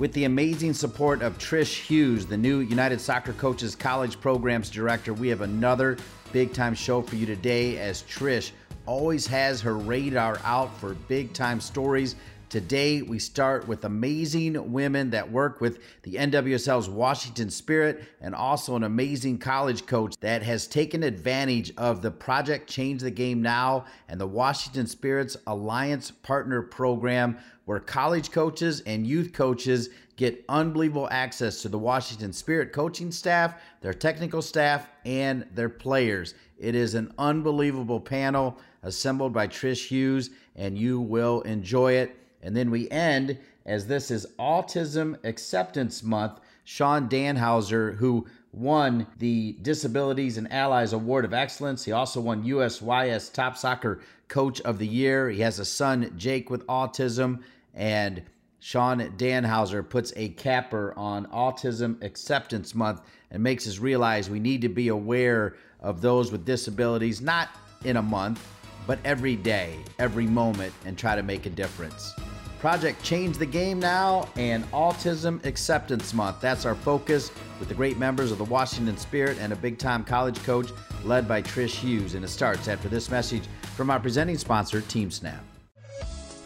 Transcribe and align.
With 0.00 0.14
the 0.14 0.24
amazing 0.24 0.72
support 0.72 1.20
of 1.20 1.36
Trish 1.36 1.78
Hughes, 1.78 2.24
the 2.24 2.34
new 2.38 2.60
United 2.60 3.02
Soccer 3.02 3.34
Coaches 3.34 3.76
College 3.76 4.18
Programs 4.18 4.70
Director, 4.70 5.12
we 5.12 5.28
have 5.28 5.42
another 5.42 5.98
big 6.32 6.54
time 6.54 6.74
show 6.74 7.02
for 7.02 7.16
you 7.16 7.26
today 7.26 7.76
as 7.76 8.02
Trish 8.04 8.52
always 8.86 9.26
has 9.26 9.60
her 9.60 9.76
radar 9.76 10.40
out 10.42 10.74
for 10.78 10.94
big 10.94 11.34
time 11.34 11.60
stories. 11.60 12.16
Today, 12.48 13.02
we 13.02 13.18
start 13.18 13.68
with 13.68 13.84
amazing 13.84 14.72
women 14.72 15.10
that 15.10 15.30
work 15.30 15.60
with 15.60 15.80
the 16.02 16.14
NWSL's 16.14 16.88
Washington 16.88 17.50
Spirit 17.50 18.02
and 18.22 18.34
also 18.34 18.76
an 18.76 18.84
amazing 18.84 19.36
college 19.38 19.84
coach 19.84 20.16
that 20.20 20.42
has 20.42 20.66
taken 20.66 21.02
advantage 21.02 21.72
of 21.76 22.00
the 22.00 22.10
Project 22.10 22.68
Change 22.68 23.02
the 23.02 23.10
Game 23.10 23.42
Now 23.42 23.84
and 24.08 24.18
the 24.18 24.26
Washington 24.26 24.86
Spirit's 24.86 25.36
Alliance 25.46 26.10
Partner 26.10 26.62
Program, 26.62 27.36
where 27.70 27.78
college 27.78 28.32
coaches 28.32 28.80
and 28.80 29.06
youth 29.06 29.32
coaches 29.32 29.90
get 30.16 30.44
unbelievable 30.48 31.06
access 31.12 31.62
to 31.62 31.68
the 31.68 31.78
Washington 31.78 32.32
Spirit 32.32 32.72
coaching 32.72 33.12
staff, 33.12 33.54
their 33.80 33.94
technical 33.94 34.42
staff, 34.42 34.88
and 35.04 35.46
their 35.54 35.68
players. 35.68 36.34
It 36.58 36.74
is 36.74 36.96
an 36.96 37.14
unbelievable 37.16 38.00
panel 38.00 38.58
assembled 38.82 39.32
by 39.32 39.46
Trish 39.46 39.86
Hughes, 39.86 40.30
and 40.56 40.76
you 40.76 41.00
will 41.00 41.42
enjoy 41.42 41.92
it. 41.92 42.16
And 42.42 42.56
then 42.56 42.72
we 42.72 42.90
end, 42.90 43.38
as 43.66 43.86
this 43.86 44.10
is 44.10 44.26
Autism 44.36 45.16
Acceptance 45.24 46.02
Month, 46.02 46.40
Sean 46.64 47.08
Danhauser, 47.08 47.94
who 47.94 48.26
won 48.52 49.06
the 49.18 49.56
Disabilities 49.62 50.38
and 50.38 50.52
Allies 50.52 50.92
Award 50.92 51.24
of 51.24 51.32
Excellence. 51.32 51.84
He 51.84 51.92
also 51.92 52.20
won 52.20 52.42
USYS 52.42 53.32
Top 53.32 53.56
Soccer 53.56 54.00
Coach 54.26 54.60
of 54.62 54.78
the 54.78 54.88
Year. 54.88 55.30
He 55.30 55.42
has 55.42 55.60
a 55.60 55.64
son, 55.64 56.12
Jake, 56.16 56.50
with 56.50 56.66
autism. 56.66 57.44
And 57.74 58.22
Sean 58.60 59.00
Danhauser 59.16 59.88
puts 59.88 60.12
a 60.16 60.30
capper 60.30 60.92
on 60.96 61.26
Autism 61.26 62.02
Acceptance 62.02 62.74
Month 62.74 63.00
and 63.30 63.42
makes 63.42 63.66
us 63.66 63.78
realize 63.78 64.28
we 64.28 64.40
need 64.40 64.60
to 64.62 64.68
be 64.68 64.88
aware 64.88 65.56
of 65.80 66.00
those 66.00 66.30
with 66.30 66.44
disabilities, 66.44 67.20
not 67.20 67.48
in 67.84 67.96
a 67.96 68.02
month, 68.02 68.46
but 68.86 68.98
every 69.04 69.36
day, 69.36 69.78
every 69.98 70.26
moment, 70.26 70.72
and 70.84 70.98
try 70.98 71.16
to 71.16 71.22
make 71.22 71.46
a 71.46 71.50
difference. 71.50 72.12
Project 72.60 73.02
Change 73.02 73.38
the 73.38 73.46
Game 73.46 73.80
Now 73.80 74.28
and 74.36 74.70
Autism 74.72 75.42
Acceptance 75.46 76.12
Month. 76.12 76.42
That's 76.42 76.66
our 76.66 76.74
focus 76.74 77.30
with 77.58 77.68
the 77.68 77.74
great 77.74 77.96
members 77.96 78.30
of 78.30 78.36
the 78.36 78.44
Washington 78.44 78.98
Spirit 78.98 79.38
and 79.40 79.54
a 79.54 79.56
big 79.56 79.78
time 79.78 80.04
college 80.04 80.42
coach 80.42 80.70
led 81.02 81.26
by 81.26 81.40
Trish 81.40 81.76
Hughes. 81.76 82.14
And 82.14 82.22
it 82.22 82.28
starts 82.28 82.68
after 82.68 82.90
this 82.90 83.10
message 83.10 83.44
from 83.74 83.88
our 83.88 83.98
presenting 83.98 84.36
sponsor, 84.36 84.82
Team 84.82 85.10
Snap. 85.10 85.42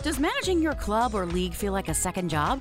Does 0.05 0.21
managing 0.21 0.61
your 0.61 0.75
club 0.75 1.15
or 1.15 1.25
league 1.25 1.55
feel 1.55 1.73
like 1.73 1.89
a 1.89 1.95
second 1.95 2.29
job? 2.29 2.61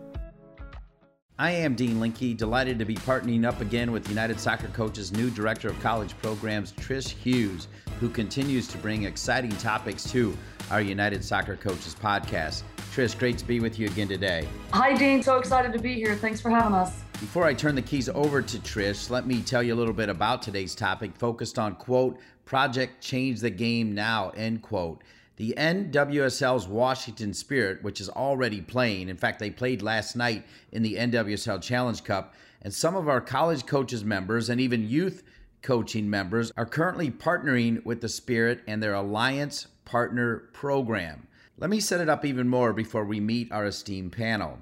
I 1.41 1.49
am 1.49 1.73
Dean 1.73 1.99
Linke, 1.99 2.37
delighted 2.37 2.77
to 2.77 2.85
be 2.85 2.93
partnering 2.93 3.47
up 3.47 3.61
again 3.61 3.91
with 3.91 4.07
United 4.07 4.39
Soccer 4.39 4.67
Coach's 4.67 5.11
new 5.11 5.31
Director 5.31 5.69
of 5.69 5.79
College 5.79 6.15
Programs, 6.19 6.71
Trish 6.73 7.09
Hughes, 7.09 7.67
who 7.99 8.09
continues 8.09 8.67
to 8.67 8.77
bring 8.77 9.05
exciting 9.05 9.49
topics 9.57 10.03
to 10.11 10.37
our 10.69 10.81
United 10.81 11.25
Soccer 11.25 11.55
Coaches 11.55 11.95
podcast. 11.99 12.61
Trish, 12.93 13.17
great 13.17 13.39
to 13.39 13.45
be 13.47 13.59
with 13.59 13.79
you 13.79 13.87
again 13.87 14.07
today. 14.07 14.47
Hi, 14.71 14.93
Dean. 14.93 15.23
So 15.23 15.37
excited 15.37 15.73
to 15.73 15.79
be 15.79 15.95
here. 15.95 16.15
Thanks 16.15 16.39
for 16.39 16.51
having 16.51 16.75
us. 16.75 17.01
Before 17.13 17.45
I 17.45 17.55
turn 17.55 17.73
the 17.73 17.81
keys 17.81 18.07
over 18.07 18.43
to 18.43 18.57
Trish, 18.59 19.09
let 19.09 19.25
me 19.25 19.41
tell 19.41 19.63
you 19.63 19.73
a 19.73 19.79
little 19.79 19.95
bit 19.95 20.09
about 20.09 20.43
today's 20.43 20.75
topic 20.75 21.15
focused 21.15 21.57
on, 21.57 21.73
quote, 21.73 22.19
Project 22.45 23.01
Change 23.01 23.39
the 23.39 23.49
Game 23.49 23.95
Now, 23.95 24.29
end 24.37 24.61
quote. 24.61 25.01
The 25.41 25.55
NWSL's 25.57 26.67
Washington 26.67 27.33
Spirit, 27.33 27.81
which 27.81 27.99
is 27.99 28.09
already 28.09 28.61
playing, 28.61 29.09
in 29.09 29.17
fact, 29.17 29.39
they 29.39 29.49
played 29.49 29.81
last 29.81 30.15
night 30.15 30.45
in 30.71 30.83
the 30.83 30.97
NWSL 30.97 31.59
Challenge 31.63 32.03
Cup, 32.03 32.35
and 32.61 32.71
some 32.71 32.95
of 32.95 33.09
our 33.09 33.21
college 33.21 33.65
coaches 33.65 34.03
members 34.03 34.49
and 34.49 34.61
even 34.61 34.87
youth 34.87 35.23
coaching 35.63 36.07
members 36.07 36.51
are 36.57 36.67
currently 36.67 37.09
partnering 37.09 37.83
with 37.83 38.01
the 38.01 38.07
Spirit 38.07 38.61
and 38.67 38.83
their 38.83 38.93
Alliance 38.93 39.65
Partner 39.83 40.43
Program. 40.53 41.25
Let 41.57 41.71
me 41.71 41.79
set 41.79 42.01
it 42.01 42.07
up 42.07 42.23
even 42.23 42.47
more 42.47 42.71
before 42.71 43.05
we 43.05 43.19
meet 43.19 43.51
our 43.51 43.65
esteemed 43.65 44.11
panel. 44.11 44.59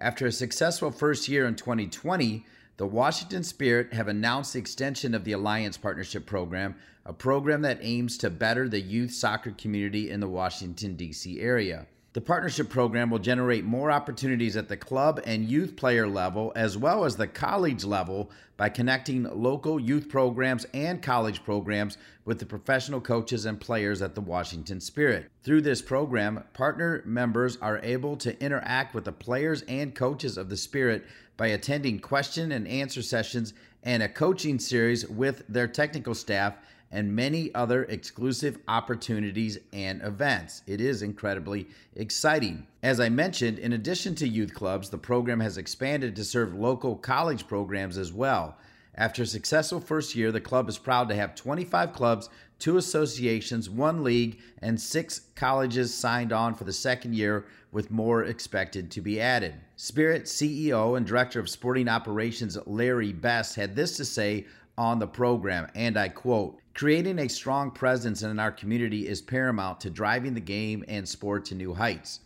After 0.00 0.26
a 0.26 0.32
successful 0.32 0.90
first 0.90 1.28
year 1.28 1.46
in 1.46 1.54
2020, 1.54 2.44
the 2.76 2.86
Washington 2.86 3.42
Spirit 3.42 3.94
have 3.94 4.08
announced 4.08 4.52
the 4.52 4.58
extension 4.58 5.14
of 5.14 5.24
the 5.24 5.32
Alliance 5.32 5.78
Partnership 5.78 6.26
Program, 6.26 6.74
a 7.06 7.12
program 7.12 7.62
that 7.62 7.78
aims 7.80 8.18
to 8.18 8.28
better 8.28 8.68
the 8.68 8.80
youth 8.80 9.12
soccer 9.12 9.52
community 9.52 10.10
in 10.10 10.20
the 10.20 10.28
Washington, 10.28 10.94
D.C. 10.94 11.40
area. 11.40 11.86
The 12.12 12.20
partnership 12.22 12.70
program 12.70 13.10
will 13.10 13.18
generate 13.18 13.64
more 13.64 13.90
opportunities 13.90 14.56
at 14.56 14.68
the 14.68 14.76
club 14.76 15.20
and 15.26 15.44
youth 15.44 15.76
player 15.76 16.08
level, 16.08 16.50
as 16.56 16.76
well 16.76 17.04
as 17.04 17.16
the 17.16 17.26
college 17.26 17.84
level, 17.84 18.30
by 18.56 18.70
connecting 18.70 19.24
local 19.24 19.78
youth 19.78 20.08
programs 20.08 20.64
and 20.72 21.02
college 21.02 21.44
programs 21.44 21.98
with 22.24 22.38
the 22.38 22.46
professional 22.46 23.02
coaches 23.02 23.44
and 23.44 23.60
players 23.60 24.00
at 24.00 24.14
the 24.14 24.22
Washington 24.22 24.80
Spirit. 24.80 25.30
Through 25.42 25.60
this 25.60 25.82
program, 25.82 26.42
partner 26.54 27.02
members 27.04 27.58
are 27.58 27.80
able 27.82 28.16
to 28.16 28.42
interact 28.42 28.94
with 28.94 29.04
the 29.04 29.12
players 29.12 29.60
and 29.68 29.94
coaches 29.94 30.38
of 30.38 30.48
the 30.48 30.56
Spirit 30.56 31.04
by 31.36 31.48
attending 31.48 31.98
question 31.98 32.52
and 32.52 32.66
answer 32.66 33.02
sessions 33.02 33.54
and 33.82 34.02
a 34.02 34.08
coaching 34.08 34.58
series 34.58 35.08
with 35.08 35.44
their 35.48 35.68
technical 35.68 36.14
staff 36.14 36.54
and 36.90 37.14
many 37.14 37.54
other 37.54 37.84
exclusive 37.84 38.58
opportunities 38.68 39.58
and 39.72 40.00
events. 40.02 40.62
It 40.66 40.80
is 40.80 41.02
incredibly 41.02 41.66
exciting. 41.94 42.66
As 42.82 43.00
I 43.00 43.08
mentioned, 43.08 43.58
in 43.58 43.72
addition 43.72 44.14
to 44.16 44.28
youth 44.28 44.54
clubs, 44.54 44.88
the 44.88 44.98
program 44.98 45.40
has 45.40 45.58
expanded 45.58 46.14
to 46.16 46.24
serve 46.24 46.54
local 46.54 46.96
college 46.96 47.46
programs 47.48 47.98
as 47.98 48.12
well. 48.12 48.56
After 48.98 49.24
a 49.24 49.26
successful 49.26 49.80
first 49.80 50.14
year, 50.14 50.32
the 50.32 50.40
club 50.40 50.70
is 50.70 50.78
proud 50.78 51.10
to 51.10 51.14
have 51.14 51.34
25 51.34 51.92
clubs, 51.92 52.30
two 52.58 52.78
associations, 52.78 53.68
one 53.68 54.02
league, 54.02 54.40
and 54.62 54.80
six 54.80 55.20
colleges 55.34 55.92
signed 55.92 56.32
on 56.32 56.54
for 56.54 56.64
the 56.64 56.72
second 56.72 57.14
year, 57.14 57.44
with 57.72 57.90
more 57.90 58.24
expected 58.24 58.90
to 58.90 59.02
be 59.02 59.20
added. 59.20 59.54
Spirit 59.76 60.24
CEO 60.24 60.96
and 60.96 61.04
Director 61.04 61.38
of 61.38 61.50
Sporting 61.50 61.88
Operations 61.88 62.56
Larry 62.64 63.12
Best 63.12 63.54
had 63.54 63.76
this 63.76 63.98
to 63.98 64.04
say 64.06 64.46
on 64.78 64.98
the 64.98 65.06
program, 65.06 65.68
and 65.74 65.98
I 65.98 66.08
quote 66.08 66.58
Creating 66.72 67.18
a 67.18 67.28
strong 67.28 67.70
presence 67.70 68.22
in 68.22 68.38
our 68.38 68.52
community 68.52 69.06
is 69.06 69.20
paramount 69.20 69.80
to 69.80 69.90
driving 69.90 70.32
the 70.32 70.40
game 70.40 70.84
and 70.88 71.06
sport 71.06 71.44
to 71.46 71.54
new 71.54 71.74
heights. 71.74 72.20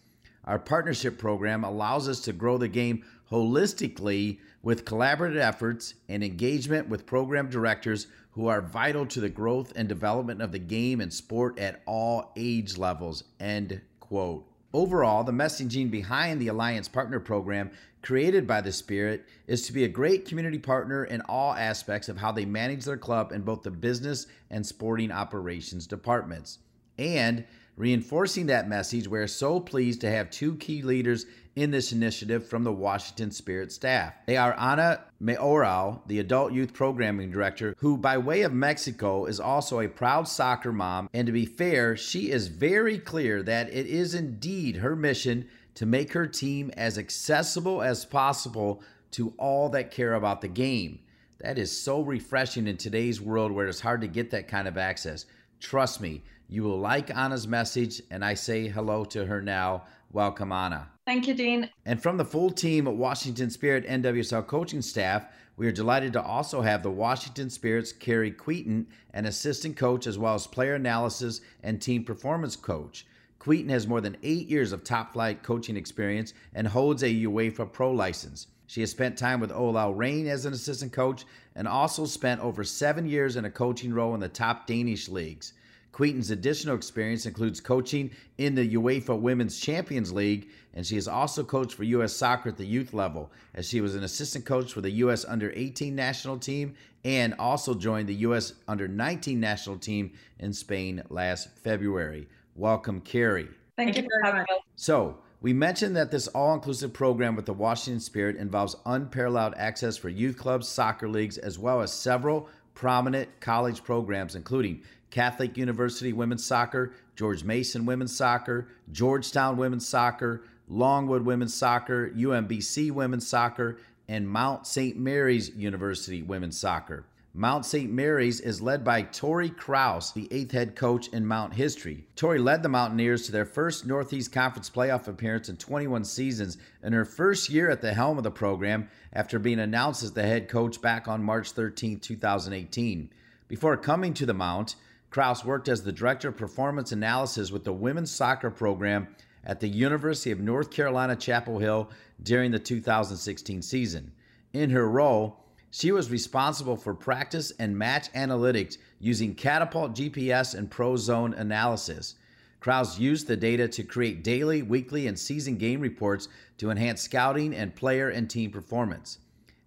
Our 0.44 0.58
partnership 0.58 1.18
program 1.18 1.64
allows 1.64 2.08
us 2.08 2.20
to 2.22 2.32
grow 2.32 2.58
the 2.58 2.68
game 2.68 3.04
holistically 3.30 4.38
with 4.62 4.84
collaborative 4.84 5.36
efforts 5.36 5.94
and 6.08 6.22
engagement 6.22 6.88
with 6.88 7.06
program 7.06 7.48
directors 7.48 8.06
who 8.32 8.46
are 8.46 8.60
vital 8.60 9.06
to 9.06 9.20
the 9.20 9.28
growth 9.28 9.72
and 9.74 9.88
development 9.88 10.40
of 10.40 10.52
the 10.52 10.58
game 10.58 11.00
and 11.00 11.12
sport 11.12 11.58
at 11.58 11.82
all 11.86 12.32
age 12.36 12.76
levels. 12.78 13.24
End 13.40 13.80
quote. 13.98 14.46
Overall, 14.72 15.24
the 15.24 15.32
messaging 15.32 15.90
behind 15.90 16.40
the 16.40 16.48
Alliance 16.48 16.86
Partner 16.86 17.18
Program 17.18 17.70
created 18.02 18.46
by 18.46 18.60
the 18.60 18.70
Spirit 18.72 19.26
is 19.48 19.66
to 19.66 19.72
be 19.72 19.84
a 19.84 19.88
great 19.88 20.26
community 20.26 20.58
partner 20.58 21.04
in 21.04 21.20
all 21.22 21.54
aspects 21.54 22.08
of 22.08 22.16
how 22.16 22.30
they 22.30 22.44
manage 22.44 22.84
their 22.84 22.96
club 22.96 23.32
in 23.32 23.42
both 23.42 23.62
the 23.62 23.70
business 23.70 24.26
and 24.48 24.64
sporting 24.64 25.10
operations 25.10 25.88
departments. 25.88 26.60
And 26.98 27.44
reinforcing 27.76 28.46
that 28.46 28.68
message, 28.68 29.08
we're 29.08 29.26
so 29.26 29.58
pleased 29.58 30.00
to 30.02 30.10
have 30.10 30.30
two 30.30 30.54
key 30.56 30.82
leaders 30.82 31.26
in 31.56 31.70
this 31.70 31.92
initiative 31.92 32.48
from 32.48 32.64
the 32.64 32.72
Washington 32.72 33.30
Spirit 33.30 33.72
staff. 33.72 34.14
They 34.26 34.36
are 34.36 34.54
Ana 34.54 35.04
Mayoral, 35.18 36.02
the 36.06 36.20
adult 36.20 36.52
youth 36.52 36.72
programming 36.72 37.30
director, 37.30 37.74
who, 37.78 37.96
by 37.96 38.18
way 38.18 38.42
of 38.42 38.52
Mexico, 38.52 39.26
is 39.26 39.40
also 39.40 39.80
a 39.80 39.88
proud 39.88 40.28
soccer 40.28 40.72
mom. 40.72 41.08
And 41.12 41.26
to 41.26 41.32
be 41.32 41.46
fair, 41.46 41.96
she 41.96 42.30
is 42.30 42.48
very 42.48 42.98
clear 42.98 43.42
that 43.42 43.68
it 43.70 43.86
is 43.86 44.14
indeed 44.14 44.76
her 44.76 44.94
mission 44.94 45.48
to 45.74 45.86
make 45.86 46.12
her 46.12 46.26
team 46.26 46.70
as 46.76 46.98
accessible 46.98 47.82
as 47.82 48.04
possible 48.04 48.82
to 49.12 49.34
all 49.38 49.68
that 49.70 49.90
care 49.90 50.14
about 50.14 50.40
the 50.40 50.48
game. 50.48 51.00
That 51.38 51.58
is 51.58 51.74
so 51.74 52.02
refreshing 52.02 52.66
in 52.66 52.76
today's 52.76 53.20
world 53.20 53.50
where 53.50 53.66
it's 53.66 53.80
hard 53.80 54.02
to 54.02 54.08
get 54.08 54.30
that 54.30 54.46
kind 54.46 54.68
of 54.68 54.76
access. 54.76 55.24
Trust 55.58 56.00
me, 56.00 56.22
you 56.48 56.64
will 56.64 56.78
like 56.78 57.16
Ana's 57.16 57.48
message, 57.48 58.02
and 58.10 58.24
I 58.24 58.34
say 58.34 58.68
hello 58.68 59.04
to 59.06 59.24
her 59.24 59.40
now. 59.40 59.84
Welcome, 60.12 60.52
Ana. 60.52 60.89
Thank 61.06 61.26
you, 61.26 61.34
Dean. 61.34 61.70
And 61.86 62.02
from 62.02 62.16
the 62.16 62.24
full 62.24 62.50
team 62.50 62.86
at 62.86 62.94
Washington 62.94 63.50
Spirit 63.50 63.86
NWSL 63.86 64.46
coaching 64.46 64.82
staff, 64.82 65.26
we 65.56 65.66
are 65.66 65.72
delighted 65.72 66.12
to 66.14 66.22
also 66.22 66.60
have 66.62 66.82
the 66.82 66.90
Washington 66.90 67.50
Spirit's 67.50 67.92
Carrie 67.92 68.32
Kveton, 68.32 68.86
an 69.12 69.26
assistant 69.26 69.76
coach, 69.76 70.06
as 70.06 70.18
well 70.18 70.34
as 70.34 70.46
player 70.46 70.74
analysis 70.74 71.40
and 71.62 71.82
team 71.82 72.04
performance 72.04 72.56
coach. 72.56 73.06
Kveton 73.40 73.70
has 73.70 73.86
more 73.86 74.00
than 74.00 74.16
eight 74.22 74.48
years 74.48 74.72
of 74.72 74.84
top 74.84 75.12
flight 75.12 75.42
coaching 75.42 75.76
experience 75.76 76.34
and 76.54 76.68
holds 76.68 77.02
a 77.02 77.24
UEFA 77.24 77.72
Pro 77.72 77.90
license. 77.90 78.46
She 78.66 78.82
has 78.82 78.90
spent 78.90 79.18
time 79.18 79.40
with 79.40 79.50
OL 79.50 79.94
Reign 79.94 80.28
as 80.28 80.44
an 80.44 80.52
assistant 80.52 80.92
coach 80.92 81.24
and 81.56 81.66
also 81.66 82.06
spent 82.06 82.40
over 82.40 82.62
seven 82.62 83.06
years 83.06 83.36
in 83.36 83.46
a 83.46 83.50
coaching 83.50 83.92
role 83.92 84.14
in 84.14 84.20
the 84.20 84.28
top 84.28 84.66
Danish 84.66 85.08
leagues. 85.08 85.54
Kveton's 85.92 86.30
additional 86.30 86.76
experience 86.76 87.26
includes 87.26 87.60
coaching 87.60 88.10
in 88.38 88.54
the 88.54 88.74
UEFA 88.74 89.18
Women's 89.18 89.58
Champions 89.58 90.12
League, 90.12 90.48
and 90.74 90.86
she 90.86 90.94
has 90.94 91.08
also 91.08 91.42
coached 91.42 91.74
for 91.74 91.84
U.S. 91.84 92.12
soccer 92.12 92.48
at 92.48 92.56
the 92.56 92.64
youth 92.64 92.94
level, 92.94 93.30
as 93.54 93.68
she 93.68 93.80
was 93.80 93.94
an 93.94 94.04
assistant 94.04 94.44
coach 94.44 94.72
for 94.72 94.80
the 94.80 94.90
U.S. 94.90 95.24
Under 95.24 95.52
18 95.54 95.94
national 95.94 96.38
team 96.38 96.74
and 97.04 97.34
also 97.38 97.74
joined 97.74 98.08
the 98.08 98.14
U.S. 98.16 98.54
Under 98.68 98.86
19 98.86 99.40
national 99.40 99.78
team 99.78 100.12
in 100.38 100.52
Spain 100.52 101.02
last 101.08 101.48
February. 101.58 102.28
Welcome, 102.54 103.00
Carrie. 103.00 103.48
Thank, 103.76 103.94
Thank 103.94 104.04
you 104.04 104.10
for 104.10 104.26
having 104.26 104.42
us. 104.42 104.62
So, 104.76 105.18
we 105.42 105.54
mentioned 105.54 105.96
that 105.96 106.10
this 106.10 106.28
all 106.28 106.52
inclusive 106.52 106.92
program 106.92 107.34
with 107.34 107.46
the 107.46 107.54
Washington 107.54 108.00
Spirit 108.00 108.36
involves 108.36 108.76
unparalleled 108.84 109.54
access 109.56 109.96
for 109.96 110.10
youth 110.10 110.36
clubs, 110.36 110.68
soccer 110.68 111.08
leagues, 111.08 111.38
as 111.38 111.58
well 111.58 111.80
as 111.80 111.92
several 111.92 112.46
prominent 112.74 113.28
college 113.40 113.82
programs, 113.82 114.36
including 114.36 114.82
Catholic 115.10 115.56
University 115.56 116.12
Women's 116.12 116.44
Soccer, 116.44 116.92
George 117.16 117.44
Mason 117.44 117.86
Women's 117.86 118.16
Soccer, 118.16 118.68
Georgetown 118.92 119.56
Women's 119.56 119.86
Soccer, 119.86 120.42
Longwood 120.68 121.24
Women's 121.24 121.54
Soccer, 121.54 122.10
UMBC 122.10 122.90
Women's 122.92 123.26
Soccer, 123.26 123.78
and 124.08 124.28
Mount 124.28 124.66
St. 124.66 124.96
Mary's 124.96 125.50
University 125.50 126.22
Women's 126.22 126.58
Soccer. 126.58 127.04
Mount 127.32 127.64
St. 127.64 127.88
Mary's 127.92 128.40
is 128.40 128.60
led 128.60 128.82
by 128.82 129.02
Tori 129.02 129.50
Krause, 129.50 130.12
the 130.12 130.26
eighth 130.32 130.50
head 130.50 130.74
coach 130.74 131.06
in 131.08 131.24
Mount 131.24 131.54
history. 131.54 132.04
Tori 132.16 132.40
led 132.40 132.64
the 132.64 132.68
Mountaineers 132.68 133.24
to 133.26 133.32
their 133.32 133.44
first 133.44 133.86
Northeast 133.86 134.32
Conference 134.32 134.68
playoff 134.68 135.06
appearance 135.06 135.48
in 135.48 135.56
21 135.56 136.04
seasons 136.04 136.58
in 136.82 136.92
her 136.92 137.04
first 137.04 137.48
year 137.48 137.70
at 137.70 137.82
the 137.82 137.94
helm 137.94 138.18
of 138.18 138.24
the 138.24 138.32
program 138.32 138.88
after 139.12 139.38
being 139.38 139.60
announced 139.60 140.02
as 140.02 140.12
the 140.12 140.24
head 140.24 140.48
coach 140.48 140.82
back 140.82 141.06
on 141.06 141.22
March 141.22 141.52
13, 141.52 142.00
2018. 142.00 143.10
Before 143.46 143.76
coming 143.76 144.12
to 144.14 144.26
the 144.26 144.34
Mount, 144.34 144.74
Krause 145.10 145.44
worked 145.44 145.68
as 145.68 145.82
the 145.82 145.92
director 145.92 146.28
of 146.28 146.36
performance 146.36 146.92
analysis 146.92 147.50
with 147.50 147.64
the 147.64 147.72
women's 147.72 148.12
soccer 148.12 148.50
program 148.50 149.08
at 149.44 149.58
the 149.58 149.68
University 149.68 150.30
of 150.30 150.38
North 150.40 150.70
Carolina, 150.70 151.16
Chapel 151.16 151.58
Hill 151.58 151.90
during 152.22 152.52
the 152.52 152.58
2016 152.58 153.62
season. 153.62 154.12
In 154.52 154.70
her 154.70 154.88
role, 154.88 155.44
she 155.70 155.92
was 155.92 156.10
responsible 156.10 156.76
for 156.76 156.94
practice 156.94 157.52
and 157.58 157.76
match 157.76 158.12
analytics 158.12 158.78
using 159.00 159.34
Catapult 159.34 159.94
GPS 159.94 160.54
and 160.54 160.70
ProZone 160.70 161.38
analysis. 161.38 162.16
Krause 162.60 162.98
used 162.98 163.26
the 163.26 163.36
data 163.36 163.66
to 163.68 163.82
create 163.82 164.22
daily, 164.22 164.62
weekly, 164.62 165.06
and 165.06 165.18
season 165.18 165.56
game 165.56 165.80
reports 165.80 166.28
to 166.58 166.70
enhance 166.70 167.00
scouting 167.00 167.54
and 167.54 167.74
player 167.74 168.10
and 168.10 168.28
team 168.28 168.50
performance. 168.50 169.18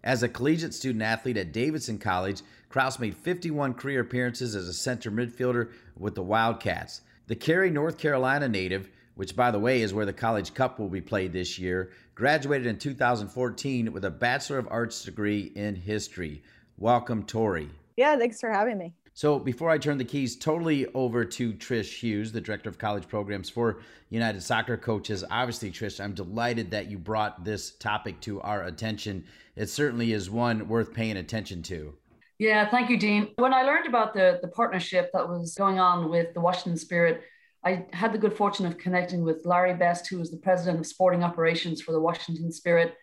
As 0.03 0.21
a 0.21 0.29
collegiate 0.29 0.73
student 0.73 1.01
athlete 1.01 1.37
at 1.37 1.53
Davidson 1.53 1.97
College, 1.97 2.41
Krause 2.73 2.97
made 2.97 3.15
51 3.15 3.75
career 3.75 4.01
appearances 4.01 4.55
as 4.55 4.67
a 4.67 4.73
center 4.73 5.11
midfielder 5.11 5.69
with 5.95 6.15
the 6.15 6.23
Wildcats. 6.23 7.01
The 7.27 7.35
Cary, 7.35 7.69
North 7.69 7.99
Carolina 7.99 8.49
native 8.49 8.89
which, 9.15 9.35
by 9.35 9.51
the 9.51 9.59
way, 9.59 9.83
is 9.83 9.93
where 9.93 10.07
the 10.07 10.13
College 10.13 10.55
Cup 10.55 10.79
will 10.79 10.89
be 10.89 10.99
played 10.99 11.33
this 11.33 11.59
year, 11.59 11.91
graduated 12.15 12.65
in 12.65 12.79
2014 12.79 13.93
with 13.93 14.05
a 14.05 14.09
Bachelor 14.09 14.57
of 14.57 14.67
Arts 14.71 15.03
degree 15.03 15.51
in 15.55 15.75
history. 15.75 16.41
Welcome, 16.77 17.23
Tori. 17.23 17.69
Yeah, 17.95 18.17
thanks 18.17 18.39
for 18.39 18.49
having 18.49 18.79
me. 18.79 18.95
So, 19.13 19.37
before 19.37 19.69
I 19.69 19.77
turn 19.77 19.99
the 19.99 20.03
keys 20.03 20.35
totally 20.35 20.87
over 20.95 21.23
to 21.23 21.53
Trish 21.53 21.99
Hughes, 21.99 22.31
the 22.31 22.41
Director 22.41 22.69
of 22.69 22.79
College 22.79 23.07
Programs 23.07 23.51
for 23.51 23.81
United 24.09 24.41
Soccer 24.41 24.77
Coaches, 24.77 25.23
obviously, 25.29 25.69
Trish, 25.69 26.03
I'm 26.03 26.15
delighted 26.15 26.71
that 26.71 26.89
you 26.89 26.97
brought 26.97 27.45
this 27.45 27.73
topic 27.73 28.19
to 28.21 28.41
our 28.41 28.63
attention. 28.63 29.25
It 29.55 29.69
certainly 29.69 30.13
is 30.13 30.31
one 30.31 30.67
worth 30.67 30.91
paying 30.91 31.17
attention 31.17 31.61
to. 31.63 31.93
Yeah, 32.39 32.69
thank 32.69 32.89
you, 32.89 32.97
Dean. 32.97 33.29
When 33.35 33.53
I 33.53 33.63
learned 33.63 33.87
about 33.87 34.13
the, 34.13 34.39
the 34.41 34.47
partnership 34.47 35.11
that 35.13 35.29
was 35.29 35.53
going 35.55 35.79
on 35.79 36.09
with 36.09 36.33
the 36.33 36.41
Washington 36.41 36.77
Spirit, 36.77 37.21
I 37.63 37.85
had 37.93 38.11
the 38.11 38.17
good 38.17 38.33
fortune 38.33 38.65
of 38.65 38.77
connecting 38.77 39.23
with 39.23 39.45
Larry 39.45 39.75
Best, 39.75 40.07
who 40.07 40.19
was 40.19 40.31
the 40.31 40.37
president 40.37 40.79
of 40.79 40.85
sporting 40.85 41.23
operations 41.23 41.81
for 41.81 41.91
the 41.91 41.99
Washington 41.99 42.51
Spirit. 42.51 42.95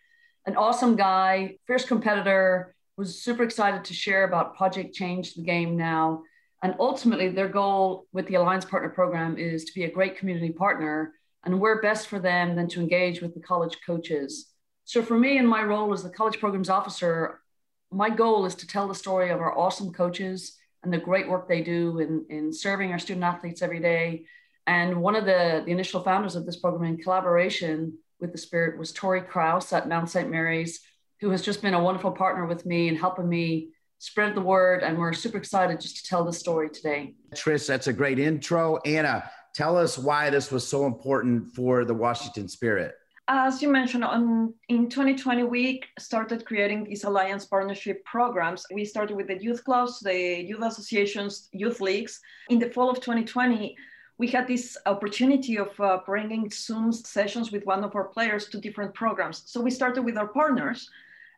An 0.46 0.56
awesome 0.56 0.96
guy, 0.96 1.56
fierce 1.66 1.84
competitor, 1.84 2.74
was 2.96 3.22
super 3.22 3.42
excited 3.42 3.84
to 3.84 3.94
share 3.94 4.24
about 4.24 4.56
Project 4.56 4.94
Change 4.94 5.34
the 5.34 5.42
Game 5.42 5.76
now. 5.76 6.22
And 6.62 6.74
ultimately, 6.78 7.30
their 7.30 7.48
goal 7.48 8.06
with 8.12 8.26
the 8.26 8.34
Alliance 8.34 8.66
Partner 8.66 8.90
Program 8.90 9.38
is 9.38 9.64
to 9.64 9.72
be 9.72 9.84
a 9.84 9.90
great 9.90 10.18
community 10.18 10.52
partner. 10.52 11.14
And 11.44 11.58
we're 11.58 11.80
best 11.80 12.08
for 12.08 12.18
them 12.18 12.54
than 12.54 12.68
to 12.68 12.80
engage 12.80 13.22
with 13.22 13.32
the 13.32 13.40
college 13.40 13.78
coaches. 13.86 14.52
So, 14.84 15.02
for 15.02 15.18
me, 15.18 15.38
in 15.38 15.46
my 15.46 15.62
role 15.62 15.90
as 15.94 16.02
the 16.02 16.10
college 16.10 16.38
programs 16.38 16.68
officer, 16.68 17.40
my 17.92 18.10
goal 18.10 18.46
is 18.46 18.54
to 18.56 18.66
tell 18.66 18.88
the 18.88 18.94
story 18.94 19.30
of 19.30 19.40
our 19.40 19.56
awesome 19.56 19.92
coaches 19.92 20.56
and 20.82 20.92
the 20.92 20.98
great 20.98 21.28
work 21.28 21.48
they 21.48 21.62
do 21.62 21.98
in, 21.98 22.24
in 22.30 22.52
serving 22.52 22.92
our 22.92 22.98
student 22.98 23.24
athletes 23.24 23.62
every 23.62 23.80
day 23.80 24.24
and 24.66 25.02
one 25.02 25.16
of 25.16 25.24
the, 25.24 25.62
the 25.64 25.72
initial 25.72 26.00
founders 26.00 26.36
of 26.36 26.46
this 26.46 26.56
program 26.56 26.92
in 26.92 26.98
collaboration 26.98 27.98
with 28.20 28.32
the 28.32 28.38
Spirit 28.38 28.78
was 28.78 28.92
Tori 28.92 29.20
Krause 29.20 29.72
at 29.72 29.88
Mount 29.88 30.10
St. 30.10 30.30
Mary's, 30.30 30.80
who 31.20 31.30
has 31.30 31.42
just 31.42 31.60
been 31.60 31.74
a 31.74 31.82
wonderful 31.82 32.12
partner 32.12 32.46
with 32.46 32.64
me 32.66 32.88
and 32.88 32.96
helping 32.96 33.28
me 33.28 33.70
spread 33.98 34.34
the 34.34 34.40
word. 34.40 34.84
And 34.84 34.96
we're 34.96 35.12
super 35.12 35.38
excited 35.38 35.80
just 35.80 35.96
to 35.96 36.08
tell 36.08 36.24
the 36.24 36.32
story 36.32 36.70
today. 36.70 37.14
Trish, 37.34 37.66
that's 37.66 37.88
a 37.88 37.92
great 37.92 38.20
intro. 38.20 38.78
Anna, 38.86 39.28
tell 39.54 39.76
us 39.76 39.98
why 39.98 40.30
this 40.30 40.52
was 40.52 40.66
so 40.66 40.86
important 40.86 41.52
for 41.54 41.84
the 41.84 41.94
Washington 41.94 42.48
Spirit. 42.48 42.94
As 43.32 43.62
you 43.62 43.68
mentioned, 43.68 44.02
on, 44.02 44.52
in 44.68 44.88
2020, 44.88 45.44
we 45.44 45.80
started 46.00 46.44
creating 46.44 46.82
these 46.82 47.04
alliance 47.04 47.44
partnership 47.44 48.04
programs. 48.04 48.66
We 48.74 48.84
started 48.84 49.16
with 49.16 49.28
the 49.28 49.40
youth 49.40 49.62
clubs, 49.62 50.00
the 50.00 50.42
youth 50.42 50.64
associations, 50.64 51.48
youth 51.52 51.80
leagues. 51.80 52.20
In 52.48 52.58
the 52.58 52.70
fall 52.70 52.90
of 52.90 52.96
2020, 52.96 53.76
we 54.18 54.26
had 54.26 54.48
this 54.48 54.76
opportunity 54.84 55.58
of 55.58 55.68
uh, 55.78 55.98
bringing 56.04 56.50
Zoom 56.50 56.90
sessions 56.90 57.52
with 57.52 57.64
one 57.66 57.84
of 57.84 57.94
our 57.94 58.08
players 58.08 58.48
to 58.48 58.58
different 58.58 58.94
programs. 58.94 59.44
So 59.46 59.60
we 59.60 59.70
started 59.70 60.02
with 60.02 60.18
our 60.18 60.26
partners. 60.26 60.90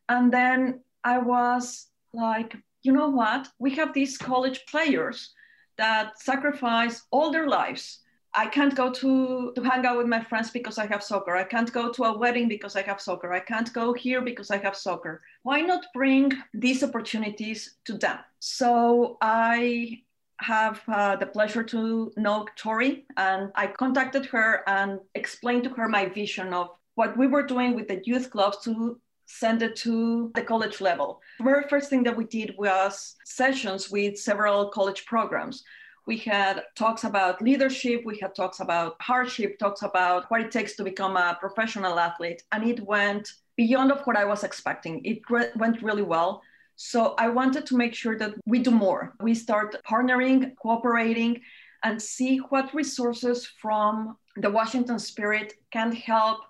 And 0.09 0.33
then 0.33 0.81
I 1.05 1.19
was 1.19 1.89
like, 2.15 2.57
you 2.85 2.93
know 2.93 3.11
what? 3.11 3.49
We 3.59 3.73
have 3.73 3.93
these 3.93 4.17
college 4.17 4.65
players 4.65 5.35
that 5.77 6.19
sacrifice 6.19 7.03
all 7.11 7.31
their 7.31 7.49
lives. 7.49 7.99
I 8.35 8.47
can't 8.47 8.75
go 8.75 8.91
to, 8.91 9.53
to 9.55 9.63
hang 9.63 9.85
out 9.85 9.99
with 9.99 10.07
my 10.07 10.23
friends 10.23 10.51
because 10.51 10.79
I 10.79 10.87
have 10.87 11.03
soccer. 11.03 11.37
I 11.37 11.45
can't 11.45 11.73
go 11.73 11.93
to 11.93 12.05
a 12.05 12.19
wedding 12.19 12.49
because 12.49 12.77
I 12.77 12.83
have 12.83 13.01
soccer. 13.01 13.33
I 13.33 13.41
can't 13.41 13.71
go 13.73 13.93
here 13.93 14.23
because 14.23 14.51
I 14.51 14.57
have 14.59 14.75
soccer. 14.75 15.23
Why 15.43 15.61
not 15.61 15.85
bring 15.93 16.33
these 16.55 16.83
opportunities 16.83 17.77
to 17.85 17.99
them? 17.99 18.19
So 18.39 19.19
I 19.21 20.01
have 20.39 20.81
uh, 20.89 21.17
the 21.17 21.27
pleasure 21.27 21.63
to 21.63 22.13
know 22.17 22.47
Tori, 22.57 23.05
and 23.17 23.53
I 23.55 23.67
contacted 23.67 24.27
her 24.27 24.63
and 24.67 24.99
explained 25.15 25.65
to 25.65 25.71
her 25.71 25.89
my 25.89 26.07
vision 26.07 26.53
of 26.55 26.71
what 26.95 27.17
we 27.17 27.27
were 27.27 27.47
doing 27.47 27.75
with 27.75 27.89
the 27.89 28.03
youth 28.05 28.31
clubs 28.31 28.59
to 28.65 28.99
send 29.27 29.63
it 29.63 29.77
to 29.77 30.31
the 30.35 30.43
college 30.43 30.81
level. 30.81 31.21
The 31.39 31.45
very 31.45 31.69
first 31.69 31.89
thing 31.89 32.03
that 32.05 32.17
we 32.17 32.25
did 32.25 32.55
was 32.59 33.17
sessions 33.25 33.91
with 33.91 34.19
several 34.19 34.69
college 34.69 35.07
programs. 35.07 35.65
We 36.07 36.19
had 36.19 36.65
talks 36.75 37.05
about 37.05 37.41
leadership, 37.41 38.03
we 38.05 38.19
had 38.19 38.35
talks 38.35 38.61
about 38.61 38.97
hardship, 39.01 39.59
talks 39.59 39.83
about 39.83 40.31
what 40.31 40.41
it 40.41 40.51
takes 40.51 40.75
to 40.77 40.85
become 40.85 41.17
a 41.17 41.37
professional 41.39 41.99
athlete, 41.99 42.43
and 42.51 42.65
it 42.65 42.81
went 42.81 43.29
beyond 43.57 43.93
of 43.93 44.03
what 44.05 44.17
I 44.17 44.25
was 44.25 44.43
expecting. 44.43 45.05
It 45.05 45.21
re- 45.31 45.51
went 45.57 45.83
really 45.83 46.03
well. 46.03 46.43
So 46.77 47.15
I 47.19 47.29
wanted 47.29 47.67
to 47.67 47.77
make 47.77 47.95
sure 47.95 48.19
that 48.19 48.35
we 48.47 48.59
do 48.59 48.73
more. 48.73 49.15
We 49.21 49.35
start 49.35 49.77
partnering, 49.89 50.57
cooperating, 50.57 51.41
and 51.85 52.01
see 52.01 52.39
what 52.39 52.75
resources 52.75 53.47
from 53.61 54.17
the 54.37 54.51
Washington 54.51 54.99
Spirit 54.99 55.55
can 55.71 55.93
help 55.93 56.41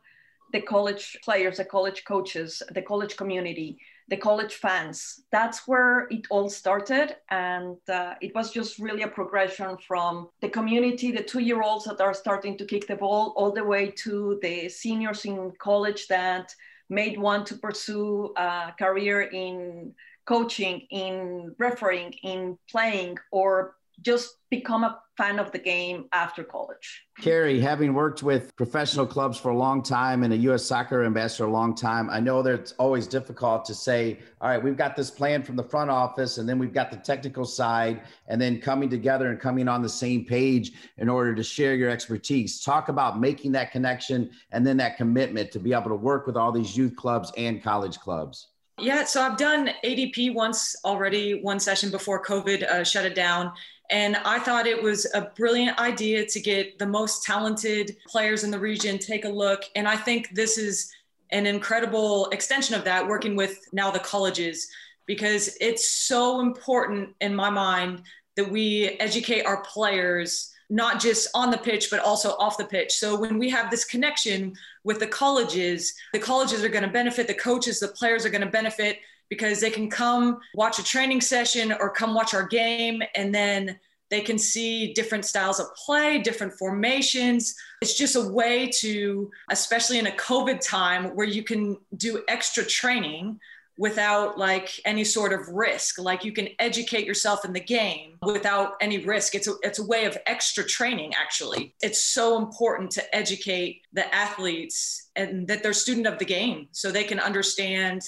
the 0.53 0.61
college 0.61 1.19
players, 1.25 1.57
the 1.57 1.65
college 1.65 2.05
coaches, 2.05 2.63
the 2.73 2.83
college 2.83 3.17
community, 3.17 3.79
the 4.09 4.17
college 4.17 4.55
fans. 4.55 5.21
That's 5.31 5.67
where 5.67 6.07
it 6.11 6.27
all 6.31 6.49
started. 6.49 7.17
And 7.31 7.77
uh, 7.89 8.15
it 8.21 8.35
was 8.35 8.53
just 8.53 8.79
really 8.79 9.03
a 9.03 9.09
progression 9.09 9.77
from 9.87 10.29
the 10.41 10.49
community, 10.49 11.13
the 11.13 11.23
two 11.23 11.41
year 11.41 11.63
olds 11.63 11.85
that 11.85 12.01
are 12.01 12.15
starting 12.15 12.57
to 12.59 12.65
kick 12.65 12.87
the 12.87 12.97
ball, 12.97 13.35
all 13.37 13.53
the 13.53 13.65
way 13.65 13.91
to 14.05 14.39
the 14.43 14.69
seniors 14.69 15.25
in 15.25 15.53
college 15.59 16.09
that 16.09 16.55
made 16.89 17.19
want 17.19 17.47
to 17.47 17.57
pursue 17.57 18.33
a 18.37 18.73
career 18.79 19.23
in 19.23 19.95
coaching, 20.27 20.87
in 20.91 21.55
refereeing, 21.59 22.13
in 22.23 22.59
playing, 22.71 23.19
or 23.31 23.77
just 24.01 24.37
become 24.51 24.85
a 24.85 25.01
fan 25.17 25.39
of 25.39 25.53
the 25.53 25.59
game 25.59 26.07
after 26.13 26.43
college. 26.43 27.05
Carrie, 27.21 27.61
having 27.61 27.95
worked 27.95 28.23
with 28.23 28.55
professional 28.57 29.07
clubs 29.07 29.39
for 29.39 29.51
a 29.51 29.57
long 29.57 29.83
time 29.83 30.23
and 30.23 30.33
a 30.33 30.37
U.S. 30.39 30.65
soccer 30.65 31.05
ambassador 31.05 31.45
a 31.45 31.51
long 31.51 31.75
time, 31.75 32.11
I 32.11 32.21
know 32.21 32.43
that 32.43 32.55
it's 32.55 32.73
always 32.73 33.07
difficult 33.07 33.65
to 33.67 33.75
say, 33.75 34.19
all 34.41 34.49
right, 34.49 34.63
we've 34.63 34.77
got 34.77 34.97
this 34.97 35.11
plan 35.11 35.43
from 35.43 35.57
the 35.57 35.63
front 35.63 35.91
office, 35.91 36.39
and 36.39 36.49
then 36.49 36.59
we've 36.59 36.73
got 36.73 36.91
the 36.91 36.97
technical 36.97 37.45
side, 37.45 38.03
and 38.29 38.41
then 38.41 38.61
coming 38.61 38.89
together 38.89 39.31
and 39.31 39.39
coming 39.41 39.69
on 39.69 39.83
the 39.83 39.89
same 39.89 40.25
page 40.25 40.73
in 40.99 41.09
order 41.09 41.35
to 41.35 41.43
share 41.43 41.75
your 41.75 41.91
expertise. 41.91 42.63
Talk 42.63 42.89
about 42.89 43.21
making 43.21 43.53
that 43.53 43.71
connection 43.71 44.31
and 44.51 44.67
then 44.67 44.77
that 44.79 44.97
commitment 44.97 45.53
to 45.53 45.59
be 45.59 45.73
able 45.73 45.91
to 45.91 45.97
work 45.97 46.27
with 46.27 46.37
all 46.37 46.53
these 46.53 46.77
youth 46.77 46.97
clubs 46.97 47.33
and 47.37 47.63
college 47.63 47.99
clubs. 48.01 48.49
Yeah, 48.79 49.05
so 49.05 49.23
I've 49.23 49.37
done 49.37 49.71
ADP 49.85 50.35
once 50.35 50.75
already, 50.85 51.41
one 51.41 51.61
session 51.61 51.91
before 51.91 52.25
COVID 52.25 52.65
uh, 52.65 52.85
shut 52.85 53.05
it 53.05 53.15
down. 53.15 53.53
And 53.93 54.17
I 54.17 54.39
thought 54.39 54.67
it 54.67 54.83
was 54.83 55.07
a 55.15 55.31
brilliant 55.37 55.79
idea 55.79 56.25
to 56.25 56.41
get 56.41 56.79
the 56.79 56.87
most 56.87 57.23
talented 57.25 57.97
players 58.07 58.43
in 58.43 58.51
the 58.51 58.59
region 58.59 58.99
take 58.99 59.27
a 59.27 59.29
look. 59.29 59.65
And 59.77 59.87
I 59.87 59.97
think 59.97 60.31
this 60.35 60.57
is 60.57 60.91
an 61.31 61.47
incredible 61.47 62.29
extension 62.31 62.75
of 62.75 62.85
that, 62.85 63.07
working 63.07 63.37
with 63.37 63.61
now 63.73 63.91
the 63.91 63.99
colleges, 63.99 64.69
because 65.07 65.57
it's 65.61 65.89
so 65.91 66.41
important 66.41 67.11
in 67.21 67.35
my 67.35 67.51
mind 67.51 68.03
that 68.37 68.51
we 68.51 68.97
educate 68.99 69.43
our 69.45 69.63
players 69.63 70.49
not 70.71 70.99
just 70.99 71.29
on 71.35 71.51
the 71.51 71.59
pitch, 71.59 71.91
but 71.91 72.01
also 72.01 72.31
off 72.39 72.57
the 72.57 72.65
pitch. 72.65 72.93
So 72.93 73.15
when 73.15 73.39
we 73.39 73.51
have 73.51 73.71
this 73.71 73.85
connection 73.85 74.55
with 74.85 75.01
the 75.01 75.07
colleges, 75.07 75.93
the 76.15 76.19
colleges 76.19 76.65
are 76.65 76.71
going 76.71 76.85
to 76.85 76.89
benefit, 76.89 77.27
the 77.27 77.35
coaches, 77.35 77.79
the 77.79 77.89
players 77.89 78.25
are 78.25 78.31
going 78.31 78.41
to 78.41 78.51
benefit 78.51 79.01
because 79.33 79.61
they 79.61 79.71
can 79.71 79.89
come 79.89 80.39
watch 80.55 80.79
a 80.79 80.85
training 80.85 81.23
session 81.23 81.73
or 81.73 81.89
come 81.89 82.15
watch 82.15 82.35
our 82.35 82.47
game 82.47 83.03
and 83.15 83.35
then 83.35 83.81
they 84.11 84.21
can 84.21 84.37
see 84.37 84.93
different 84.93 85.25
styles 85.25 85.59
of 85.59 85.75
play, 85.75 86.19
different 86.19 86.53
formations. 86.59 87.55
It's 87.81 87.97
just 87.97 88.15
a 88.15 88.29
way 88.29 88.71
to, 88.81 89.31
especially 89.49 89.99
in 89.99 90.07
a 90.07 90.11
COVID 90.11 90.61
time 90.61 91.17
where 91.17 91.27
you 91.27 91.43
can 91.43 91.79
do 91.97 92.23
extra 92.29 92.63
training 92.63 93.41
without 93.79 94.37
like 94.37 94.79
any 94.85 95.03
sort 95.03 95.33
of 95.33 95.49
risk. 95.49 95.99
Like 95.99 96.27
you 96.27 96.33
can 96.33 96.51
educate 96.59 97.07
yourself 97.07 97.47
in 97.47 97.55
the 97.55 97.61
game 97.61 98.19
without 98.21 98.75
any 98.83 98.99
risk. 98.99 99.35
It's 99.35 99.49
a, 99.49 99.55
it's 99.63 99.79
a 99.79 99.87
way 99.87 100.05
of 100.05 100.19
extra 100.27 100.63
training 100.63 101.15
actually. 101.19 101.75
It's 101.81 102.05
so 102.05 102.37
important 102.37 102.91
to 102.91 103.17
educate 103.17 103.81
the 103.95 104.15
athletes 104.15 105.09
and 105.17 105.49
that 105.49 105.63
they're 105.63 105.73
student 105.73 106.07
of 106.07 106.19
the 106.19 106.27
game 106.27 106.69
so 106.73 106.91
they 106.91 107.05
can 107.05 107.19
understand 107.19 108.03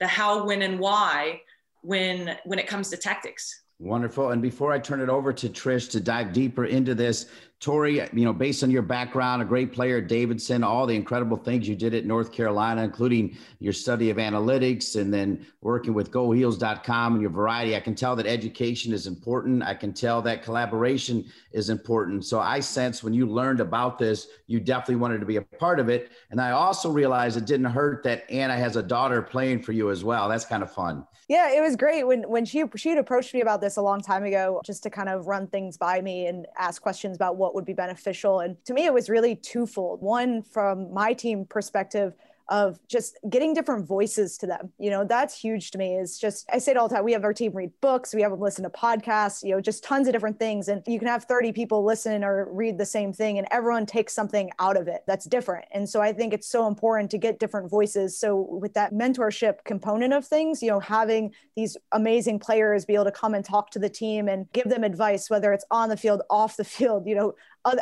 the 0.00 0.06
how, 0.06 0.44
when, 0.44 0.62
and 0.62 0.78
why 0.78 1.42
when 1.82 2.36
when 2.44 2.58
it 2.58 2.66
comes 2.66 2.90
to 2.90 2.96
tactics. 2.96 3.62
Wonderful. 3.80 4.30
And 4.30 4.42
before 4.42 4.72
I 4.72 4.80
turn 4.80 5.00
it 5.00 5.08
over 5.08 5.32
to 5.32 5.48
Trish 5.48 5.88
to 5.92 6.00
dive 6.00 6.32
deeper 6.32 6.64
into 6.64 6.96
this, 6.96 7.26
Tori, 7.60 8.00
you 8.12 8.24
know, 8.24 8.32
based 8.32 8.64
on 8.64 8.72
your 8.72 8.82
background, 8.82 9.40
a 9.40 9.44
great 9.44 9.72
player 9.72 9.98
at 9.98 10.08
Davidson, 10.08 10.64
all 10.64 10.84
the 10.84 10.96
incredible 10.96 11.36
things 11.36 11.68
you 11.68 11.76
did 11.76 11.94
at 11.94 12.04
North 12.04 12.32
Carolina, 12.32 12.82
including 12.82 13.36
your 13.60 13.72
study 13.72 14.10
of 14.10 14.16
analytics 14.16 15.00
and 15.00 15.14
then 15.14 15.46
working 15.60 15.94
with 15.94 16.10
GoHeels.com 16.10 17.12
and 17.12 17.22
your 17.22 17.30
variety, 17.30 17.76
I 17.76 17.80
can 17.80 17.94
tell 17.94 18.16
that 18.16 18.26
education 18.26 18.92
is 18.92 19.06
important. 19.06 19.62
I 19.62 19.74
can 19.74 19.92
tell 19.92 20.22
that 20.22 20.42
collaboration 20.42 21.24
is 21.52 21.70
important. 21.70 22.24
So 22.24 22.40
I 22.40 22.58
sense 22.58 23.04
when 23.04 23.14
you 23.14 23.26
learned 23.26 23.60
about 23.60 23.96
this, 23.96 24.26
you 24.48 24.58
definitely 24.58 24.96
wanted 24.96 25.20
to 25.20 25.26
be 25.26 25.36
a 25.36 25.42
part 25.42 25.78
of 25.78 25.88
it. 25.88 26.10
And 26.32 26.40
I 26.40 26.50
also 26.50 26.90
realized 26.90 27.36
it 27.36 27.46
didn't 27.46 27.66
hurt 27.66 28.02
that 28.02 28.28
Anna 28.28 28.56
has 28.56 28.74
a 28.74 28.82
daughter 28.82 29.22
playing 29.22 29.62
for 29.62 29.70
you 29.70 29.92
as 29.92 30.02
well. 30.02 30.28
That's 30.28 30.44
kind 30.44 30.64
of 30.64 30.72
fun. 30.72 31.06
Yeah, 31.28 31.50
it 31.52 31.60
was 31.60 31.76
great 31.76 32.06
when 32.06 32.22
when 32.22 32.46
she 32.46 32.64
she 32.76 32.88
had 32.88 32.96
approached 32.96 33.34
me 33.34 33.42
about 33.42 33.60
this 33.60 33.76
a 33.76 33.82
long 33.82 34.00
time 34.00 34.24
ago, 34.24 34.62
just 34.64 34.82
to 34.84 34.90
kind 34.90 35.10
of 35.10 35.26
run 35.26 35.46
things 35.46 35.76
by 35.76 36.00
me 36.00 36.26
and 36.26 36.46
ask 36.56 36.80
questions 36.80 37.16
about 37.16 37.36
what 37.36 37.54
would 37.54 37.66
be 37.66 37.74
beneficial. 37.74 38.40
And 38.40 38.56
to 38.64 38.72
me, 38.72 38.86
it 38.86 38.94
was 38.94 39.10
really 39.10 39.36
twofold. 39.36 40.00
One, 40.00 40.42
from 40.42 40.90
my 40.92 41.12
team 41.12 41.44
perspective, 41.44 42.14
of 42.48 42.78
just 42.88 43.18
getting 43.28 43.52
different 43.52 43.86
voices 43.86 44.38
to 44.38 44.46
them. 44.46 44.72
You 44.78 44.90
know, 44.90 45.04
that's 45.04 45.38
huge 45.38 45.70
to 45.72 45.78
me. 45.78 45.96
Is 45.96 46.18
just 46.18 46.48
I 46.52 46.58
say 46.58 46.72
it 46.72 46.76
all 46.76 46.88
the 46.88 46.94
time. 46.94 47.04
We 47.04 47.12
have 47.12 47.24
our 47.24 47.34
team 47.34 47.52
read 47.52 47.72
books, 47.80 48.14
we 48.14 48.22
have 48.22 48.30
them 48.30 48.40
listen 48.40 48.64
to 48.64 48.70
podcasts, 48.70 49.42
you 49.42 49.54
know, 49.54 49.60
just 49.60 49.84
tons 49.84 50.06
of 50.08 50.12
different 50.12 50.38
things. 50.38 50.68
And 50.68 50.82
you 50.86 50.98
can 50.98 51.08
have 51.08 51.24
30 51.24 51.52
people 51.52 51.84
listen 51.84 52.24
or 52.24 52.48
read 52.50 52.78
the 52.78 52.86
same 52.86 53.12
thing 53.12 53.38
and 53.38 53.46
everyone 53.50 53.86
takes 53.86 54.14
something 54.14 54.50
out 54.58 54.76
of 54.76 54.88
it 54.88 55.02
that's 55.06 55.26
different. 55.26 55.66
And 55.72 55.88
so 55.88 56.00
I 56.00 56.12
think 56.12 56.32
it's 56.32 56.48
so 56.48 56.66
important 56.66 57.10
to 57.10 57.18
get 57.18 57.38
different 57.38 57.70
voices. 57.70 58.18
So 58.18 58.36
with 58.36 58.74
that 58.74 58.92
mentorship 58.92 59.64
component 59.64 60.12
of 60.12 60.26
things, 60.26 60.62
you 60.62 60.70
know, 60.70 60.80
having 60.80 61.34
these 61.56 61.76
amazing 61.92 62.38
players 62.38 62.84
be 62.84 62.94
able 62.94 63.04
to 63.04 63.12
come 63.12 63.34
and 63.34 63.44
talk 63.44 63.70
to 63.72 63.78
the 63.78 63.88
team 63.88 64.28
and 64.28 64.50
give 64.52 64.68
them 64.68 64.84
advice, 64.84 65.28
whether 65.28 65.52
it's 65.52 65.64
on 65.70 65.88
the 65.88 65.96
field, 65.96 66.22
off 66.30 66.56
the 66.56 66.64
field, 66.78 67.06
you 67.06 67.14
know, 67.14 67.34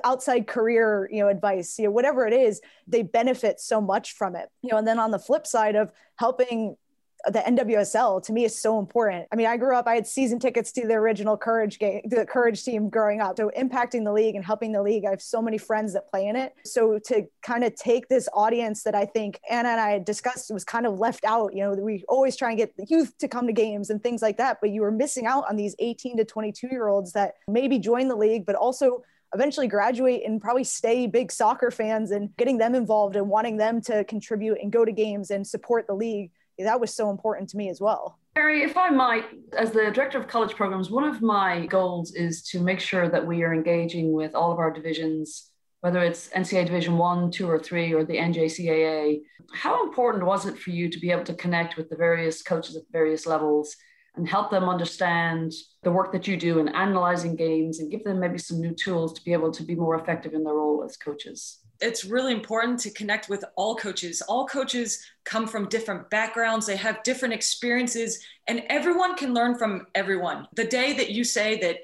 outside 0.05 0.47
career 0.47 1.09
you 1.13 1.21
know 1.21 1.29
advice 1.29 1.79
you 1.79 1.85
know 1.85 1.91
whatever 1.91 2.27
it 2.27 2.33
is 2.33 2.61
they 2.87 3.03
benefit 3.03 3.61
so 3.61 3.81
much 3.81 4.13
from 4.13 4.35
it 4.35 4.49
you 4.63 4.71
know 4.71 4.79
and 4.79 4.87
then 4.87 4.99
on 4.99 5.11
the 5.11 5.19
flip 5.19 5.47
side 5.47 5.77
of 5.77 5.93
helping 6.19 6.77
the 7.27 7.41
NWSL 7.41 8.23
to 8.25 8.33
me 8.33 8.45
is 8.45 8.61
so 8.61 8.79
important. 8.79 9.27
I 9.33 9.37
mean, 9.37 9.47
I 9.47 9.57
grew 9.57 9.75
up, 9.75 9.87
I 9.89 9.95
had 9.95 10.07
season 10.07 10.39
tickets 10.39 10.71
to 10.73 10.87
the 10.87 10.95
original 10.95 11.37
Courage 11.37 11.79
game, 11.79 12.03
the 12.05 12.25
Courage 12.25 12.63
team 12.63 12.89
growing 12.89 13.21
up. 13.21 13.37
So 13.37 13.51
impacting 13.59 14.05
the 14.05 14.13
league 14.13 14.37
and 14.37 14.45
helping 14.45 14.73
the 14.73 14.83
league, 14.83 15.05
I 15.05 15.11
have 15.11 15.23
so 15.23 15.43
many 15.43 15.59
friends 15.59 15.93
that 15.95 16.09
play 16.09 16.27
in 16.27 16.37
it. 16.37 16.55
So 16.65 16.99
to 17.07 17.27
kind 17.43 17.65
of 17.65 17.75
take 17.75 18.09
this 18.09 18.29
audience 18.33 18.85
that 18.85 18.95
I 18.95 19.07
think 19.07 19.41
Anna 19.51 19.71
and 19.71 19.81
I 19.81 19.99
discussed 19.99 20.53
was 20.53 20.65
kind 20.65 20.87
of 20.87 20.99
left 20.99 21.25
out, 21.25 21.53
you 21.55 21.63
know, 21.63 21.73
we 21.73 22.05
always 22.09 22.37
try 22.37 22.51
and 22.51 22.59
get 22.59 22.77
the 22.77 22.87
youth 22.89 23.17
to 23.19 23.29
come 23.29 23.47
to 23.47 23.53
games 23.53 23.91
and 23.91 24.03
things 24.03 24.23
like 24.23 24.37
that, 24.37 24.59
but 24.61 24.71
you 24.71 24.83
were 24.83 24.93
missing 24.93 25.27
out 25.27 25.45
on 25.49 25.57
these 25.57 25.75
18 25.79 26.19
to 26.19 26.25
22 26.25 26.69
year 26.71 26.89
olds 26.89 27.13
that 27.13 27.35
maybe 27.49 27.79
join 27.79 28.09
the 28.09 28.17
league, 28.17 28.47
but 28.47 28.55
also 28.55 29.03
eventually 29.35 29.67
graduate 29.67 30.23
and 30.25 30.41
probably 30.41 30.65
stay 30.65 31.07
big 31.07 31.31
soccer 31.33 31.71
fans 31.71 32.11
and 32.11 32.35
getting 32.37 32.59
them 32.59 32.75
involved 32.75 33.17
and 33.17 33.29
wanting 33.29 33.57
them 33.57 33.81
to 33.83 34.05
contribute 34.05 34.59
and 34.63 34.73
go 34.73 34.85
to 34.85 34.93
games 34.93 35.31
and 35.31 35.47
support 35.47 35.87
the 35.87 35.95
league. 35.95 36.31
That 36.59 36.81
was 36.81 36.95
so 36.95 37.11
important 37.11 37.51
to 37.51 37.57
me 37.57 37.69
as 37.69 37.81
well. 37.81 38.19
Carrie, 38.35 38.63
if 38.63 38.77
I 38.77 38.91
might, 38.91 39.25
as 39.57 39.71
the 39.71 39.91
director 39.91 40.19
of 40.19 40.29
college 40.29 40.55
programs, 40.55 40.91
one 40.91 41.05
of 41.05 41.23
my 41.23 41.67
goals 41.67 42.15
is 42.15 42.43
to 42.45 42.61
make 42.61 42.81
sure 42.81 43.09
that 43.09 43.27
we 43.27 43.43
are 43.43 43.53
engaging 43.53 44.13
with 44.13 44.35
all 44.35 44.53
of 44.53 44.59
our 44.59 44.71
divisions, 44.71 45.51
whether 45.81 46.03
it's 46.03 46.29
NCAA 46.29 46.67
Division 46.67 46.97
One, 46.99 47.31
Two, 47.31 47.49
or 47.49 47.59
Three, 47.59 47.93
or 47.93 48.05
the 48.05 48.17
NJCAA. 48.17 49.21
How 49.55 49.87
important 49.87 50.25
was 50.25 50.47
it 50.47 50.59
for 50.59 50.71
you 50.71 50.89
to 50.91 50.99
be 50.99 51.11
able 51.11 51.25
to 51.25 51.35
connect 51.35 51.77
with 51.77 51.89
the 51.89 51.97
various 51.97 52.43
coaches 52.43 52.77
at 52.77 52.83
various 52.91 53.27
levels 53.27 53.77
and 54.17 54.29
help 54.29 54.51
them 54.51 54.69
understand 54.69 55.53
the 55.83 55.91
work 55.91 56.13
that 56.13 56.27
you 56.27 56.37
do 56.37 56.59
in 56.59 56.69
analyzing 56.69 57.37
games 57.37 57.81
and 57.81 57.91
give 57.91 58.03
them 58.05 58.19
maybe 58.19 58.39
some 58.39 58.61
new 58.61 58.73
tools 58.73 59.13
to 59.13 59.25
be 59.25 59.33
able 59.33 59.51
to 59.53 59.63
be 59.63 59.75
more 59.75 59.95
effective 59.95 60.35
in 60.35 60.43
their 60.43 60.55
role 60.55 60.83
as 60.85 60.97
coaches 60.97 61.59
it's 61.81 62.05
really 62.05 62.33
important 62.33 62.81
to 62.81 62.91
connect 62.91 63.29
with 63.29 63.45
all 63.57 63.77
coaches. 63.77 64.23
All 64.23 64.47
coaches 64.47 65.05
come 65.25 65.47
from 65.47 65.69
different 65.69 66.09
backgrounds, 66.11 66.67
they 66.67 66.77
have 66.77 67.03
different 67.03 67.35
experiences, 67.35 68.25
and 68.47 68.63
everyone 68.69 69.17
can 69.17 69.35
learn 69.35 69.59
from 69.59 69.87
everyone. 69.95 70.47
The 70.55 70.65
day 70.65 70.95
that 70.95 71.11
you 71.11 71.25
say 71.25 71.59
that 71.61 71.77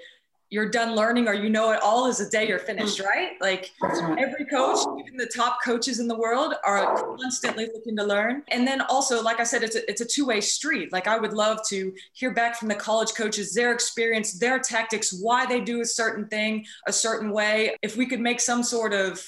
you're 0.52 0.68
done 0.68 0.94
learning 0.94 1.28
or 1.28 1.32
you 1.32 1.49
know 1.49 1.73
it 1.73 1.80
all 1.82 2.06
is 2.06 2.21
a 2.21 2.28
day 2.28 2.47
you're 2.47 2.59
finished, 2.59 3.00
mm. 3.00 3.06
right? 3.06 3.30
Like 3.40 3.73
every 3.82 4.44
coach, 4.44 4.80
even 5.00 5.16
the 5.16 5.30
top 5.35 5.61
coaches 5.64 5.99
in 5.99 6.06
the 6.06 6.14
world, 6.14 6.52
are 6.62 6.94
constantly 7.16 7.71
looking 7.73 7.97
to 7.97 8.04
learn. 8.04 8.42
And 8.49 8.66
then 8.66 8.82
also, 8.82 9.23
like 9.23 9.40
I 9.40 9.44
said, 9.44 9.62
it's 9.62 9.76
a, 9.76 9.90
it's 9.90 10.02
a 10.02 10.04
two 10.04 10.26
way 10.26 10.42
street. 10.42 10.92
Like 10.92 11.06
I 11.06 11.16
would 11.18 11.32
love 11.32 11.61
to 11.68 11.94
hear 12.12 12.35
back 12.35 12.56
from 12.56 12.68
the 12.68 12.75
college 12.75 13.14
coaches, 13.14 13.54
their 13.54 13.73
experience, 13.73 14.38
their 14.38 14.59
tactics, 14.59 15.11
why 15.11 15.47
they 15.47 15.59
do 15.59 15.80
a 15.80 15.87
certain 15.87 16.28
thing 16.28 16.66
a 16.87 16.92
certain 16.92 17.30
way. 17.30 17.75
If 17.80 17.97
we 17.97 18.04
could 18.04 18.21
make 18.21 18.38
some 18.38 18.62
sort 18.62 18.92
of 18.92 19.25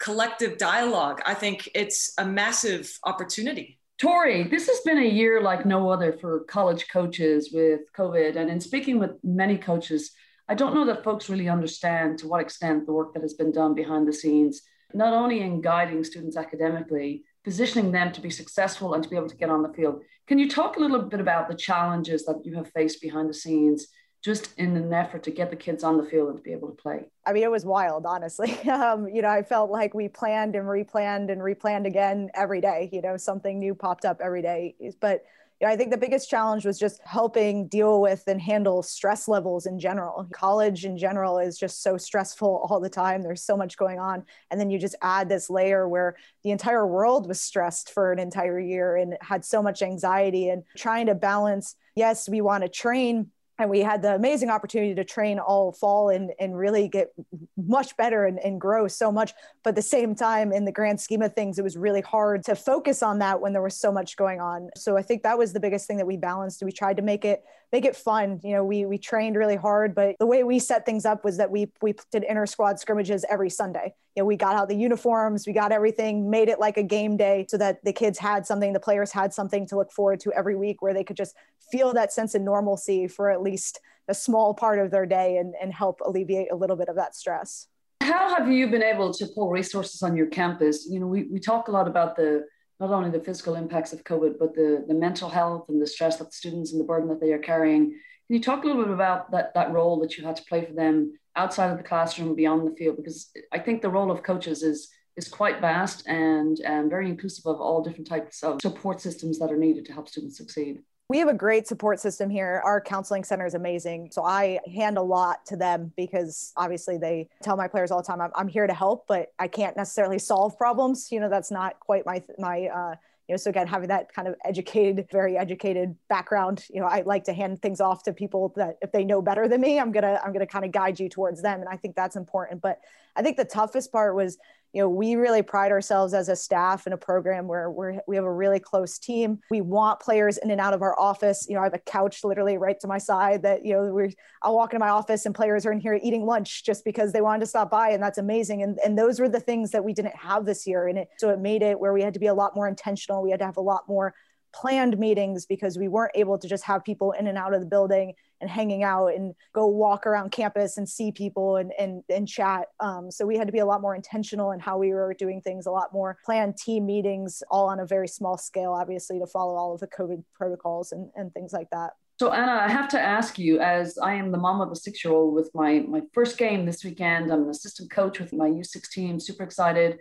collective 0.00 0.58
dialogue, 0.58 1.22
I 1.24 1.34
think 1.34 1.68
it's 1.76 2.12
a 2.18 2.26
massive 2.26 2.98
opportunity. 3.04 3.78
Tori, 4.00 4.42
this 4.48 4.66
has 4.66 4.80
been 4.80 4.98
a 4.98 5.08
year 5.08 5.40
like 5.40 5.64
no 5.64 5.88
other 5.88 6.14
for 6.14 6.40
college 6.40 6.88
coaches 6.92 7.52
with 7.52 7.82
COVID. 7.96 8.34
And 8.34 8.50
in 8.50 8.60
speaking 8.60 8.98
with 8.98 9.12
many 9.22 9.56
coaches, 9.56 10.10
I 10.48 10.54
don't 10.54 10.74
know 10.74 10.84
that 10.86 11.04
folks 11.04 11.30
really 11.30 11.48
understand 11.48 12.18
to 12.18 12.28
what 12.28 12.40
extent 12.40 12.86
the 12.86 12.92
work 12.92 13.14
that 13.14 13.22
has 13.22 13.34
been 13.34 13.50
done 13.50 13.74
behind 13.74 14.06
the 14.06 14.12
scenes, 14.12 14.62
not 14.92 15.14
only 15.14 15.40
in 15.40 15.62
guiding 15.62 16.04
students 16.04 16.36
academically, 16.36 17.24
positioning 17.44 17.92
them 17.92 18.12
to 18.12 18.20
be 18.20 18.30
successful 18.30 18.94
and 18.94 19.02
to 19.02 19.08
be 19.08 19.16
able 19.16 19.28
to 19.28 19.36
get 19.36 19.50
on 19.50 19.62
the 19.62 19.72
field. 19.72 20.02
Can 20.26 20.38
you 20.38 20.48
talk 20.48 20.76
a 20.76 20.80
little 20.80 21.02
bit 21.02 21.20
about 21.20 21.48
the 21.48 21.56
challenges 21.56 22.24
that 22.26 22.44
you 22.44 22.54
have 22.56 22.70
faced 22.72 23.00
behind 23.00 23.28
the 23.28 23.34
scenes 23.34 23.88
just 24.24 24.58
in 24.58 24.74
an 24.74 24.92
effort 24.92 25.22
to 25.22 25.30
get 25.30 25.50
the 25.50 25.56
kids 25.56 25.84
on 25.84 25.98
the 25.98 26.02
field 26.02 26.30
and 26.30 26.38
to 26.38 26.42
be 26.42 26.52
able 26.52 26.68
to 26.68 26.74
play? 26.74 27.04
I 27.26 27.34
mean, 27.34 27.42
it 27.42 27.50
was 27.50 27.66
wild, 27.66 28.06
honestly. 28.06 28.58
Um, 28.74 29.08
you 29.08 29.22
know, 29.22 29.28
I 29.28 29.42
felt 29.42 29.70
like 29.70 29.94
we 29.94 30.08
planned 30.08 30.56
and 30.56 30.66
replanned 30.66 31.30
and 31.30 31.40
replanned 31.40 31.86
again 31.86 32.30
every 32.34 32.60
day. 32.60 32.88
You 32.92 33.02
know, 33.02 33.16
something 33.16 33.58
new 33.58 33.74
popped 33.74 34.04
up 34.04 34.20
every 34.20 34.42
day. 34.42 34.74
But 35.00 35.24
you 35.60 35.66
know, 35.66 35.72
I 35.72 35.76
think 35.76 35.90
the 35.90 35.98
biggest 35.98 36.28
challenge 36.28 36.64
was 36.64 36.78
just 36.78 37.00
helping 37.04 37.68
deal 37.68 38.00
with 38.00 38.24
and 38.26 38.40
handle 38.40 38.82
stress 38.82 39.28
levels 39.28 39.66
in 39.66 39.78
general. 39.78 40.26
College 40.32 40.84
in 40.84 40.98
general 40.98 41.38
is 41.38 41.56
just 41.56 41.82
so 41.82 41.96
stressful 41.96 42.66
all 42.68 42.80
the 42.80 42.90
time. 42.90 43.22
There's 43.22 43.44
so 43.44 43.56
much 43.56 43.76
going 43.76 43.98
on. 43.98 44.24
And 44.50 44.58
then 44.58 44.70
you 44.70 44.78
just 44.78 44.96
add 45.02 45.28
this 45.28 45.48
layer 45.50 45.88
where 45.88 46.16
the 46.42 46.50
entire 46.50 46.86
world 46.86 47.28
was 47.28 47.40
stressed 47.40 47.92
for 47.92 48.12
an 48.12 48.18
entire 48.18 48.58
year 48.58 48.96
and 48.96 49.16
had 49.20 49.44
so 49.44 49.62
much 49.62 49.82
anxiety 49.82 50.48
and 50.48 50.64
trying 50.76 51.06
to 51.06 51.14
balance. 51.14 51.76
Yes, 51.94 52.28
we 52.28 52.40
want 52.40 52.62
to 52.64 52.68
train 52.68 53.30
and 53.58 53.70
we 53.70 53.80
had 53.80 54.02
the 54.02 54.14
amazing 54.14 54.50
opportunity 54.50 54.94
to 54.94 55.04
train 55.04 55.38
all 55.38 55.72
fall 55.72 56.08
and, 56.08 56.32
and 56.40 56.56
really 56.56 56.88
get 56.88 57.12
much 57.56 57.96
better 57.96 58.24
and, 58.24 58.38
and 58.40 58.60
grow 58.60 58.88
so 58.88 59.12
much. 59.12 59.32
But 59.62 59.70
at 59.70 59.76
the 59.76 59.82
same 59.82 60.14
time 60.14 60.52
in 60.52 60.64
the 60.64 60.72
grand 60.72 61.00
scheme 61.00 61.22
of 61.22 61.34
things 61.34 61.58
it 61.58 61.62
was 61.62 61.76
really 61.76 62.00
hard 62.00 62.44
to 62.44 62.56
focus 62.56 63.02
on 63.02 63.20
that 63.20 63.40
when 63.40 63.52
there 63.52 63.62
was 63.62 63.76
so 63.76 63.92
much 63.92 64.16
going 64.16 64.40
on. 64.40 64.70
So 64.76 64.96
i 64.96 65.02
think 65.02 65.22
that 65.22 65.38
was 65.38 65.52
the 65.52 65.60
biggest 65.60 65.86
thing 65.86 65.98
that 65.98 66.06
we 66.06 66.16
balanced. 66.16 66.62
We 66.62 66.72
tried 66.72 66.96
to 66.96 67.02
make 67.02 67.24
it 67.24 67.44
make 67.74 67.84
it 67.84 67.96
fun 67.96 68.38
you 68.44 68.52
know 68.52 68.62
we 68.62 68.86
we 68.86 68.96
trained 68.96 69.34
really 69.34 69.56
hard 69.56 69.96
but 69.96 70.14
the 70.20 70.26
way 70.26 70.44
we 70.44 70.60
set 70.60 70.86
things 70.86 71.04
up 71.04 71.24
was 71.24 71.38
that 71.38 71.50
we 71.50 71.66
we 71.82 71.92
did 72.12 72.22
inter 72.22 72.46
squad 72.46 72.78
scrimmages 72.78 73.24
every 73.28 73.50
sunday 73.50 73.92
you 74.14 74.22
know 74.22 74.24
we 74.24 74.36
got 74.36 74.54
out 74.54 74.68
the 74.68 74.76
uniforms 74.76 75.44
we 75.44 75.52
got 75.52 75.72
everything 75.72 76.30
made 76.30 76.48
it 76.48 76.60
like 76.60 76.76
a 76.76 76.84
game 76.84 77.16
day 77.16 77.44
so 77.48 77.58
that 77.58 77.84
the 77.84 77.92
kids 77.92 78.16
had 78.16 78.46
something 78.46 78.72
the 78.72 78.78
players 78.78 79.10
had 79.10 79.34
something 79.34 79.66
to 79.66 79.74
look 79.74 79.90
forward 79.90 80.20
to 80.20 80.32
every 80.34 80.54
week 80.54 80.82
where 80.82 80.94
they 80.94 81.02
could 81.02 81.16
just 81.16 81.34
feel 81.72 81.92
that 81.92 82.12
sense 82.12 82.36
of 82.36 82.42
normalcy 82.42 83.08
for 83.08 83.28
at 83.28 83.42
least 83.42 83.80
a 84.06 84.14
small 84.14 84.54
part 84.54 84.78
of 84.78 84.92
their 84.92 85.06
day 85.06 85.38
and, 85.38 85.54
and 85.60 85.72
help 85.72 86.00
alleviate 86.04 86.52
a 86.52 86.56
little 86.56 86.76
bit 86.76 86.88
of 86.88 86.96
that 86.96 87.16
stress. 87.16 87.66
How 88.02 88.34
have 88.34 88.50
you 88.52 88.68
been 88.68 88.82
able 88.82 89.12
to 89.14 89.26
pull 89.34 89.48
resources 89.50 90.02
on 90.02 90.14
your 90.14 90.26
campus? 90.26 90.86
You 90.88 91.00
know, 91.00 91.06
we, 91.06 91.24
we 91.24 91.40
talk 91.40 91.68
a 91.68 91.70
lot 91.70 91.88
about 91.88 92.16
the 92.16 92.44
not 92.90 92.96
only 92.96 93.10
the 93.10 93.24
physical 93.24 93.54
impacts 93.54 93.92
of 93.92 94.04
COVID, 94.04 94.34
but 94.38 94.54
the, 94.54 94.84
the 94.86 94.94
mental 94.94 95.28
health 95.28 95.66
and 95.68 95.80
the 95.80 95.86
stress 95.86 96.16
that 96.16 96.26
the 96.26 96.32
students 96.32 96.72
and 96.72 96.80
the 96.80 96.84
burden 96.84 97.08
that 97.08 97.20
they 97.20 97.32
are 97.32 97.38
carrying. 97.38 97.90
Can 97.90 98.36
you 98.36 98.40
talk 98.40 98.64
a 98.64 98.66
little 98.66 98.84
bit 98.84 98.92
about 98.92 99.30
that, 99.32 99.54
that 99.54 99.72
role 99.72 100.00
that 100.00 100.16
you 100.16 100.24
had 100.24 100.36
to 100.36 100.44
play 100.44 100.64
for 100.64 100.72
them 100.72 101.12
outside 101.36 101.70
of 101.70 101.78
the 101.78 101.84
classroom, 101.84 102.34
beyond 102.34 102.66
the 102.66 102.76
field? 102.76 102.96
Because 102.96 103.30
I 103.52 103.58
think 103.58 103.82
the 103.82 103.90
role 103.90 104.10
of 104.10 104.22
coaches 104.22 104.62
is 104.62 104.90
is 105.16 105.28
quite 105.28 105.60
vast 105.60 106.08
and, 106.08 106.58
and 106.60 106.90
very 106.90 107.08
inclusive 107.08 107.46
of 107.46 107.60
all 107.60 107.82
different 107.82 108.08
types 108.08 108.42
of 108.42 108.60
support 108.60 109.00
systems 109.00 109.38
that 109.38 109.52
are 109.52 109.56
needed 109.56 109.84
to 109.86 109.92
help 109.92 110.08
students 110.08 110.36
succeed. 110.36 110.80
We 111.10 111.18
have 111.18 111.28
a 111.28 111.34
great 111.34 111.66
support 111.66 112.00
system 112.00 112.30
here. 112.30 112.62
Our 112.64 112.80
counseling 112.80 113.24
center 113.24 113.44
is 113.44 113.54
amazing. 113.54 114.08
So 114.10 114.24
I 114.24 114.58
hand 114.74 114.96
a 114.96 115.02
lot 115.02 115.44
to 115.46 115.56
them 115.56 115.92
because 115.96 116.52
obviously 116.56 116.96
they 116.96 117.28
tell 117.42 117.58
my 117.58 117.68
players 117.68 117.90
all 117.90 118.00
the 118.00 118.06
time, 118.06 118.22
I'm, 118.22 118.30
I'm 118.34 118.48
here 118.48 118.66
to 118.66 118.72
help, 118.72 119.06
but 119.06 119.32
I 119.38 119.48
can't 119.48 119.76
necessarily 119.76 120.18
solve 120.18 120.56
problems. 120.56 121.12
You 121.12 121.20
know, 121.20 121.28
that's 121.28 121.50
not 121.50 121.78
quite 121.78 122.06
my, 122.06 122.22
my, 122.38 122.68
uh, 122.68 122.94
you 123.28 123.32
know 123.32 123.36
so 123.36 123.50
again 123.50 123.66
having 123.66 123.88
that 123.88 124.12
kind 124.12 124.28
of 124.28 124.34
educated 124.44 125.06
very 125.10 125.36
educated 125.36 125.96
background 126.08 126.64
you 126.70 126.80
know 126.80 126.86
i 126.86 127.00
like 127.02 127.24
to 127.24 127.32
hand 127.32 127.60
things 127.62 127.80
off 127.80 128.02
to 128.02 128.12
people 128.12 128.52
that 128.56 128.76
if 128.82 128.92
they 128.92 129.04
know 129.04 129.22
better 129.22 129.48
than 129.48 129.60
me 129.60 129.80
i'm 129.80 129.92
gonna 129.92 130.20
i'm 130.22 130.32
gonna 130.32 130.46
kind 130.46 130.64
of 130.64 130.72
guide 130.72 131.00
you 131.00 131.08
towards 131.08 131.40
them 131.40 131.60
and 131.60 131.68
i 131.70 131.76
think 131.76 131.96
that's 131.96 132.16
important 132.16 132.60
but 132.60 132.80
i 133.16 133.22
think 133.22 133.36
the 133.36 133.44
toughest 133.44 133.90
part 133.90 134.14
was 134.14 134.36
you 134.74 134.82
know 134.82 134.88
we 134.88 135.14
really 135.14 135.42
pride 135.42 135.70
ourselves 135.70 136.12
as 136.12 136.28
a 136.28 136.36
staff 136.36 136.86
in 136.86 136.92
a 136.92 136.96
program 136.96 137.46
where 137.46 137.70
we're, 137.70 138.00
we 138.08 138.16
have 138.16 138.24
a 138.24 138.32
really 138.32 138.58
close 138.58 138.98
team. 138.98 139.38
We 139.48 139.60
want 139.60 140.00
players 140.00 140.36
in 140.36 140.50
and 140.50 140.60
out 140.60 140.74
of 140.74 140.82
our 140.82 140.98
office. 140.98 141.46
You 141.48 141.54
know 141.54 141.60
i 141.60 141.64
have 141.64 141.74
a 141.74 141.78
couch 141.78 142.24
literally 142.24 142.58
right 142.58 142.78
to 142.80 142.88
my 142.88 142.98
side 142.98 143.42
that 143.42 143.64
you 143.64 143.74
know 143.74 143.84
we're 143.92 144.10
i'll 144.42 144.56
walk 144.56 144.72
into 144.72 144.84
my 144.84 144.90
office 144.90 145.26
and 145.26 145.34
players 145.34 145.64
are 145.64 145.72
in 145.72 145.80
here 145.80 145.98
eating 146.02 146.26
lunch 146.26 146.64
just 146.64 146.84
because 146.84 147.12
they 147.12 147.20
wanted 147.20 147.40
to 147.40 147.46
stop 147.46 147.70
by 147.70 147.90
and 147.90 148.02
that's 148.02 148.18
amazing. 148.18 148.62
And, 148.62 148.78
and 148.84 148.98
those 148.98 149.20
were 149.20 149.28
the 149.28 149.40
things 149.40 149.70
that 149.70 149.84
we 149.84 149.94
didn't 149.94 150.16
have 150.16 150.44
this 150.44 150.66
year. 150.66 150.88
And 150.88 150.98
it 150.98 151.08
so 151.18 151.30
it 151.30 151.38
made 151.38 151.62
it 151.62 151.78
where 151.78 151.92
we 151.92 152.02
had 152.02 152.14
to 152.14 152.20
be 152.20 152.26
a 152.26 152.34
lot 152.34 152.56
more 152.56 152.66
intentional. 152.66 153.22
We 153.22 153.30
had 153.30 153.40
to 153.40 153.46
have 153.46 153.56
a 153.56 153.62
lot 153.62 153.84
more 153.88 154.14
planned 154.54 154.98
meetings 154.98 155.46
because 155.46 155.76
we 155.76 155.88
weren't 155.88 156.12
able 156.14 156.38
to 156.38 156.48
just 156.48 156.64
have 156.64 156.84
people 156.84 157.12
in 157.12 157.26
and 157.26 157.36
out 157.36 157.52
of 157.52 157.60
the 157.60 157.66
building 157.66 158.14
and 158.40 158.48
hanging 158.48 158.82
out 158.82 159.08
and 159.08 159.34
go 159.52 159.66
walk 159.66 160.06
around 160.06 160.30
campus 160.30 160.76
and 160.76 160.88
see 160.88 161.10
people 161.10 161.56
and, 161.56 161.72
and, 161.78 162.02
and 162.08 162.28
chat. 162.28 162.68
Um, 162.80 163.10
so 163.10 163.26
we 163.26 163.36
had 163.36 163.48
to 163.48 163.52
be 163.52 163.58
a 163.58 163.66
lot 163.66 163.80
more 163.80 163.94
intentional 163.94 164.52
in 164.52 164.60
how 164.60 164.78
we 164.78 164.92
were 164.92 165.14
doing 165.14 165.40
things, 165.40 165.66
a 165.66 165.70
lot 165.70 165.92
more 165.92 166.18
planned 166.24 166.56
team 166.56 166.86
meetings, 166.86 167.42
all 167.50 167.68
on 167.68 167.80
a 167.80 167.86
very 167.86 168.08
small 168.08 168.38
scale, 168.38 168.72
obviously, 168.72 169.18
to 169.18 169.26
follow 169.26 169.54
all 169.54 169.74
of 169.74 169.80
the 169.80 169.88
COVID 169.88 170.22
protocols 170.34 170.92
and, 170.92 171.10
and 171.16 171.32
things 171.34 171.52
like 171.52 171.68
that. 171.70 171.92
So 172.20 172.32
Anna, 172.32 172.52
I 172.52 172.68
have 172.68 172.88
to 172.90 173.00
ask 173.00 173.40
you, 173.40 173.58
as 173.58 173.98
I 173.98 174.14
am 174.14 174.30
the 174.30 174.38
mom 174.38 174.60
of 174.60 174.70
a 174.70 174.76
six-year-old 174.76 175.34
with 175.34 175.50
my 175.52 175.80
my 175.80 176.02
first 176.12 176.38
game 176.38 176.64
this 176.64 176.84
weekend. 176.84 177.32
I'm 177.32 177.42
an 177.42 177.50
assistant 177.50 177.90
coach 177.90 178.20
with 178.20 178.32
my 178.32 178.48
U6 178.48 178.88
team, 178.90 179.18
super 179.18 179.42
excited. 179.42 179.98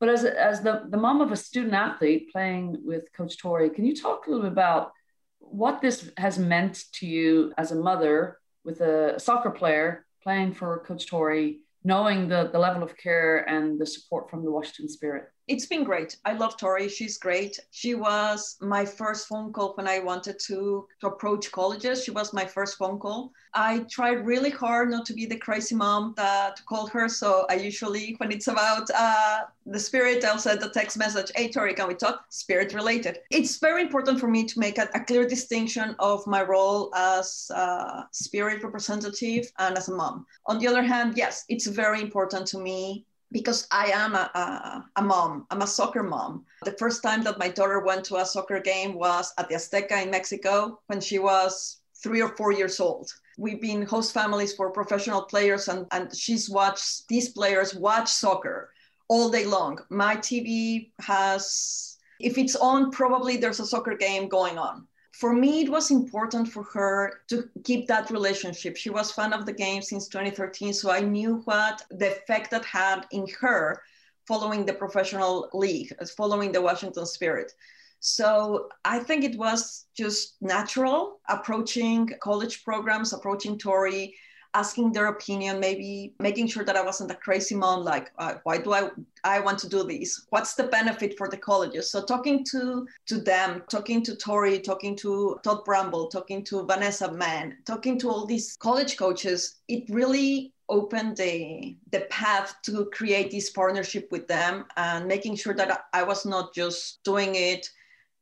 But 0.00 0.08
as, 0.08 0.24
as 0.24 0.60
the, 0.60 0.84
the 0.88 0.96
mom 0.96 1.20
of 1.20 1.32
a 1.32 1.36
student 1.36 1.74
athlete 1.74 2.30
playing 2.32 2.78
with 2.84 3.12
Coach 3.12 3.38
Tori, 3.38 3.70
can 3.70 3.84
you 3.84 3.96
talk 3.96 4.26
a 4.26 4.30
little 4.30 4.44
bit 4.44 4.52
about 4.52 4.92
what 5.40 5.80
this 5.80 6.10
has 6.16 6.38
meant 6.38 6.84
to 6.94 7.06
you 7.06 7.52
as 7.58 7.72
a 7.72 7.76
mother 7.76 8.38
with 8.64 8.80
a 8.80 9.18
soccer 9.18 9.50
player 9.50 10.06
playing 10.22 10.54
for 10.54 10.84
Coach 10.86 11.06
Tori, 11.06 11.60
knowing 11.84 12.28
the, 12.28 12.50
the 12.52 12.58
level 12.58 12.82
of 12.82 12.96
care 12.96 13.48
and 13.48 13.80
the 13.80 13.86
support 13.86 14.30
from 14.30 14.44
the 14.44 14.50
Washington 14.50 14.88
Spirit? 14.88 15.24
It's 15.48 15.64
been 15.64 15.82
great. 15.82 16.18
I 16.26 16.34
love 16.34 16.58
Tori. 16.58 16.90
She's 16.90 17.16
great. 17.16 17.58
She 17.70 17.94
was 17.94 18.58
my 18.60 18.84
first 18.84 19.26
phone 19.26 19.50
call 19.50 19.72
when 19.76 19.88
I 19.88 19.98
wanted 19.98 20.38
to, 20.40 20.86
to 21.00 21.06
approach 21.06 21.50
colleges. 21.50 22.04
She 22.04 22.10
was 22.10 22.34
my 22.34 22.44
first 22.44 22.76
phone 22.76 22.98
call. 22.98 23.32
I 23.54 23.78
tried 23.90 24.26
really 24.26 24.50
hard 24.50 24.90
not 24.90 25.06
to 25.06 25.14
be 25.14 25.24
the 25.24 25.38
crazy 25.38 25.74
mom 25.74 26.12
that 26.18 26.60
called 26.66 26.90
her. 26.90 27.08
So 27.08 27.46
I 27.48 27.54
usually, 27.54 28.14
when 28.18 28.30
it's 28.30 28.48
about 28.48 28.90
uh, 28.94 29.44
the 29.64 29.80
spirit, 29.80 30.22
I'll 30.22 30.38
send 30.38 30.62
a 30.62 30.68
text 30.68 30.98
message, 30.98 31.32
hey, 31.34 31.50
Tori, 31.50 31.72
can 31.72 31.88
we 31.88 31.94
talk? 31.94 32.26
Spirit 32.28 32.74
related. 32.74 33.20
It's 33.30 33.58
very 33.58 33.80
important 33.80 34.20
for 34.20 34.28
me 34.28 34.44
to 34.44 34.60
make 34.60 34.76
a, 34.76 34.90
a 34.94 35.00
clear 35.00 35.26
distinction 35.26 35.96
of 35.98 36.26
my 36.26 36.42
role 36.42 36.94
as 36.94 37.50
a 37.54 38.04
spirit 38.12 38.62
representative 38.62 39.50
and 39.58 39.78
as 39.78 39.88
a 39.88 39.94
mom. 39.94 40.26
On 40.44 40.58
the 40.58 40.68
other 40.68 40.82
hand, 40.82 41.16
yes, 41.16 41.46
it's 41.48 41.66
very 41.66 42.02
important 42.02 42.46
to 42.48 42.58
me 42.58 43.06
because 43.32 43.66
I 43.70 43.86
am 43.86 44.14
a, 44.14 44.30
a, 44.34 44.84
a, 44.96 45.02
mom, 45.02 45.46
I'm 45.50 45.62
a 45.62 45.66
soccer 45.66 46.02
mom. 46.02 46.44
The 46.64 46.72
first 46.72 47.02
time 47.02 47.22
that 47.24 47.38
my 47.38 47.48
daughter 47.48 47.80
went 47.80 48.04
to 48.06 48.16
a 48.16 48.24
soccer 48.24 48.60
game 48.60 48.94
was 48.94 49.32
at 49.38 49.48
the 49.48 49.56
Azteca 49.56 50.02
in 50.02 50.10
Mexico 50.10 50.80
when 50.86 51.00
she 51.00 51.18
was 51.18 51.80
three 52.02 52.22
or 52.22 52.34
four 52.36 52.52
years 52.52 52.80
old. 52.80 53.12
We've 53.36 53.60
been 53.60 53.82
host 53.82 54.14
families 54.14 54.54
for 54.54 54.70
professional 54.70 55.22
players, 55.22 55.68
and, 55.68 55.86
and 55.90 56.14
she's 56.16 56.48
watched 56.48 57.06
these 57.08 57.28
players 57.28 57.74
watch 57.74 58.08
soccer 58.08 58.70
all 59.08 59.30
day 59.30 59.44
long. 59.44 59.78
My 59.90 60.16
TV 60.16 60.90
has, 61.00 61.98
if 62.20 62.38
it's 62.38 62.56
on, 62.56 62.90
probably 62.90 63.36
there's 63.36 63.60
a 63.60 63.66
soccer 63.66 63.96
game 63.96 64.28
going 64.28 64.58
on 64.58 64.86
for 65.18 65.32
me, 65.32 65.62
it 65.62 65.68
was 65.68 65.90
important 65.90 66.46
for 66.46 66.62
her 66.62 67.22
to 67.28 67.48
keep 67.64 67.88
that 67.88 68.08
relationship. 68.08 68.76
She 68.76 68.88
was 68.88 69.10
fan 69.10 69.32
of 69.32 69.46
the 69.46 69.52
game 69.52 69.82
since 69.82 70.06
2013, 70.06 70.72
so 70.72 70.92
I 70.92 71.00
knew 71.00 71.38
what 71.44 71.82
the 71.90 72.12
effect 72.12 72.52
that 72.52 72.64
had 72.64 73.04
in 73.10 73.26
her 73.40 73.82
following 74.28 74.64
the 74.64 74.74
professional 74.74 75.48
league, 75.52 75.92
following 76.16 76.52
the 76.52 76.62
Washington 76.62 77.04
Spirit. 77.04 77.52
So 77.98 78.68
I 78.84 79.00
think 79.00 79.24
it 79.24 79.36
was 79.36 79.86
just 79.96 80.36
natural 80.40 81.18
approaching 81.28 82.08
college 82.20 82.62
programs, 82.62 83.12
approaching 83.12 83.58
Tori, 83.58 84.14
asking 84.54 84.92
their 84.92 85.06
opinion, 85.06 85.60
maybe 85.60 86.14
making 86.18 86.46
sure 86.46 86.64
that 86.64 86.76
I 86.76 86.82
wasn't 86.82 87.10
a 87.10 87.14
crazy 87.14 87.54
mom, 87.54 87.84
like, 87.84 88.10
uh, 88.18 88.34
why 88.44 88.58
do 88.58 88.72
I, 88.72 88.90
I 89.24 89.40
want 89.40 89.58
to 89.60 89.68
do 89.68 89.82
this? 89.84 90.26
What's 90.30 90.54
the 90.54 90.64
benefit 90.64 91.16
for 91.16 91.28
the 91.28 91.36
colleges? 91.36 91.90
So 91.90 92.04
talking 92.04 92.44
to, 92.50 92.86
to 93.06 93.18
them, 93.18 93.62
talking 93.70 94.02
to 94.04 94.16
Tori, 94.16 94.58
talking 94.58 94.96
to 94.96 95.38
Todd 95.42 95.64
Bramble, 95.64 96.08
talking 96.08 96.44
to 96.44 96.64
Vanessa 96.64 97.12
Mann, 97.12 97.58
talking 97.66 97.98
to 98.00 98.10
all 98.10 98.26
these 98.26 98.56
college 98.56 98.96
coaches, 98.96 99.56
it 99.68 99.84
really 99.88 100.52
opened 100.68 101.16
the, 101.16 101.76
the 101.92 102.00
path 102.10 102.54
to 102.62 102.86
create 102.92 103.30
this 103.30 103.50
partnership 103.50 104.08
with 104.10 104.28
them 104.28 104.64
and 104.76 105.06
making 105.06 105.34
sure 105.36 105.54
that 105.54 105.86
I 105.92 106.02
was 106.02 106.26
not 106.26 106.54
just 106.54 107.02
doing 107.04 107.34
it 107.34 107.68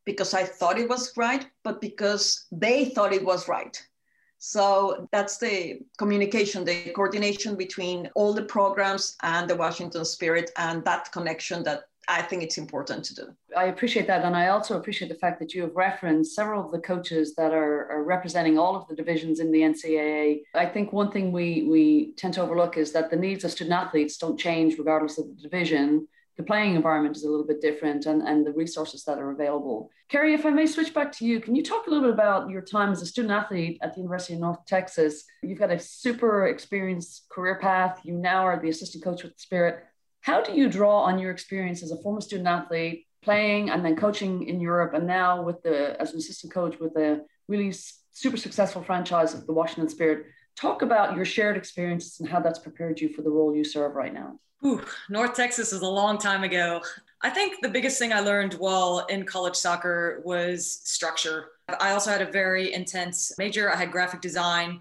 because 0.05 0.33
I 0.35 0.45
thought 0.45 0.79
it 0.79 0.89
was 0.89 1.13
right, 1.17 1.47
but 1.65 1.81
because 1.81 2.47
they 2.53 2.87
thought 2.87 3.13
it 3.13 3.25
was 3.25 3.49
right. 3.49 3.77
So 4.39 5.09
that's 5.13 5.39
the 5.39 5.81
communication, 5.99 6.65
the 6.65 6.91
coordination 6.91 7.57
between 7.57 8.11
all 8.15 8.33
the 8.33 8.45
programs 8.45 9.17
and 9.23 9.49
the 9.49 9.57
Washington 9.57 10.05
Spirit, 10.05 10.51
and 10.57 10.85
that 10.85 11.11
connection 11.13 11.63
that 11.65 11.85
I 12.09 12.23
think 12.23 12.43
it's 12.43 12.59
important 12.59 13.05
to 13.07 13.15
do. 13.15 13.35
I 13.57 13.65
appreciate 13.65 14.07
that. 14.07 14.25
And 14.25 14.37
I 14.37 14.49
also 14.49 14.79
appreciate 14.79 15.09
the 15.09 15.17
fact 15.17 15.41
that 15.41 15.55
you 15.55 15.63
have 15.63 15.75
referenced 15.75 16.37
several 16.37 16.65
of 16.65 16.71
the 16.71 16.79
coaches 16.79 17.35
that 17.35 17.53
are, 17.53 17.91
are, 17.91 18.05
representing 18.05 18.59
all 18.59 18.77
of 18.77 18.87
the 18.87 18.95
divisions 18.95 19.41
in 19.41 19.51
the 19.51 19.61
NCAA. 19.61 20.43
I 20.55 20.67
think 20.67 20.93
one 20.93 21.11
thing 21.11 21.33
we, 21.33 21.65
we 21.65 22.13
tend 22.13 22.35
to 22.35 22.43
overlook 22.43 22.77
is 22.77 22.93
that 22.93 23.11
the 23.11 23.17
needs 23.17 23.43
of 23.43 23.51
student 23.51 23.75
athletes 23.75 24.19
don't 24.19 24.39
change 24.39 24.79
regardless 24.79 25.19
of 25.19 25.27
the 25.27 25.43
division 25.43 26.07
the 26.37 26.43
playing 26.43 26.75
environment 26.75 27.17
is 27.17 27.25
a 27.25 27.31
little 27.31 27.47
bit 27.47 27.63
different 27.63 28.05
and, 28.07 28.23
and 28.23 28.47
the 28.47 28.53
resources 28.53 29.05
that 29.05 29.19
are 29.19 29.31
available. 29.31 29.91
Carrie, 30.09 30.35
if 30.35 30.45
I 30.45 30.51
may 30.51 30.67
switch 30.67 30.93
back 30.93 31.11
to 31.13 31.25
you, 31.25 31.41
can 31.41 31.55
you 31.55 31.63
talk 31.63 31.87
a 31.87 31.91
little 31.91 32.05
bit 32.05 32.13
about 32.13 32.51
your 32.51 32.61
time 32.61 32.93
as 32.93 33.01
a 33.01 33.07
student 33.07 33.33
athlete 33.33 33.79
at 33.83 33.95
the 33.95 34.01
University 34.01 34.35
of 34.35 34.41
North 34.41 34.65
Texas? 34.67 35.25
You've 35.43 35.59
got 35.59 35.73
a 35.73 35.79
super 35.79 36.47
experienced 36.47 37.29
career 37.31 37.59
path. 37.59 38.01
You 38.05 38.15
now 38.15 38.43
are 38.47 38.61
the 38.61 38.69
assistant 38.69 39.03
coach 39.03 39.23
with 39.23 39.33
the 39.33 39.41
Spirit. 39.41 39.83
How 40.21 40.43
do 40.43 40.53
you 40.53 40.69
draw 40.69 41.05
on 41.05 41.19
your 41.19 41.31
experience 41.31 41.83
as 41.83 41.91
a 41.91 42.03
former 42.03 42.21
student 42.21 42.49
athlete, 42.49 43.07
playing 43.23 43.71
and 43.71 43.85
then 43.85 43.97
coaching 43.97 44.47
in 44.47 44.61
Europe, 44.61 44.93
and 44.93 45.07
now 45.07 45.43
with 45.43 45.63
the 45.63 46.01
as 46.01 46.13
an 46.13 46.19
assistant 46.19 46.53
coach 46.53 46.79
with 46.79 46.97
a 46.97 47.23
really 47.49 47.73
super 48.13 48.37
successful 48.37 48.83
franchise 48.83 49.35
of 49.35 49.47
the 49.47 49.53
Washington 49.53 49.89
Spirit? 49.89 50.27
Talk 50.57 50.83
about 50.83 51.17
your 51.17 51.25
shared 51.25 51.57
experiences 51.57 52.19
and 52.21 52.29
how 52.29 52.41
that's 52.41 52.59
prepared 52.59 53.01
you 53.01 53.09
for 53.09 53.23
the 53.23 53.31
role 53.31 53.55
you 53.55 53.65
serve 53.65 53.95
right 53.95 54.13
now. 54.13 54.39
North 55.09 55.35
Texas 55.35 55.73
is 55.73 55.83
a 55.83 55.89
long 55.89 56.19
time 56.19 56.43
ago. 56.45 56.81
I 57.23 57.31
think 57.31 57.61
the 57.63 57.69
biggest 57.69 57.99
thing 57.99 58.13
I 58.13 58.21
learned 58.21 58.55
while 58.55 59.07
in 59.09 59.25
college 59.25 59.57
soccer 59.57 60.23
was 60.25 60.81
structure. 60.85 61.51
I 61.81 61.91
also 61.91 62.11
had 62.11 62.23
a 62.23 62.31
very 62.31 62.73
intense 62.73 63.33
major. 63.39 63.73
I 63.73 63.77
had 63.77 63.91
graphic 63.91 64.21
design. 64.21 64.81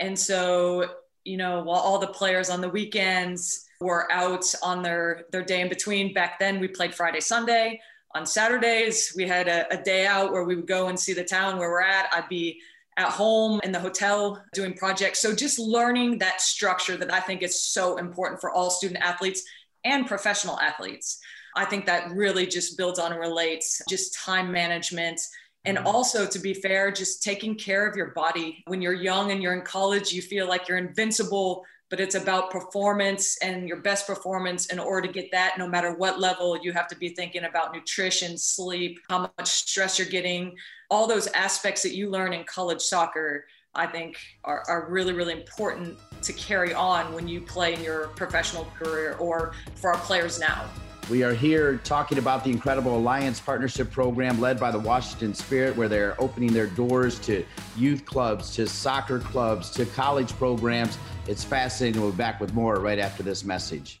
And 0.00 0.18
so, 0.18 0.90
you 1.24 1.36
know, 1.36 1.62
while 1.62 1.80
all 1.80 1.98
the 1.98 2.08
players 2.08 2.50
on 2.50 2.60
the 2.60 2.68
weekends 2.68 3.66
were 3.80 4.10
out 4.10 4.44
on 4.62 4.82
their, 4.82 5.24
their 5.30 5.44
day 5.44 5.60
in 5.60 5.68
between, 5.68 6.14
back 6.14 6.38
then 6.38 6.58
we 6.58 6.68
played 6.68 6.94
Friday, 6.94 7.20
Sunday. 7.20 7.80
On 8.14 8.24
Saturdays, 8.24 9.12
we 9.16 9.26
had 9.26 9.48
a, 9.48 9.72
a 9.72 9.82
day 9.82 10.06
out 10.06 10.32
where 10.32 10.44
we 10.44 10.56
would 10.56 10.66
go 10.66 10.88
and 10.88 10.98
see 10.98 11.12
the 11.12 11.24
town 11.24 11.58
where 11.58 11.70
we're 11.70 11.82
at. 11.82 12.08
I'd 12.12 12.28
be 12.28 12.60
at 12.96 13.10
home 13.10 13.60
in 13.64 13.72
the 13.72 13.80
hotel 13.80 14.42
doing 14.52 14.74
projects. 14.74 15.20
So 15.20 15.34
just 15.34 15.58
learning 15.58 16.18
that 16.18 16.40
structure 16.40 16.96
that 16.96 17.12
I 17.12 17.20
think 17.20 17.42
is 17.42 17.64
so 17.64 17.96
important 17.96 18.40
for 18.40 18.50
all 18.50 18.70
student 18.70 19.02
athletes 19.02 19.42
and 19.84 20.06
professional 20.06 20.58
athletes. 20.60 21.18
I 21.56 21.64
think 21.64 21.86
that 21.86 22.10
really 22.10 22.46
just 22.46 22.76
builds 22.76 22.98
on 22.98 23.12
and 23.12 23.20
relates 23.20 23.80
just 23.88 24.14
time 24.14 24.50
management. 24.50 25.20
And 25.64 25.78
mm-hmm. 25.78 25.86
also, 25.86 26.26
to 26.26 26.38
be 26.38 26.54
fair, 26.54 26.90
just 26.90 27.22
taking 27.22 27.54
care 27.54 27.88
of 27.88 27.96
your 27.96 28.10
body. 28.10 28.62
When 28.66 28.82
you're 28.82 28.92
young 28.92 29.30
and 29.30 29.42
you're 29.42 29.54
in 29.54 29.62
college, 29.62 30.12
you 30.12 30.20
feel 30.20 30.48
like 30.48 30.68
you're 30.68 30.78
invincible, 30.78 31.64
but 31.90 32.00
it's 32.00 32.16
about 32.16 32.50
performance 32.50 33.38
and 33.38 33.68
your 33.68 33.78
best 33.78 34.06
performance. 34.06 34.66
In 34.66 34.78
order 34.78 35.06
to 35.06 35.12
get 35.12 35.30
that, 35.32 35.56
no 35.58 35.68
matter 35.68 35.94
what 35.94 36.20
level, 36.20 36.58
you 36.60 36.72
have 36.72 36.88
to 36.88 36.96
be 36.96 37.10
thinking 37.10 37.44
about 37.44 37.72
nutrition, 37.72 38.36
sleep, 38.36 38.98
how 39.08 39.30
much 39.38 39.48
stress 39.48 39.98
you're 39.98 40.08
getting, 40.08 40.56
all 40.94 41.08
those 41.08 41.26
aspects 41.34 41.82
that 41.82 41.92
you 41.92 42.08
learn 42.08 42.32
in 42.32 42.44
college 42.44 42.80
soccer, 42.80 43.46
I 43.74 43.84
think 43.84 44.16
are, 44.44 44.62
are 44.68 44.86
really, 44.88 45.12
really 45.12 45.32
important 45.32 45.98
to 46.22 46.32
carry 46.32 46.72
on 46.72 47.12
when 47.12 47.26
you 47.26 47.40
play 47.40 47.74
in 47.74 47.82
your 47.82 48.06
professional 48.08 48.64
career 48.78 49.16
or 49.18 49.54
for 49.74 49.92
our 49.92 49.98
players 49.98 50.38
now. 50.38 50.64
We 51.10 51.24
are 51.24 51.34
here 51.34 51.78
talking 51.78 52.18
about 52.18 52.44
the 52.44 52.50
incredible 52.50 52.96
Alliance 52.96 53.40
Partnership 53.40 53.90
Program 53.90 54.40
led 54.40 54.60
by 54.60 54.70
the 54.70 54.78
Washington 54.78 55.34
Spirit, 55.34 55.76
where 55.76 55.88
they're 55.88 56.14
opening 56.22 56.52
their 56.52 56.68
doors 56.68 57.18
to 57.20 57.44
youth 57.76 58.04
clubs, 58.04 58.54
to 58.54 58.68
soccer 58.68 59.18
clubs, 59.18 59.70
to 59.70 59.86
college 59.86 60.32
programs. 60.34 60.96
It's 61.26 61.42
fascinating. 61.42 62.00
We'll 62.00 62.12
be 62.12 62.16
back 62.18 62.40
with 62.40 62.54
more 62.54 62.76
right 62.76 63.00
after 63.00 63.24
this 63.24 63.44
message. 63.44 64.00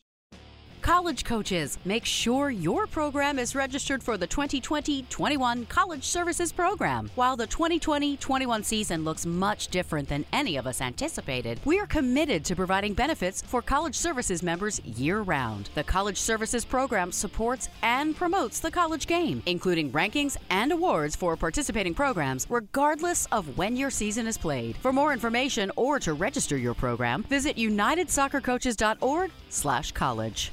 College 0.84 1.24
coaches, 1.24 1.78
make 1.86 2.04
sure 2.04 2.50
your 2.50 2.86
program 2.86 3.38
is 3.38 3.54
registered 3.54 4.02
for 4.02 4.18
the 4.18 4.26
2020 4.26 5.04
21 5.04 5.64
College 5.64 6.04
Services 6.04 6.52
Program. 6.52 7.10
While 7.14 7.38
the 7.38 7.46
2020 7.46 8.18
21 8.18 8.64
season 8.64 9.02
looks 9.02 9.24
much 9.24 9.68
different 9.68 10.10
than 10.10 10.26
any 10.30 10.58
of 10.58 10.66
us 10.66 10.82
anticipated, 10.82 11.58
we 11.64 11.80
are 11.80 11.86
committed 11.86 12.44
to 12.44 12.54
providing 12.54 12.92
benefits 12.92 13.40
for 13.40 13.62
college 13.62 13.94
services 13.94 14.42
members 14.42 14.78
year 14.84 15.22
round. 15.22 15.70
The 15.74 15.84
College 15.84 16.20
Services 16.20 16.66
Program 16.66 17.12
supports 17.12 17.70
and 17.80 18.14
promotes 18.14 18.60
the 18.60 18.70
college 18.70 19.06
game, 19.06 19.42
including 19.46 19.90
rankings 19.90 20.36
and 20.50 20.70
awards 20.70 21.16
for 21.16 21.34
participating 21.34 21.94
programs, 21.94 22.46
regardless 22.50 23.24
of 23.32 23.56
when 23.56 23.74
your 23.74 23.88
season 23.88 24.26
is 24.26 24.36
played. 24.36 24.76
For 24.76 24.92
more 24.92 25.14
information 25.14 25.72
or 25.76 25.98
to 26.00 26.12
register 26.12 26.58
your 26.58 26.74
program, 26.74 27.22
visit 27.22 27.56
unitedsoccercoaches.org/college. 27.56 30.52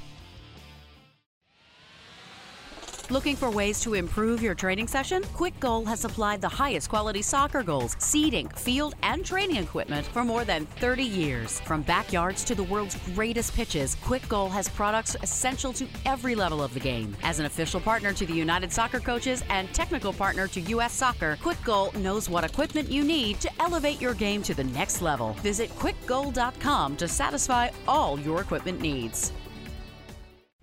Looking 3.12 3.36
for 3.36 3.50
ways 3.50 3.78
to 3.82 3.92
improve 3.92 4.40
your 4.40 4.54
training 4.54 4.88
session? 4.88 5.22
Quick 5.34 5.60
Goal 5.60 5.84
has 5.84 6.00
supplied 6.00 6.40
the 6.40 6.48
highest 6.48 6.88
quality 6.88 7.20
soccer 7.20 7.62
goals, 7.62 7.94
seating, 7.98 8.48
field, 8.48 8.94
and 9.02 9.22
training 9.22 9.58
equipment 9.62 10.06
for 10.06 10.24
more 10.24 10.46
than 10.46 10.64
30 10.80 11.02
years. 11.02 11.60
From 11.60 11.82
backyards 11.82 12.42
to 12.44 12.54
the 12.54 12.62
world's 12.62 12.96
greatest 13.14 13.54
pitches, 13.54 13.96
Quick 13.96 14.26
Goal 14.30 14.48
has 14.48 14.66
products 14.66 15.14
essential 15.22 15.74
to 15.74 15.86
every 16.06 16.34
level 16.34 16.62
of 16.62 16.72
the 16.72 16.80
game. 16.80 17.14
As 17.22 17.38
an 17.38 17.44
official 17.44 17.80
partner 17.80 18.14
to 18.14 18.24
the 18.24 18.32
United 18.32 18.72
Soccer 18.72 18.98
Coaches 18.98 19.44
and 19.50 19.70
technical 19.74 20.14
partner 20.14 20.48
to 20.48 20.62
U.S. 20.76 20.94
Soccer, 20.94 21.36
Quick 21.42 21.62
Goal 21.64 21.92
knows 21.96 22.30
what 22.30 22.44
equipment 22.44 22.90
you 22.90 23.04
need 23.04 23.42
to 23.42 23.50
elevate 23.60 24.00
your 24.00 24.14
game 24.14 24.42
to 24.42 24.54
the 24.54 24.64
next 24.64 25.02
level. 25.02 25.34
Visit 25.42 25.68
quickgoal.com 25.76 26.96
to 26.96 27.06
satisfy 27.06 27.68
all 27.86 28.18
your 28.20 28.40
equipment 28.40 28.80
needs. 28.80 29.32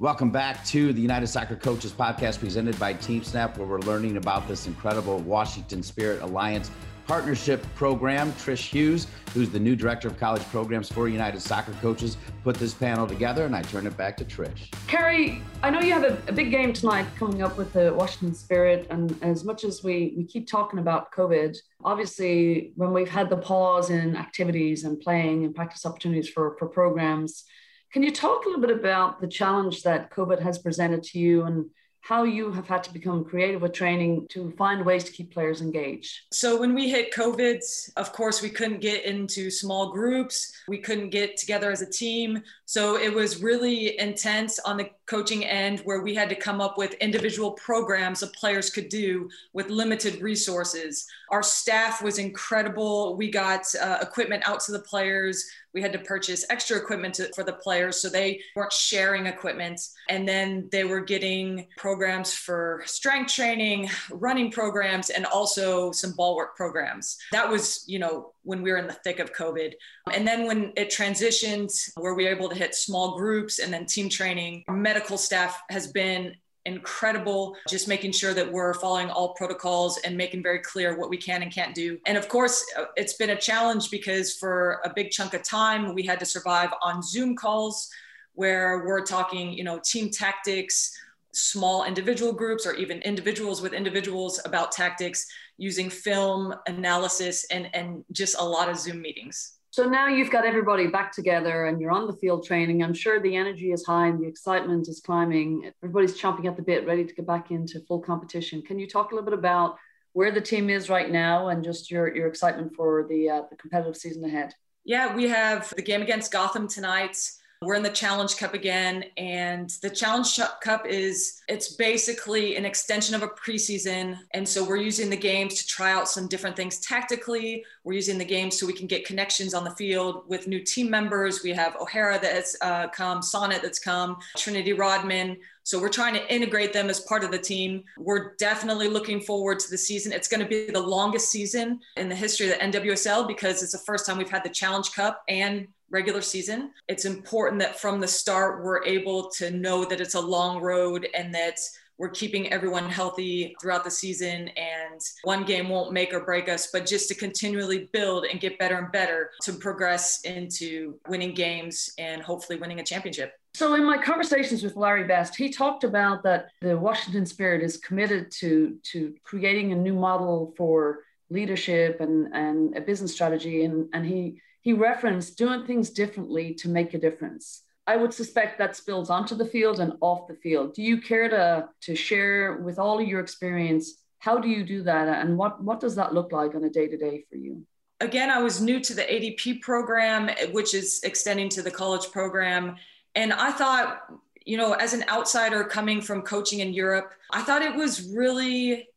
Welcome 0.01 0.31
back 0.31 0.63
to 0.67 0.93
the 0.93 1.01
United 1.01 1.27
Soccer 1.27 1.57
Coaches 1.57 1.91
podcast 1.91 2.39
presented 2.39 2.79
by 2.79 2.93
TeamSnap, 2.93 3.57
where 3.57 3.67
we're 3.67 3.79
learning 3.79 4.15
about 4.15 4.47
this 4.47 4.65
incredible 4.65 5.19
Washington 5.19 5.83
Spirit 5.83 6.21
Alliance 6.21 6.71
partnership 7.05 7.61
program. 7.75 8.31
Trish 8.33 8.69
Hughes, 8.69 9.07
who's 9.33 9.49
the 9.49 9.59
new 9.59 9.75
director 9.75 10.07
of 10.07 10.17
college 10.17 10.43
programs 10.43 10.89
for 10.89 11.09
United 11.09 11.41
Soccer 11.41 11.73
Coaches, 11.81 12.15
put 12.45 12.55
this 12.55 12.73
panel 12.73 13.07
together, 13.07 13.45
and 13.45 13.53
I 13.53 13.61
turn 13.63 13.85
it 13.85 13.97
back 13.97 14.15
to 14.19 14.23
Trish. 14.23 14.71
Carrie, 14.87 15.41
I 15.63 15.69
know 15.69 15.81
you 15.81 15.91
have 15.91 16.05
a, 16.05 16.17
a 16.29 16.31
big 16.31 16.49
game 16.49 16.71
tonight 16.71 17.05
coming 17.17 17.41
up 17.41 17.57
with 17.57 17.73
the 17.73 17.93
Washington 17.93 18.33
Spirit, 18.33 18.87
and 18.89 19.21
as 19.21 19.43
much 19.43 19.65
as 19.65 19.83
we, 19.83 20.13
we 20.15 20.23
keep 20.23 20.47
talking 20.47 20.79
about 20.79 21.11
COVID, 21.11 21.57
obviously, 21.83 22.71
when 22.77 22.93
we've 22.93 23.09
had 23.09 23.29
the 23.29 23.35
pause 23.35 23.89
in 23.89 24.15
activities 24.15 24.85
and 24.85 24.97
playing 25.01 25.43
and 25.43 25.53
practice 25.53 25.85
opportunities 25.85 26.29
for, 26.29 26.55
for 26.57 26.69
programs, 26.69 27.43
can 27.91 28.03
you 28.03 28.11
talk 28.11 28.45
a 28.45 28.49
little 28.49 28.61
bit 28.61 28.77
about 28.77 29.19
the 29.19 29.27
challenge 29.27 29.83
that 29.83 30.11
COVID 30.11 30.39
has 30.41 30.59
presented 30.59 31.03
to 31.03 31.19
you 31.19 31.43
and 31.43 31.65
how 32.01 32.23
you 32.23 32.51
have 32.51 32.67
had 32.67 32.83
to 32.83 32.93
become 32.93 33.25
creative 33.25 33.61
with 33.61 33.73
training 33.73 34.25
to 34.29 34.51
find 34.51 34.85
ways 34.85 35.03
to 35.03 35.11
keep 35.11 35.33
players 35.33 35.61
engaged? 35.61 36.21
So, 36.31 36.59
when 36.59 36.73
we 36.73 36.89
hit 36.89 37.13
COVID, 37.13 37.59
of 37.97 38.13
course, 38.13 38.41
we 38.41 38.49
couldn't 38.49 38.79
get 38.79 39.05
into 39.05 39.51
small 39.51 39.91
groups, 39.91 40.51
we 40.67 40.77
couldn't 40.77 41.09
get 41.09 41.37
together 41.37 41.71
as 41.71 41.81
a 41.81 41.89
team. 41.89 42.41
So, 42.65 42.97
it 42.97 43.13
was 43.13 43.43
really 43.43 43.99
intense 43.99 44.59
on 44.59 44.77
the 44.77 44.89
coaching 45.09 45.43
end 45.45 45.79
where 45.79 46.01
we 46.01 46.13
had 46.13 46.29
to 46.29 46.35
come 46.35 46.61
up 46.61 46.77
with 46.77 46.93
individual 46.95 47.51
programs 47.53 48.19
that 48.19 48.33
players 48.33 48.69
could 48.69 48.89
do 48.89 49.29
with 49.53 49.69
limited 49.69 50.21
resources. 50.21 51.07
Our 51.31 51.41
staff 51.41 52.03
was 52.03 52.19
incredible. 52.19 53.15
We 53.15 53.31
got 53.31 53.63
uh, 53.81 53.97
equipment 54.01 54.43
out 54.45 54.59
to 54.61 54.71
the 54.71 54.79
players 54.79 55.49
we 55.73 55.81
had 55.81 55.93
to 55.93 55.99
purchase 55.99 56.45
extra 56.49 56.77
equipment 56.77 57.15
to, 57.15 57.31
for 57.33 57.43
the 57.43 57.53
players 57.53 58.01
so 58.01 58.09
they 58.09 58.41
weren't 58.55 58.73
sharing 58.73 59.27
equipment. 59.27 59.79
And 60.09 60.27
then 60.27 60.67
they 60.71 60.83
were 60.83 61.01
getting 61.01 61.67
programs 61.77 62.33
for 62.33 62.81
strength 62.85 63.33
training, 63.33 63.89
running 64.11 64.51
programs, 64.51 65.09
and 65.09 65.25
also 65.25 65.91
some 65.91 66.13
ball 66.13 66.35
work 66.35 66.55
programs. 66.55 67.17
That 67.31 67.49
was, 67.49 67.83
you 67.87 67.99
know, 67.99 68.33
when 68.49 68.63
we 68.63 68.71
were 68.71 68.77
in 68.77 68.87
the 68.87 68.93
thick 69.03 69.19
of 69.19 69.31
COVID. 69.31 69.73
And 70.11 70.27
then 70.27 70.47
when 70.47 70.73
it 70.75 70.89
transitioned, 70.89 71.71
where 71.97 72.15
we 72.15 72.25
were 72.25 72.31
able 72.31 72.49
to 72.49 72.55
hit 72.55 72.73
small 72.73 73.15
groups 73.15 73.59
and 73.59 73.71
then 73.71 73.85
team 73.85 74.09
training, 74.09 74.63
our 74.67 74.75
medical 74.75 75.19
staff 75.19 75.61
has 75.69 75.91
been 75.91 76.35
incredible, 76.65 77.55
just 77.67 77.87
making 77.87 78.11
sure 78.11 78.33
that 78.33 78.51
we're 78.51 78.73
following 78.73 79.11
all 79.11 79.35
protocols 79.35 79.99
and 79.99 80.17
making 80.17 80.41
very 80.41 80.59
clear 80.59 80.97
what 80.97 81.11
we 81.11 81.17
can 81.17 81.43
and 81.43 81.53
can't 81.53 81.75
do. 81.75 81.99
And 82.07 82.17
of 82.17 82.27
course, 82.27 82.65
uh, 82.75 82.85
it's 82.95 83.13
been 83.13 83.29
a 83.29 83.37
challenge 83.37 83.91
because 83.91 84.33
for 84.33 84.81
a 84.83 84.91
big 84.95 85.11
chunk 85.11 85.35
of 85.35 85.43
time, 85.43 85.93
we 85.93 86.01
had 86.01 86.19
to 86.19 86.25
survive 86.25 86.71
on 86.81 87.03
Zoom 87.03 87.35
calls 87.35 87.87
where 88.33 88.83
we're 88.83 89.05
talking, 89.05 89.53
you 89.53 89.63
know, 89.63 89.79
team 89.85 90.09
tactics, 90.09 90.91
small 91.33 91.85
individual 91.85 92.33
groups, 92.33 92.65
or 92.65 92.73
even 92.73 92.99
individuals 93.03 93.61
with 93.61 93.73
individuals 93.73 94.41
about 94.43 94.71
tactics 94.71 95.27
using 95.59 95.89
film 95.89 96.55
analysis 96.67 97.45
and, 97.51 97.69
and 97.75 98.03
just 98.11 98.35
a 98.39 98.43
lot 98.43 98.69
of 98.69 98.77
Zoom 98.77 99.01
meetings. 99.01 99.59
So 99.71 99.87
now 99.87 100.07
you've 100.07 100.31
got 100.31 100.45
everybody 100.45 100.87
back 100.87 101.11
together 101.11 101.65
and 101.65 101.79
you're 101.79 101.91
on 101.91 102.07
the 102.07 102.15
field 102.15 102.43
training. 102.43 102.81
I'm 102.81 102.93
sure 102.93 103.19
the 103.19 103.35
energy 103.35 103.71
is 103.71 103.85
high 103.85 104.07
and 104.07 104.19
the 104.19 104.27
excitement 104.27 104.87
is 104.87 104.99
climbing. 104.99 105.71
Everybody's 105.83 106.19
chomping 106.19 106.45
at 106.45 106.55
the 106.55 106.63
bit, 106.63 106.87
ready 106.87 107.05
to 107.05 107.13
get 107.13 107.27
back 107.27 107.51
into 107.51 107.79
full 107.81 107.99
competition. 107.99 108.63
Can 108.63 108.79
you 108.79 108.87
talk 108.87 109.11
a 109.11 109.15
little 109.15 109.29
bit 109.29 109.37
about 109.37 109.75
where 110.13 110.31
the 110.31 110.41
team 110.41 110.71
is 110.71 110.89
right 110.89 111.11
now 111.11 111.49
and 111.49 111.63
just 111.63 111.91
your, 111.91 112.13
your 112.15 112.27
excitement 112.27 112.73
for 112.75 113.05
the, 113.07 113.29
uh, 113.29 113.41
the 113.51 113.55
competitive 113.57 113.95
season 113.95 114.23
ahead? 114.23 114.53
Yeah, 114.85 115.15
we 115.15 115.27
have 115.29 115.71
the 115.75 115.83
game 115.83 116.01
against 116.01 116.31
Gotham 116.31 116.67
tonight. 116.67 117.17
We're 117.61 117.75
in 117.75 117.83
the 117.83 117.89
Challenge 117.89 118.37
Cup 118.37 118.53
again, 118.53 119.03
and 119.17 119.69
the 119.81 119.89
Challenge 119.89 120.39
Cup 120.61 120.87
is 120.87 121.41
it's 121.49 121.73
basically 121.73 122.55
an 122.55 122.63
extension 122.63 123.13
of 123.15 123.21
a 123.21 123.27
preseason. 123.27 124.17
And 124.33 124.47
so 124.47 124.63
we're 124.63 124.77
using 124.77 125.09
the 125.09 125.17
games 125.17 125.55
to 125.55 125.67
try 125.67 125.91
out 125.91 126.07
some 126.07 126.29
different 126.29 126.55
things 126.55 126.79
tactically. 126.79 127.65
We're 127.83 127.95
using 127.95 128.17
the 128.17 128.23
games 128.23 128.57
so 128.57 128.65
we 128.65 128.71
can 128.71 128.87
get 128.87 129.05
connections 129.05 129.53
on 129.53 129.65
the 129.65 129.71
field 129.71 130.23
with 130.29 130.47
new 130.47 130.63
team 130.63 130.89
members. 130.89 131.43
We 131.43 131.51
have 131.51 131.75
O'Hara 131.81 132.17
that 132.21 132.33
has 132.33 132.55
uh, 132.61 132.87
come, 132.87 133.19
Sonnett 133.19 133.61
that's 133.61 133.79
come, 133.79 134.19
Trinity 134.37 134.71
Rodman. 134.71 135.35
So 135.63 135.81
we're 135.81 135.89
trying 135.89 136.13
to 136.13 136.33
integrate 136.33 136.71
them 136.71 136.89
as 136.89 137.01
part 137.01 137.25
of 137.25 137.31
the 137.31 137.37
team. 137.37 137.83
We're 137.97 138.35
definitely 138.37 138.87
looking 138.87 139.19
forward 139.19 139.59
to 139.59 139.69
the 139.69 139.77
season. 139.77 140.13
It's 140.13 140.29
going 140.29 140.41
to 140.41 140.47
be 140.47 140.71
the 140.71 140.79
longest 140.79 141.29
season 141.29 141.81
in 141.97 142.07
the 142.07 142.15
history 142.15 142.49
of 142.49 142.57
the 142.57 142.79
NWSL 142.79 143.27
because 143.27 143.61
it's 143.63 143.73
the 143.73 143.79
first 143.79 144.05
time 144.05 144.17
we've 144.17 144.29
had 144.29 144.45
the 144.45 144.49
Challenge 144.49 144.93
Cup 144.93 145.23
and 145.27 145.67
regular 145.91 146.21
season. 146.21 146.71
It's 146.87 147.05
important 147.05 147.59
that 147.61 147.79
from 147.79 147.99
the 147.99 148.07
start, 148.07 148.63
we're 148.63 148.83
able 148.85 149.29
to 149.31 149.51
know 149.51 149.85
that 149.85 150.01
it's 150.01 150.15
a 150.15 150.21
long 150.21 150.61
road 150.61 151.07
and 151.13 151.33
that 151.33 151.59
we're 151.97 152.09
keeping 152.09 152.51
everyone 152.53 152.89
healthy 152.89 153.53
throughout 153.61 153.83
the 153.83 153.91
season 153.91 154.47
and 154.49 155.01
one 155.23 155.43
game 155.43 155.67
won't 155.67 155.91
make 155.91 156.13
or 156.13 156.21
break 156.21 156.47
us 156.47 156.69
but 156.71 156.85
just 156.85 157.09
to 157.09 157.13
continually 157.13 157.89
build 157.91 158.23
and 158.23 158.39
get 158.39 158.57
better 158.57 158.77
and 158.77 158.89
better 158.93 159.31
to 159.43 159.51
progress 159.51 160.21
into 160.21 160.97
winning 161.09 161.33
games 161.33 161.91
and 161.99 162.21
hopefully 162.21 162.57
winning 162.57 162.79
a 162.79 162.83
championship 162.85 163.33
so 163.53 163.73
in 163.73 163.83
my 163.83 163.97
conversations 163.97 164.63
with 164.63 164.75
Larry 164.75 165.05
Best, 165.05 165.35
he 165.35 165.49
talked 165.49 165.83
about 165.83 166.23
that 166.23 166.49
the 166.61 166.77
Washington 166.77 167.25
Spirit 167.25 167.61
is 167.61 167.77
committed 167.77 168.31
to 168.39 168.77
to 168.83 169.13
creating 169.23 169.73
a 169.73 169.75
new 169.75 169.95
model 169.95 170.53
for 170.55 170.99
leadership 171.29 171.99
and, 171.99 172.33
and 172.33 172.77
a 172.77 172.81
business 172.81 173.13
strategy. 173.13 173.65
And, 173.65 173.89
and 173.93 174.05
he 174.05 174.41
he 174.61 174.73
referenced 174.73 175.37
doing 175.37 175.65
things 175.65 175.89
differently 175.89 176.53
to 176.55 176.69
make 176.69 176.93
a 176.93 176.99
difference. 176.99 177.63
I 177.87 177.95
would 177.95 178.13
suspect 178.13 178.59
that 178.59 178.75
spills 178.75 179.09
onto 179.09 179.35
the 179.35 179.47
field 179.47 179.79
and 179.79 179.93
off 180.01 180.27
the 180.27 180.35
field. 180.35 180.75
Do 180.75 180.83
you 180.83 181.01
care 181.01 181.27
to, 181.27 181.69
to 181.81 181.95
share 181.95 182.57
with 182.57 182.77
all 182.77 182.99
of 182.99 183.07
your 183.07 183.19
experience? 183.19 183.95
How 184.19 184.37
do 184.37 184.47
you 184.47 184.63
do 184.63 184.83
that? 184.83 185.07
And 185.07 185.37
what, 185.37 185.63
what 185.63 185.79
does 185.79 185.95
that 185.95 186.13
look 186.13 186.31
like 186.31 186.53
on 186.53 186.63
a 186.63 186.69
day 186.69 186.87
to 186.87 186.97
day 186.97 187.25
for 187.29 187.37
you? 187.37 187.65
Again, 187.99 188.29
I 188.29 188.41
was 188.41 188.61
new 188.61 188.79
to 188.79 188.93
the 188.93 189.01
ADP 189.01 189.61
program, 189.61 190.29
which 190.51 190.73
is 190.73 191.01
extending 191.03 191.49
to 191.49 191.61
the 191.61 191.71
college 191.71 192.11
program. 192.11 192.75
And 193.15 193.33
I 193.33 193.51
thought, 193.51 194.01
you 194.45 194.57
know, 194.57 194.73
as 194.73 194.93
an 194.93 195.03
outsider 195.09 195.63
coming 195.63 195.99
from 195.99 196.21
coaching 196.21 196.59
in 196.59 196.73
Europe, 196.73 197.11
I 197.31 197.41
thought 197.41 197.61
it 197.61 197.75
was 197.75 198.07
really 198.13 198.87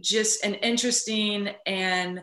just 0.00 0.44
an 0.44 0.54
interesting 0.54 1.50
and 1.66 2.22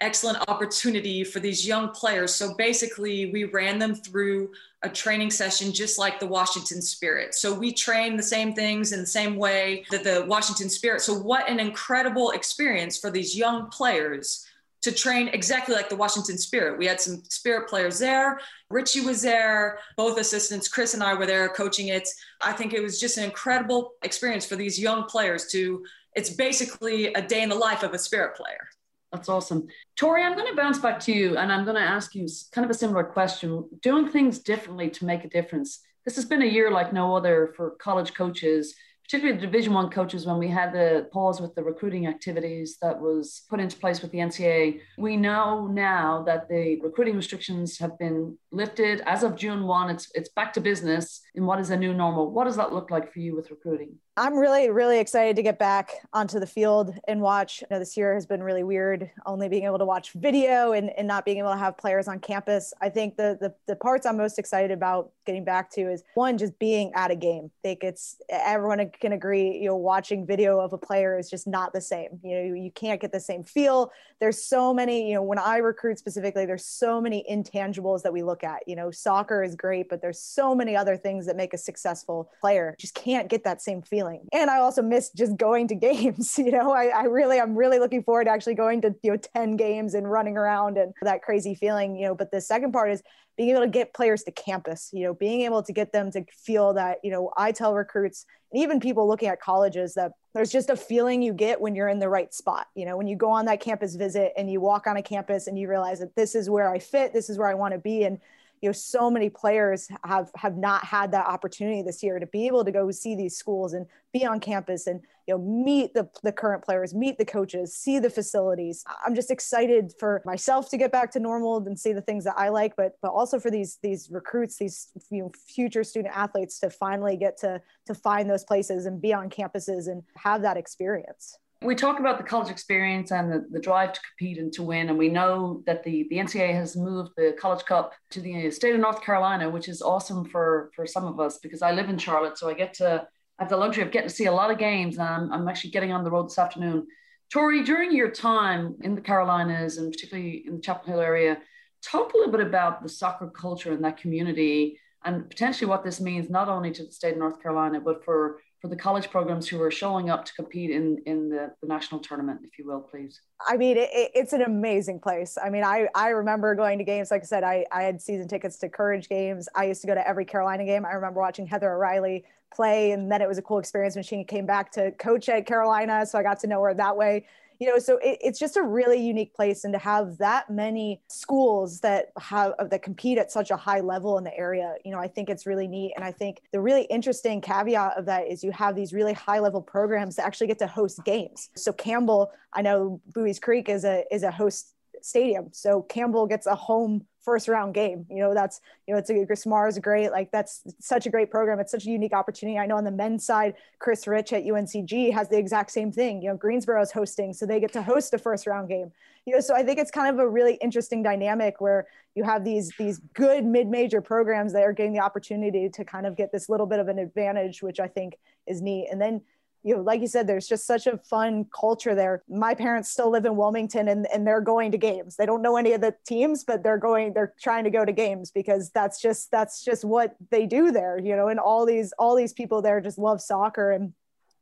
excellent 0.00 0.38
opportunity 0.48 1.24
for 1.24 1.40
these 1.40 1.66
young 1.66 1.90
players. 1.90 2.34
So 2.34 2.54
basically, 2.54 3.32
we 3.32 3.44
ran 3.44 3.78
them 3.78 3.94
through 3.94 4.50
a 4.82 4.88
training 4.88 5.30
session 5.30 5.72
just 5.72 5.98
like 5.98 6.20
the 6.20 6.26
Washington 6.26 6.82
Spirit. 6.82 7.34
So 7.34 7.54
we 7.54 7.72
train 7.72 8.16
the 8.16 8.22
same 8.22 8.54
things 8.54 8.92
in 8.92 9.00
the 9.00 9.06
same 9.06 9.36
way 9.36 9.84
that 9.90 10.04
the 10.04 10.24
Washington 10.26 10.68
Spirit. 10.68 11.00
So, 11.00 11.14
what 11.14 11.48
an 11.48 11.58
incredible 11.58 12.32
experience 12.32 12.98
for 12.98 13.10
these 13.10 13.36
young 13.36 13.68
players 13.70 14.46
to 14.82 14.92
train 14.92 15.28
exactly 15.28 15.74
like 15.74 15.88
the 15.88 15.96
Washington 15.96 16.36
Spirit. 16.36 16.78
We 16.78 16.86
had 16.86 17.00
some 17.00 17.22
Spirit 17.30 17.70
players 17.70 17.98
there. 17.98 18.38
Richie 18.68 19.00
was 19.00 19.22
there. 19.22 19.78
Both 19.96 20.18
assistants, 20.18 20.68
Chris 20.68 20.92
and 20.92 21.02
I, 21.02 21.14
were 21.14 21.24
there 21.24 21.48
coaching 21.48 21.88
it. 21.88 22.06
I 22.42 22.52
think 22.52 22.74
it 22.74 22.82
was 22.82 23.00
just 23.00 23.16
an 23.16 23.24
incredible 23.24 23.92
experience 24.02 24.44
for 24.44 24.56
these 24.56 24.78
young 24.78 25.04
players 25.04 25.46
to. 25.52 25.84
It's 26.14 26.30
basically 26.30 27.06
a 27.14 27.22
day 27.22 27.42
in 27.42 27.48
the 27.48 27.54
life 27.56 27.82
of 27.82 27.94
a 27.94 27.98
Spirit 27.98 28.36
player. 28.36 28.68
That's 29.14 29.28
awesome. 29.28 29.68
Tori, 29.94 30.24
I'm 30.24 30.34
going 30.34 30.48
to 30.48 30.56
bounce 30.56 30.78
back 30.78 30.98
to 31.00 31.12
you 31.12 31.36
and 31.36 31.52
I'm 31.52 31.64
going 31.64 31.76
to 31.76 31.82
ask 31.82 32.16
you 32.16 32.26
kind 32.50 32.64
of 32.64 32.70
a 32.70 32.74
similar 32.74 33.04
question. 33.04 33.64
Doing 33.80 34.08
things 34.08 34.40
differently 34.40 34.90
to 34.90 35.04
make 35.04 35.24
a 35.24 35.28
difference. 35.28 35.78
This 36.04 36.16
has 36.16 36.24
been 36.24 36.42
a 36.42 36.46
year 36.46 36.72
like 36.72 36.92
no 36.92 37.16
other 37.16 37.54
for 37.56 37.76
college 37.80 38.12
coaches 38.14 38.74
particularly 39.04 39.38
the 39.38 39.46
division 39.46 39.74
one 39.74 39.90
coaches 39.90 40.26
when 40.26 40.38
we 40.38 40.48
had 40.48 40.72
the 40.72 41.08
pause 41.12 41.40
with 41.40 41.54
the 41.54 41.62
recruiting 41.62 42.06
activities 42.06 42.78
that 42.80 42.98
was 42.98 43.42
put 43.50 43.60
into 43.60 43.76
place 43.76 44.00
with 44.00 44.10
the 44.10 44.18
ncaa 44.18 44.80
we 44.98 45.16
know 45.16 45.66
now 45.66 46.22
that 46.22 46.48
the 46.48 46.80
recruiting 46.80 47.16
restrictions 47.16 47.78
have 47.78 47.98
been 47.98 48.36
lifted 48.50 49.02
as 49.06 49.22
of 49.22 49.36
june 49.36 49.64
1 49.64 49.90
it's 49.90 50.10
it's 50.14 50.30
back 50.30 50.52
to 50.54 50.60
business 50.60 51.20
in 51.34 51.44
what 51.44 51.60
is 51.60 51.70
a 51.70 51.76
new 51.76 51.92
normal 51.92 52.30
what 52.30 52.44
does 52.44 52.56
that 52.56 52.72
look 52.72 52.90
like 52.90 53.12
for 53.12 53.18
you 53.18 53.36
with 53.36 53.50
recruiting 53.50 53.94
i'm 54.16 54.36
really 54.36 54.70
really 54.70 54.98
excited 54.98 55.36
to 55.36 55.42
get 55.42 55.58
back 55.58 55.92
onto 56.12 56.38
the 56.38 56.46
field 56.46 56.94
and 57.08 57.20
watch 57.20 57.60
you 57.60 57.66
know, 57.70 57.78
this 57.78 57.96
year 57.96 58.14
has 58.14 58.26
been 58.26 58.42
really 58.42 58.62
weird 58.62 59.10
only 59.26 59.48
being 59.48 59.64
able 59.64 59.78
to 59.78 59.84
watch 59.84 60.12
video 60.12 60.72
and, 60.72 60.90
and 60.96 61.06
not 61.06 61.24
being 61.24 61.38
able 61.38 61.50
to 61.50 61.58
have 61.58 61.76
players 61.76 62.08
on 62.08 62.18
campus 62.18 62.72
i 62.80 62.88
think 62.88 63.16
the, 63.16 63.36
the 63.40 63.54
the 63.66 63.76
parts 63.76 64.06
i'm 64.06 64.16
most 64.16 64.38
excited 64.38 64.70
about 64.70 65.10
getting 65.26 65.44
back 65.44 65.70
to 65.70 65.90
is 65.90 66.02
one 66.14 66.36
just 66.38 66.58
being 66.58 66.92
at 66.94 67.10
a 67.10 67.16
game 67.16 67.44
I 67.44 67.68
think 67.68 67.84
it's 67.84 68.16
everyone 68.28 68.90
can 69.00 69.12
agree, 69.12 69.58
you 69.58 69.66
know, 69.66 69.76
watching 69.76 70.26
video 70.26 70.60
of 70.60 70.72
a 70.72 70.78
player 70.78 71.18
is 71.18 71.30
just 71.30 71.46
not 71.46 71.72
the 71.72 71.80
same. 71.80 72.20
You 72.22 72.36
know, 72.36 72.54
you 72.54 72.70
can't 72.70 73.00
get 73.00 73.12
the 73.12 73.20
same 73.20 73.42
feel. 73.42 73.90
There's 74.20 74.42
so 74.42 74.74
many, 74.74 75.08
you 75.08 75.14
know, 75.14 75.22
when 75.22 75.38
I 75.38 75.58
recruit 75.58 75.98
specifically, 75.98 76.46
there's 76.46 76.64
so 76.64 77.00
many 77.00 77.24
intangibles 77.30 78.02
that 78.02 78.12
we 78.12 78.22
look 78.22 78.44
at. 78.44 78.66
You 78.66 78.76
know, 78.76 78.90
soccer 78.90 79.42
is 79.42 79.54
great, 79.54 79.88
but 79.88 80.00
there's 80.00 80.18
so 80.18 80.54
many 80.54 80.76
other 80.76 80.96
things 80.96 81.26
that 81.26 81.36
make 81.36 81.54
a 81.54 81.58
successful 81.58 82.30
player. 82.40 82.74
Just 82.78 82.94
can't 82.94 83.28
get 83.28 83.44
that 83.44 83.62
same 83.62 83.82
feeling. 83.82 84.03
And 84.32 84.50
I 84.50 84.58
also 84.58 84.82
miss 84.82 85.10
just 85.10 85.36
going 85.36 85.68
to 85.68 85.74
games. 85.74 86.38
You 86.38 86.52
know, 86.52 86.72
I, 86.72 86.86
I 86.86 87.02
really, 87.04 87.40
I'm 87.40 87.56
really 87.56 87.78
looking 87.78 88.02
forward 88.02 88.24
to 88.24 88.30
actually 88.30 88.54
going 88.54 88.80
to, 88.82 88.94
you 89.02 89.12
know, 89.12 89.16
10 89.16 89.56
games 89.56 89.94
and 89.94 90.10
running 90.10 90.36
around 90.36 90.78
and 90.78 90.92
that 91.02 91.22
crazy 91.22 91.54
feeling, 91.54 91.96
you 91.96 92.06
know, 92.06 92.14
but 92.14 92.30
the 92.30 92.40
second 92.40 92.72
part 92.72 92.90
is 92.90 93.02
being 93.36 93.50
able 93.50 93.62
to 93.62 93.68
get 93.68 93.94
players 93.94 94.22
to 94.24 94.30
campus, 94.30 94.90
you 94.92 95.02
know, 95.02 95.14
being 95.14 95.40
able 95.42 95.62
to 95.62 95.72
get 95.72 95.92
them 95.92 96.10
to 96.12 96.24
feel 96.32 96.74
that, 96.74 96.98
you 97.02 97.10
know, 97.10 97.32
I 97.36 97.52
tell 97.52 97.74
recruits 97.74 98.26
and 98.52 98.62
even 98.62 98.78
people 98.78 99.08
looking 99.08 99.28
at 99.28 99.40
colleges 99.40 99.94
that 99.94 100.12
there's 100.32 100.52
just 100.52 100.70
a 100.70 100.76
feeling 100.76 101.22
you 101.22 101.32
get 101.32 101.60
when 101.60 101.74
you're 101.74 101.88
in 101.88 101.98
the 101.98 102.08
right 102.08 102.32
spot. 102.32 102.68
You 102.76 102.86
know, 102.86 102.96
when 102.96 103.08
you 103.08 103.16
go 103.16 103.30
on 103.30 103.46
that 103.46 103.60
campus 103.60 103.96
visit 103.96 104.32
and 104.36 104.50
you 104.50 104.60
walk 104.60 104.86
on 104.86 104.96
a 104.96 105.02
campus 105.02 105.48
and 105.48 105.58
you 105.58 105.68
realize 105.68 105.98
that 105.98 106.14
this 106.14 106.36
is 106.36 106.48
where 106.48 106.70
I 106.70 106.78
fit, 106.78 107.12
this 107.12 107.28
is 107.28 107.36
where 107.36 107.48
I 107.48 107.54
want 107.54 107.74
to 107.74 107.78
be. 107.78 108.04
And 108.04 108.20
you 108.64 108.68
know 108.70 108.72
so 108.72 109.10
many 109.10 109.28
players 109.28 109.88
have 110.04 110.30
have 110.36 110.56
not 110.56 110.82
had 110.86 111.12
that 111.12 111.26
opportunity 111.26 111.82
this 111.82 112.02
year 112.02 112.18
to 112.18 112.26
be 112.26 112.46
able 112.46 112.64
to 112.64 112.72
go 112.72 112.90
see 112.90 113.14
these 113.14 113.36
schools 113.36 113.74
and 113.74 113.84
be 114.10 114.24
on 114.24 114.40
campus 114.40 114.86
and 114.86 115.02
you 115.26 115.34
know 115.34 115.38
meet 115.38 115.92
the, 115.92 116.08
the 116.22 116.32
current 116.32 116.64
players 116.64 116.94
meet 116.94 117.18
the 117.18 117.26
coaches 117.26 117.76
see 117.76 117.98
the 117.98 118.08
facilities. 118.08 118.82
I'm 119.06 119.14
just 119.14 119.30
excited 119.30 119.92
for 120.00 120.22
myself 120.24 120.70
to 120.70 120.78
get 120.78 120.90
back 120.90 121.10
to 121.10 121.20
normal 121.20 121.58
and 121.58 121.78
see 121.78 121.92
the 121.92 122.00
things 122.00 122.24
that 122.24 122.36
i 122.38 122.48
like 122.48 122.74
but 122.74 122.92
but 123.02 123.10
also 123.10 123.38
for 123.38 123.50
these 123.50 123.78
these 123.82 124.08
recruits 124.10 124.56
these 124.56 124.88
you 125.10 125.24
know, 125.24 125.32
future 125.46 125.84
student 125.84 126.16
athletes 126.16 126.58
to 126.60 126.70
finally 126.70 127.18
get 127.18 127.36
to 127.40 127.60
to 127.84 127.94
find 127.94 128.30
those 128.30 128.44
places 128.44 128.86
and 128.86 129.02
be 129.02 129.12
on 129.12 129.28
campuses 129.28 129.88
and 129.88 130.02
have 130.16 130.40
that 130.40 130.56
experience 130.56 131.36
we 131.64 131.74
talk 131.74 131.98
about 131.98 132.18
the 132.18 132.24
college 132.24 132.50
experience 132.50 133.10
and 133.10 133.32
the, 133.32 133.46
the 133.50 133.58
drive 133.58 133.92
to 133.92 134.00
compete 134.00 134.38
and 134.38 134.52
to 134.52 134.62
win. 134.62 134.88
And 134.88 134.98
we 134.98 135.08
know 135.08 135.62
that 135.66 135.82
the, 135.82 136.06
the 136.10 136.16
NCAA 136.16 136.52
has 136.54 136.76
moved 136.76 137.12
the 137.16 137.36
College 137.40 137.64
Cup 137.64 137.92
to 138.10 138.20
the 138.20 138.46
uh, 138.46 138.50
state 138.50 138.74
of 138.74 138.80
North 138.80 139.02
Carolina, 139.02 139.48
which 139.48 139.68
is 139.68 139.82
awesome 139.82 140.24
for, 140.24 140.70
for 140.76 140.86
some 140.86 141.06
of 141.06 141.18
us 141.20 141.38
because 141.38 141.62
I 141.62 141.72
live 141.72 141.88
in 141.88 141.98
Charlotte. 141.98 142.38
So 142.38 142.48
I 142.48 142.54
get 142.54 142.74
to 142.74 143.06
have 143.38 143.48
the 143.48 143.56
luxury 143.56 143.82
of 143.82 143.90
getting 143.90 144.08
to 144.08 144.14
see 144.14 144.26
a 144.26 144.32
lot 144.32 144.50
of 144.50 144.58
games. 144.58 144.98
And 144.98 145.08
I'm, 145.08 145.32
I'm 145.32 145.48
actually 145.48 145.70
getting 145.70 145.92
on 145.92 146.04
the 146.04 146.10
road 146.10 146.26
this 146.26 146.38
afternoon. 146.38 146.86
Tori, 147.32 147.64
during 147.64 147.92
your 147.92 148.10
time 148.10 148.76
in 148.82 148.94
the 148.94 149.00
Carolinas 149.00 149.78
and 149.78 149.90
particularly 149.90 150.44
in 150.46 150.56
the 150.56 150.62
Chapel 150.62 150.92
Hill 150.92 151.00
area, 151.00 151.38
talk 151.82 152.12
a 152.12 152.16
little 152.16 152.32
bit 152.32 152.46
about 152.46 152.82
the 152.82 152.88
soccer 152.88 153.28
culture 153.28 153.72
in 153.72 153.82
that 153.82 153.96
community 153.96 154.78
and 155.04 155.28
potentially 155.28 155.68
what 155.68 155.84
this 155.84 156.00
means 156.00 156.30
not 156.30 156.48
only 156.48 156.72
to 156.72 156.84
the 156.84 156.92
state 156.92 157.12
of 157.12 157.18
North 157.18 157.42
Carolina, 157.42 157.80
but 157.80 158.04
for 158.04 158.38
for 158.64 158.68
the 158.68 158.76
college 158.76 159.10
programs 159.10 159.46
who 159.46 159.60
are 159.60 159.70
showing 159.70 160.08
up 160.08 160.24
to 160.24 160.32
compete 160.32 160.70
in 160.70 160.96
in 161.04 161.28
the, 161.28 161.52
the 161.60 161.68
national 161.68 162.00
tournament, 162.00 162.40
if 162.44 162.58
you 162.58 162.66
will, 162.66 162.80
please? 162.80 163.20
I 163.46 163.58
mean, 163.58 163.76
it, 163.76 163.90
it's 163.92 164.32
an 164.32 164.40
amazing 164.40 165.00
place. 165.00 165.36
I 165.36 165.50
mean, 165.50 165.62
I 165.62 165.86
I 165.94 166.08
remember 166.08 166.54
going 166.54 166.78
to 166.78 166.84
games. 166.84 167.10
Like 167.10 167.20
I 167.20 167.26
said, 167.26 167.44
I 167.44 167.66
I 167.70 167.82
had 167.82 168.00
season 168.00 168.26
tickets 168.26 168.56
to 168.60 168.70
Courage 168.70 169.10
games. 169.10 169.50
I 169.54 169.66
used 169.66 169.82
to 169.82 169.86
go 169.86 169.94
to 169.94 170.08
every 170.08 170.24
Carolina 170.24 170.64
game. 170.64 170.86
I 170.86 170.92
remember 170.92 171.20
watching 171.20 171.46
Heather 171.46 171.70
O'Reilly 171.74 172.24
play, 172.54 172.92
and 172.92 173.12
then 173.12 173.20
it 173.20 173.28
was 173.28 173.36
a 173.36 173.42
cool 173.42 173.58
experience 173.58 173.96
when 173.96 174.02
she 174.02 174.24
came 174.24 174.46
back 174.46 174.72
to 174.72 174.92
coach 174.92 175.28
at 175.28 175.44
Carolina. 175.44 176.06
So 176.06 176.18
I 176.18 176.22
got 176.22 176.40
to 176.40 176.46
know 176.46 176.62
her 176.62 176.72
that 176.72 176.96
way 176.96 177.26
you 177.58 177.68
know 177.68 177.78
so 177.78 177.98
it, 177.98 178.18
it's 178.20 178.38
just 178.38 178.56
a 178.56 178.62
really 178.62 178.98
unique 178.98 179.34
place 179.34 179.64
and 179.64 179.72
to 179.72 179.78
have 179.78 180.18
that 180.18 180.50
many 180.50 181.00
schools 181.08 181.80
that 181.80 182.12
have 182.18 182.52
uh, 182.58 182.64
that 182.64 182.82
compete 182.82 183.18
at 183.18 183.30
such 183.30 183.50
a 183.50 183.56
high 183.56 183.80
level 183.80 184.18
in 184.18 184.24
the 184.24 184.36
area 184.36 184.74
you 184.84 184.90
know 184.90 184.98
i 184.98 185.08
think 185.08 185.28
it's 185.28 185.46
really 185.46 185.66
neat. 185.66 185.92
And 185.96 186.04
i 186.04 186.12
think 186.12 186.42
the 186.52 186.60
really 186.60 186.82
interesting 186.84 187.40
caveat 187.40 187.96
of 187.96 188.06
that 188.06 188.26
is 188.26 188.42
you 188.42 188.52
have 188.52 188.74
these 188.74 188.92
really 188.92 189.12
high 189.12 189.38
level 189.38 189.62
programs 189.62 190.16
that 190.16 190.26
actually 190.26 190.48
get 190.48 190.58
to 190.58 190.66
host 190.66 191.04
games. 191.04 191.50
So 191.56 191.72
campbell 191.72 192.32
i 192.52 192.62
know 192.62 193.00
buies 193.12 193.38
creek 193.38 193.68
is 193.68 193.84
a 193.84 194.04
is 194.10 194.22
a 194.22 194.30
host 194.30 194.74
stadium. 195.02 195.48
So 195.52 195.82
campbell 195.82 196.26
gets 196.26 196.46
a 196.46 196.54
home 196.54 197.06
first 197.24 197.48
round 197.48 197.74
game. 197.74 198.06
You 198.10 198.18
know, 198.18 198.34
that's, 198.34 198.60
you 198.86 198.94
know, 198.94 198.98
it's 198.98 199.10
a 199.10 199.14
Smar 199.14 199.68
is 199.68 199.78
great. 199.78 200.10
Like 200.10 200.30
that's 200.30 200.62
such 200.78 201.06
a 201.06 201.10
great 201.10 201.30
program. 201.30 201.58
It's 201.58 201.70
such 201.70 201.86
a 201.86 201.90
unique 201.90 202.12
opportunity. 202.12 202.58
I 202.58 202.66
know 202.66 202.76
on 202.76 202.84
the 202.84 202.90
men's 202.90 203.24
side, 203.24 203.54
Chris 203.78 204.06
Rich 204.06 204.32
at 204.32 204.44
UNCG 204.44 205.12
has 205.12 205.28
the 205.28 205.38
exact 205.38 205.70
same 205.70 205.90
thing. 205.90 206.22
You 206.22 206.30
know, 206.30 206.36
Greensboro 206.36 206.82
is 206.82 206.92
hosting, 206.92 207.32
so 207.32 207.46
they 207.46 207.60
get 207.60 207.72
to 207.72 207.82
host 207.82 208.12
a 208.14 208.18
first 208.18 208.46
round 208.46 208.68
game. 208.68 208.92
You 209.26 209.34
know, 209.34 209.40
so 209.40 209.54
I 209.54 209.62
think 209.62 209.78
it's 209.78 209.90
kind 209.90 210.14
of 210.14 210.20
a 210.20 210.28
really 210.28 210.54
interesting 210.54 211.02
dynamic 211.02 211.60
where 211.60 211.86
you 212.14 212.24
have 212.24 212.44
these 212.44 212.72
these 212.78 212.98
good 213.14 213.44
mid-major 213.44 214.00
programs 214.00 214.52
that 214.52 214.62
are 214.62 214.72
getting 214.72 214.92
the 214.92 215.00
opportunity 215.00 215.68
to 215.70 215.84
kind 215.84 216.06
of 216.06 216.16
get 216.16 216.30
this 216.30 216.48
little 216.48 216.66
bit 216.66 216.78
of 216.78 216.88
an 216.88 216.98
advantage, 216.98 217.62
which 217.62 217.80
I 217.80 217.88
think 217.88 218.16
is 218.46 218.60
neat. 218.60 218.88
And 218.90 219.00
then 219.00 219.22
you 219.64 219.74
know, 219.74 219.82
like 219.82 220.02
you 220.02 220.06
said, 220.06 220.26
there's 220.26 220.46
just 220.46 220.66
such 220.66 220.86
a 220.86 220.98
fun 220.98 221.46
culture 221.58 221.94
there. 221.94 222.22
My 222.28 222.54
parents 222.54 222.90
still 222.90 223.10
live 223.10 223.24
in 223.24 223.34
Wilmington 223.34 223.88
and, 223.88 224.06
and 224.12 224.26
they're 224.26 224.42
going 224.42 224.70
to 224.72 224.78
games. 224.78 225.16
They 225.16 225.24
don't 225.24 225.40
know 225.40 225.56
any 225.56 225.72
of 225.72 225.80
the 225.80 225.94
teams, 226.06 226.44
but 226.44 226.62
they're 226.62 226.78
going, 226.78 227.14
they're 227.14 227.32
trying 227.40 227.64
to 227.64 227.70
go 227.70 227.82
to 227.82 227.90
games 227.90 228.30
because 228.30 228.70
that's 228.70 229.00
just, 229.00 229.30
that's 229.30 229.64
just 229.64 229.82
what 229.82 230.16
they 230.30 230.44
do 230.44 230.70
there, 230.70 231.00
you 231.02 231.16
know, 231.16 231.28
and 231.28 231.40
all 231.40 231.64
these, 231.64 231.94
all 231.98 232.14
these 232.14 232.34
people 232.34 232.60
there 232.60 232.78
just 232.82 232.98
love 232.98 233.22
soccer. 233.22 233.70
And 233.70 233.94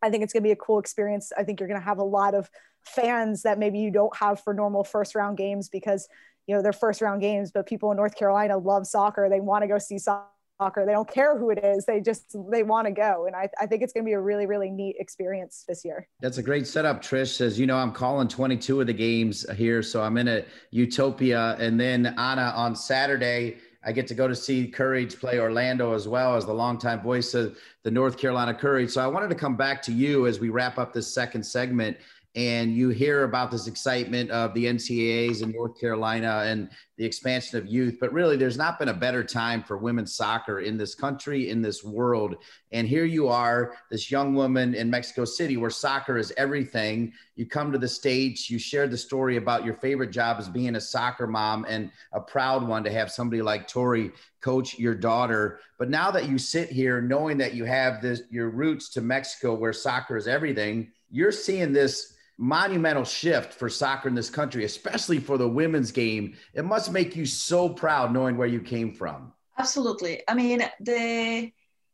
I 0.03 0.11
think 0.11 0.25
it's 0.25 0.33
going 0.33 0.43
to 0.43 0.49
be 0.49 0.53
a 0.53 0.57
cool 0.57 0.81
experience. 0.81 1.31
I 1.39 1.45
think 1.45 1.61
you're 1.61 1.69
going 1.69 1.81
to 1.81 1.87
have 1.87 1.99
a 1.99 2.05
lot 2.05 2.35
of 2.35 2.51
fans 2.83 3.43
that 3.43 3.61
maybe 3.61 3.79
you 3.79 3.93
don't 3.93 4.17
have 4.17 4.41
for 4.41 4.53
normal 4.53 4.83
first 4.83 5.15
round 5.15 5.39
games 5.39 5.69
because, 5.69 6.09
you 6.49 6.57
know, 6.57 6.63
they're 6.63 6.73
first 6.73 7.01
round 7.01 7.21
games, 7.21 7.53
but 7.53 7.69
people 7.69 7.93
in 7.93 7.97
North 7.97 8.17
Carolina 8.17 8.59
love 8.59 8.89
soccer. 8.89 9.29
They 9.29 9.39
want 9.39 9.63
to 9.63 9.69
go 9.69 9.79
see 9.79 9.99
soccer 9.99 10.27
soccer. 10.59 10.85
They 10.87 10.93
don't 10.93 11.09
care 11.09 11.39
who 11.39 11.51
it 11.51 11.63
is. 11.63 11.85
They 11.87 12.01
just 12.01 12.37
they 12.51 12.63
want 12.63 12.87
to 12.87 12.93
go. 12.93 13.27
And 13.27 13.37
I, 13.37 13.49
I 13.61 13.67
think 13.67 13.83
it's 13.83 13.93
going 13.93 14.05
to 14.05 14.09
be 14.09 14.15
a 14.15 14.21
really 14.21 14.47
really 14.47 14.71
neat 14.71 14.97
experience 14.99 15.65
this 15.69 15.85
year. 15.85 16.09
That's 16.21 16.39
a 16.39 16.43
great 16.43 16.67
setup. 16.67 17.03
Trish 17.03 17.35
says, 17.37 17.59
you 17.59 17.67
know, 17.67 17.77
I'm 17.77 17.93
calling 17.93 18.29
22 18.29 18.81
of 18.81 18.87
the 18.87 18.93
games 18.93 19.49
here, 19.57 19.83
so 19.83 20.03
I'm 20.03 20.17
in 20.17 20.29
a 20.29 20.45
utopia. 20.71 21.57
And 21.59 21.79
then 21.79 22.07
Anna 22.19 22.53
on 22.57 22.77
Saturday. 22.77 23.59
I 23.85 23.91
get 23.91 24.07
to 24.07 24.15
go 24.15 24.29
to 24.29 24.37
see 24.37 24.69
Courage 24.69 25.19
play 25.19 25.41
Orlando 25.41 25.93
as 25.93 26.07
well 26.07 26.37
as 26.37 26.47
the 26.47 26.53
longtime 26.53 27.01
voice 27.01 27.35
of 27.35 27.59
the 27.83 27.91
North 27.91 28.17
Carolina 28.17 28.55
Courage. 28.55 28.91
So 28.91 29.03
I 29.03 29.09
wanted 29.09 29.29
to 29.31 29.35
come 29.35 29.57
back 29.57 29.83
to 29.83 29.93
you 29.93 30.29
as 30.29 30.39
we 30.39 30.51
wrap 30.51 30.79
up 30.79 30.93
this 30.93 31.13
second 31.13 31.43
segment 31.43 31.97
and 32.35 32.75
you 32.75 32.89
hear 32.89 33.25
about 33.25 33.51
this 33.51 33.67
excitement 33.67 34.31
of 34.31 34.55
the 34.55 34.65
NCAAs 34.65 35.43
in 35.43 35.53
North 35.53 35.79
Carolina 35.79 36.45
and 36.47 36.71
the 36.97 37.05
expansion 37.05 37.59
of 37.59 37.67
youth, 37.67 37.99
but 38.01 38.11
really 38.11 38.39
there's 38.39 38.57
not 38.57 38.79
been 38.79 38.89
a 38.89 38.95
better 38.95 39.23
time 39.23 39.63
for 39.63 39.77
women's 39.77 40.15
soccer 40.15 40.61
in 40.61 40.79
this 40.79 40.95
country, 40.95 41.51
in 41.51 41.61
this 41.61 41.85
world. 41.85 42.37
And 42.71 42.89
here 42.89 43.05
you 43.05 43.29
are, 43.29 43.75
this 43.91 44.11
young 44.11 44.35
woman 44.35 44.75
in 44.75 44.89
Mexico 44.89 45.27
City 45.27 45.59
where 45.59 45.69
soccer 45.69 46.17
is 46.17 46.33
everything. 46.39 47.13
You 47.37 47.45
come 47.45 47.71
to 47.71 47.79
the 47.79 47.89
States, 47.89 48.49
you 48.49 48.59
share 48.59 48.89
the 48.89 48.97
story 48.97 49.37
about 49.37 49.67
your 49.67 49.75
favorite 49.75 50.11
job 50.11 50.39
as 50.39 50.49
being 50.49 50.77
a 50.77 50.81
soccer 50.81 51.27
mom 51.27 51.67
and 51.69 51.91
a 52.13 52.21
proud 52.21 52.67
one 52.67 52.83
to 52.85 52.93
have 52.93 53.13
somebody 53.13 53.43
like 53.43 53.69
Tori 53.69 54.11
coach 54.41 54.79
your 54.79 54.95
daughter. 54.95 55.61
But 55.79 55.91
now 55.91 56.11
that 56.11 56.29
you 56.29 56.39
sit 56.39 56.71
here 56.71 57.03
knowing 57.03 57.37
that 57.39 57.53
you 57.53 57.67
have 57.67 58.01
this 58.01 58.23
your 58.31 58.49
roots 58.49 58.89
to 58.91 59.03
Mexico 59.03 59.53
where 59.53 59.75
soccer 59.75 60.17
is 60.17 60.27
everything, 60.27 60.93
you're 61.11 61.31
seeing 61.31 61.75
this 61.75 62.15
monumental 62.39 63.05
shift 63.05 63.55
for 63.55 63.69
soccer 63.69 64.09
in 64.09 64.15
this 64.15 64.31
country, 64.31 64.65
especially 64.65 65.19
for 65.19 65.39
the 65.39 65.49
women's 65.49 65.93
game. 65.93 66.35
It 66.55 66.65
must 66.65 66.93
make 66.93 67.15
you 67.15 67.27
so 67.27 67.69
proud 67.69 68.13
knowing 68.13 68.37
where 68.37 68.49
you 68.49 68.61
came 68.61 68.93
from. 68.93 69.33
Absolutely. 69.59 70.23
I 70.29 70.35
mean, 70.35 70.63
the 70.81 71.53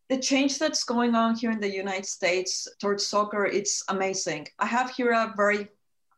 the 0.08 0.18
change 0.18 0.58
that's 0.58 0.84
going 0.84 1.14
on 1.14 1.36
here 1.36 1.50
in 1.50 1.60
the 1.60 1.70
United 1.70 2.06
States 2.06 2.66
towards 2.80 3.06
soccer, 3.06 3.44
it's 3.44 3.84
amazing. 3.88 4.48
I 4.58 4.64
have 4.64 4.90
here 4.90 5.10
a 5.10 5.34
very 5.36 5.68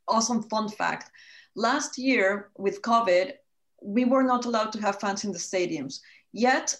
awesome 0.06 0.44
fun 0.44 0.68
fact. 0.68 1.11
Last 1.56 1.98
year 1.98 2.50
with 2.56 2.83
COVID, 2.83 3.33
we 3.83 4.04
were 4.04 4.22
not 4.22 4.44
allowed 4.44 4.70
to 4.72 4.80
have 4.80 5.00
fans 5.00 5.24
in 5.24 5.33
the 5.33 5.38
stadiums. 5.38 5.98
Yet 6.33 6.76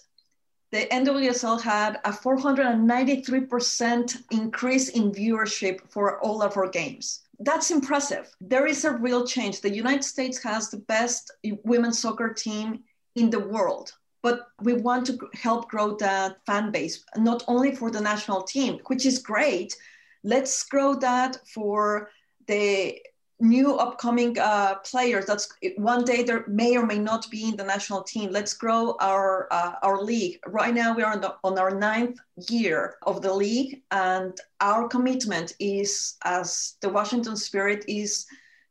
the 0.71 0.87
NWSL 0.89 1.61
had 1.61 1.99
a 2.05 2.11
493% 2.11 4.23
increase 4.31 4.87
in 4.89 5.11
viewership 5.11 5.81
for 5.89 6.21
all 6.21 6.41
of 6.41 6.55
our 6.55 6.69
games 6.69 7.23
that's 7.43 7.71
impressive. 7.71 8.29
There 8.39 8.67
is 8.67 8.85
a 8.85 8.91
real 8.91 9.25
change. 9.25 9.61
The 9.61 9.75
United 9.75 10.03
States 10.03 10.41
has 10.43 10.69
the 10.69 10.77
best 10.77 11.31
women's 11.63 11.99
soccer 11.99 12.33
team 12.33 12.83
in 13.15 13.29
the 13.29 13.39
world, 13.39 13.93
but 14.21 14.47
we 14.61 14.73
want 14.73 15.05
to 15.07 15.17
help 15.33 15.69
grow 15.69 15.95
that 15.97 16.37
fan 16.45 16.71
base, 16.71 17.03
not 17.17 17.43
only 17.47 17.75
for 17.75 17.91
the 17.91 18.01
national 18.01 18.43
team, 18.43 18.79
which 18.87 19.05
is 19.05 19.19
great. 19.19 19.75
Let's 20.23 20.63
grow 20.63 20.95
that 20.95 21.37
for 21.53 22.09
the 22.47 22.99
new 23.41 23.75
upcoming 23.75 24.37
uh, 24.39 24.75
players. 24.75 25.25
That's 25.25 25.49
one 25.77 26.05
day 26.05 26.23
there 26.23 26.45
may 26.47 26.77
or 26.77 26.85
may 26.85 26.99
not 26.99 27.29
be 27.29 27.49
in 27.49 27.55
the 27.55 27.63
national 27.63 28.03
team. 28.03 28.31
Let's 28.31 28.53
grow 28.53 28.95
our 29.01 29.47
uh, 29.51 29.73
our 29.81 30.01
league. 30.01 30.39
Right 30.47 30.73
now 30.73 30.95
we 30.95 31.03
are 31.03 31.13
on, 31.13 31.21
the, 31.21 31.35
on, 31.43 31.57
our 31.57 31.71
ninth 31.71 32.19
year 32.49 32.95
of 33.03 33.21
the 33.21 33.33
league 33.33 33.81
and 33.91 34.39
our 34.61 34.87
commitment 34.87 35.53
is 35.59 36.17
as 36.23 36.75
the 36.81 36.89
washington 36.89 37.35
spirit 37.35 37.83
is 37.87 38.25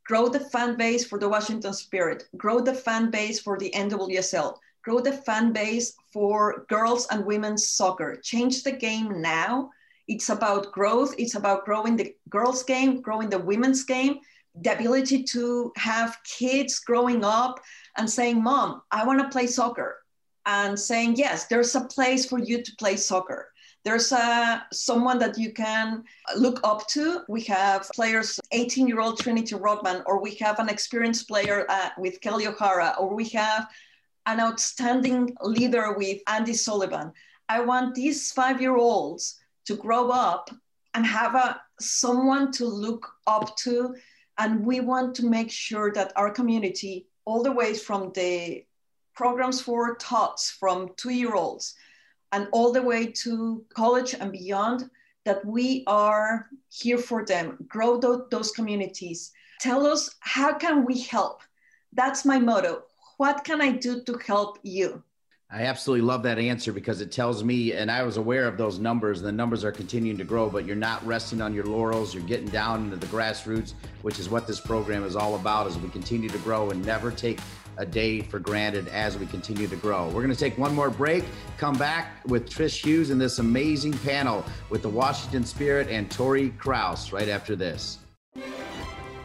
grow 0.06 0.28
the 0.28 0.40
fan 0.40 0.76
base 0.76 1.04
for 1.04 1.18
the 1.18 1.28
washington 1.28 1.74
spirit. 1.74 2.24
Grow 2.36 2.60
the 2.60 2.74
fan 2.74 3.10
base 3.10 3.40
for 3.40 3.58
the 3.58 3.70
nwsl 3.74 4.56
grow 4.82 5.00
the 5.00 5.12
fan 5.12 5.52
base 5.52 5.94
for 6.12 6.64
girls 6.68 7.06
and 7.10 7.26
women's 7.26 7.68
soccer. 7.68 8.16
Change 8.22 8.62
the 8.62 8.72
game 8.72 9.20
now. 9.20 9.70
It's 10.08 10.30
about 10.30 10.72
growth. 10.72 11.14
It's 11.18 11.34
about 11.34 11.66
growing 11.66 11.96
the 11.96 12.14
girls 12.28 12.62
game 12.62 13.00
growing 13.00 13.28
the 13.30 13.38
women's 13.38 13.84
game 13.84 14.20
the 14.54 14.74
ability 14.74 15.22
to 15.22 15.72
have 15.76 16.18
kids 16.24 16.80
growing 16.80 17.24
up 17.24 17.60
and 17.96 18.08
saying, 18.08 18.42
Mom, 18.42 18.82
I 18.90 19.04
want 19.04 19.20
to 19.20 19.28
play 19.28 19.46
soccer. 19.46 19.96
And 20.46 20.78
saying, 20.78 21.16
Yes, 21.16 21.46
there's 21.46 21.74
a 21.74 21.82
place 21.82 22.26
for 22.26 22.38
you 22.38 22.62
to 22.62 22.72
play 22.78 22.96
soccer. 22.96 23.52
There's 23.84 24.12
a, 24.12 24.66
someone 24.72 25.18
that 25.20 25.38
you 25.38 25.52
can 25.52 26.04
look 26.36 26.60
up 26.64 26.86
to. 26.88 27.22
We 27.28 27.42
have 27.42 27.88
players, 27.94 28.38
18 28.52 28.86
year 28.88 29.00
old 29.00 29.18
Trinity 29.18 29.54
Rodman, 29.54 30.02
or 30.06 30.20
we 30.20 30.34
have 30.36 30.58
an 30.58 30.68
experienced 30.68 31.28
player 31.28 31.66
uh, 31.68 31.90
with 31.96 32.20
Kelly 32.20 32.46
O'Hara, 32.46 32.94
or 32.98 33.14
we 33.14 33.28
have 33.30 33.68
an 34.26 34.40
outstanding 34.40 35.34
leader 35.42 35.94
with 35.96 36.22
Andi 36.28 36.54
Sullivan. 36.54 37.12
I 37.48 37.60
want 37.60 37.94
these 37.94 38.32
five 38.32 38.60
year 38.60 38.76
olds 38.76 39.38
to 39.66 39.76
grow 39.76 40.10
up 40.10 40.50
and 40.94 41.06
have 41.06 41.34
a, 41.34 41.60
someone 41.80 42.52
to 42.52 42.66
look 42.66 43.10
up 43.26 43.56
to 43.58 43.94
and 44.40 44.64
we 44.64 44.80
want 44.80 45.14
to 45.14 45.26
make 45.26 45.50
sure 45.50 45.92
that 45.92 46.12
our 46.16 46.30
community, 46.30 47.06
all 47.26 47.42
the 47.42 47.52
way 47.52 47.74
from 47.74 48.10
the 48.14 48.64
programs 49.14 49.60
for 49.60 49.96
tots 49.96 50.50
from 50.50 50.88
two 50.96 51.10
year 51.10 51.34
olds 51.34 51.74
and 52.32 52.48
all 52.50 52.72
the 52.72 52.80
way 52.82 53.06
to 53.06 53.62
college 53.74 54.14
and 54.14 54.32
beyond, 54.32 54.88
that 55.26 55.44
we 55.44 55.84
are 55.86 56.48
here 56.70 56.96
for 56.96 57.26
them, 57.26 57.58
grow 57.68 58.00
th- 58.00 58.30
those 58.30 58.50
communities. 58.52 59.30
Tell 59.60 59.86
us, 59.86 60.16
how 60.20 60.54
can 60.54 60.86
we 60.86 61.00
help? 61.02 61.42
That's 61.92 62.24
my 62.24 62.38
motto. 62.38 62.84
What 63.18 63.44
can 63.44 63.60
I 63.60 63.72
do 63.72 64.02
to 64.04 64.18
help 64.26 64.58
you? 64.62 65.02
I 65.52 65.62
absolutely 65.62 66.06
love 66.06 66.22
that 66.22 66.38
answer 66.38 66.72
because 66.72 67.00
it 67.00 67.10
tells 67.10 67.42
me, 67.42 67.72
and 67.72 67.90
I 67.90 68.04
was 68.04 68.18
aware 68.18 68.46
of 68.46 68.56
those 68.56 68.78
numbers, 68.78 69.18
and 69.18 69.26
the 69.26 69.32
numbers 69.32 69.64
are 69.64 69.72
continuing 69.72 70.16
to 70.18 70.24
grow, 70.24 70.48
but 70.48 70.64
you're 70.64 70.76
not 70.76 71.04
resting 71.04 71.40
on 71.40 71.52
your 71.52 71.64
laurels. 71.64 72.14
You're 72.14 72.22
getting 72.22 72.46
down 72.46 72.84
into 72.84 72.96
the 72.96 73.06
grassroots, 73.06 73.72
which 74.02 74.20
is 74.20 74.28
what 74.28 74.46
this 74.46 74.60
program 74.60 75.02
is 75.02 75.16
all 75.16 75.34
about 75.34 75.66
as 75.66 75.76
we 75.76 75.88
continue 75.88 76.28
to 76.28 76.38
grow 76.38 76.70
and 76.70 76.84
never 76.86 77.10
take 77.10 77.40
a 77.78 77.86
day 77.86 78.20
for 78.20 78.38
granted 78.38 78.86
as 78.88 79.18
we 79.18 79.26
continue 79.26 79.66
to 79.66 79.76
grow. 79.76 80.06
We're 80.06 80.22
going 80.22 80.28
to 80.28 80.36
take 80.36 80.56
one 80.56 80.72
more 80.72 80.90
break, 80.90 81.24
come 81.56 81.76
back 81.76 82.24
with 82.26 82.48
Trish 82.48 82.84
Hughes 82.84 83.10
and 83.10 83.20
this 83.20 83.40
amazing 83.40 83.94
panel 83.94 84.44
with 84.68 84.82
the 84.82 84.88
Washington 84.88 85.44
Spirit 85.44 85.88
and 85.88 86.08
Tori 86.08 86.50
Krause 86.50 87.12
right 87.12 87.28
after 87.28 87.56
this. 87.56 87.98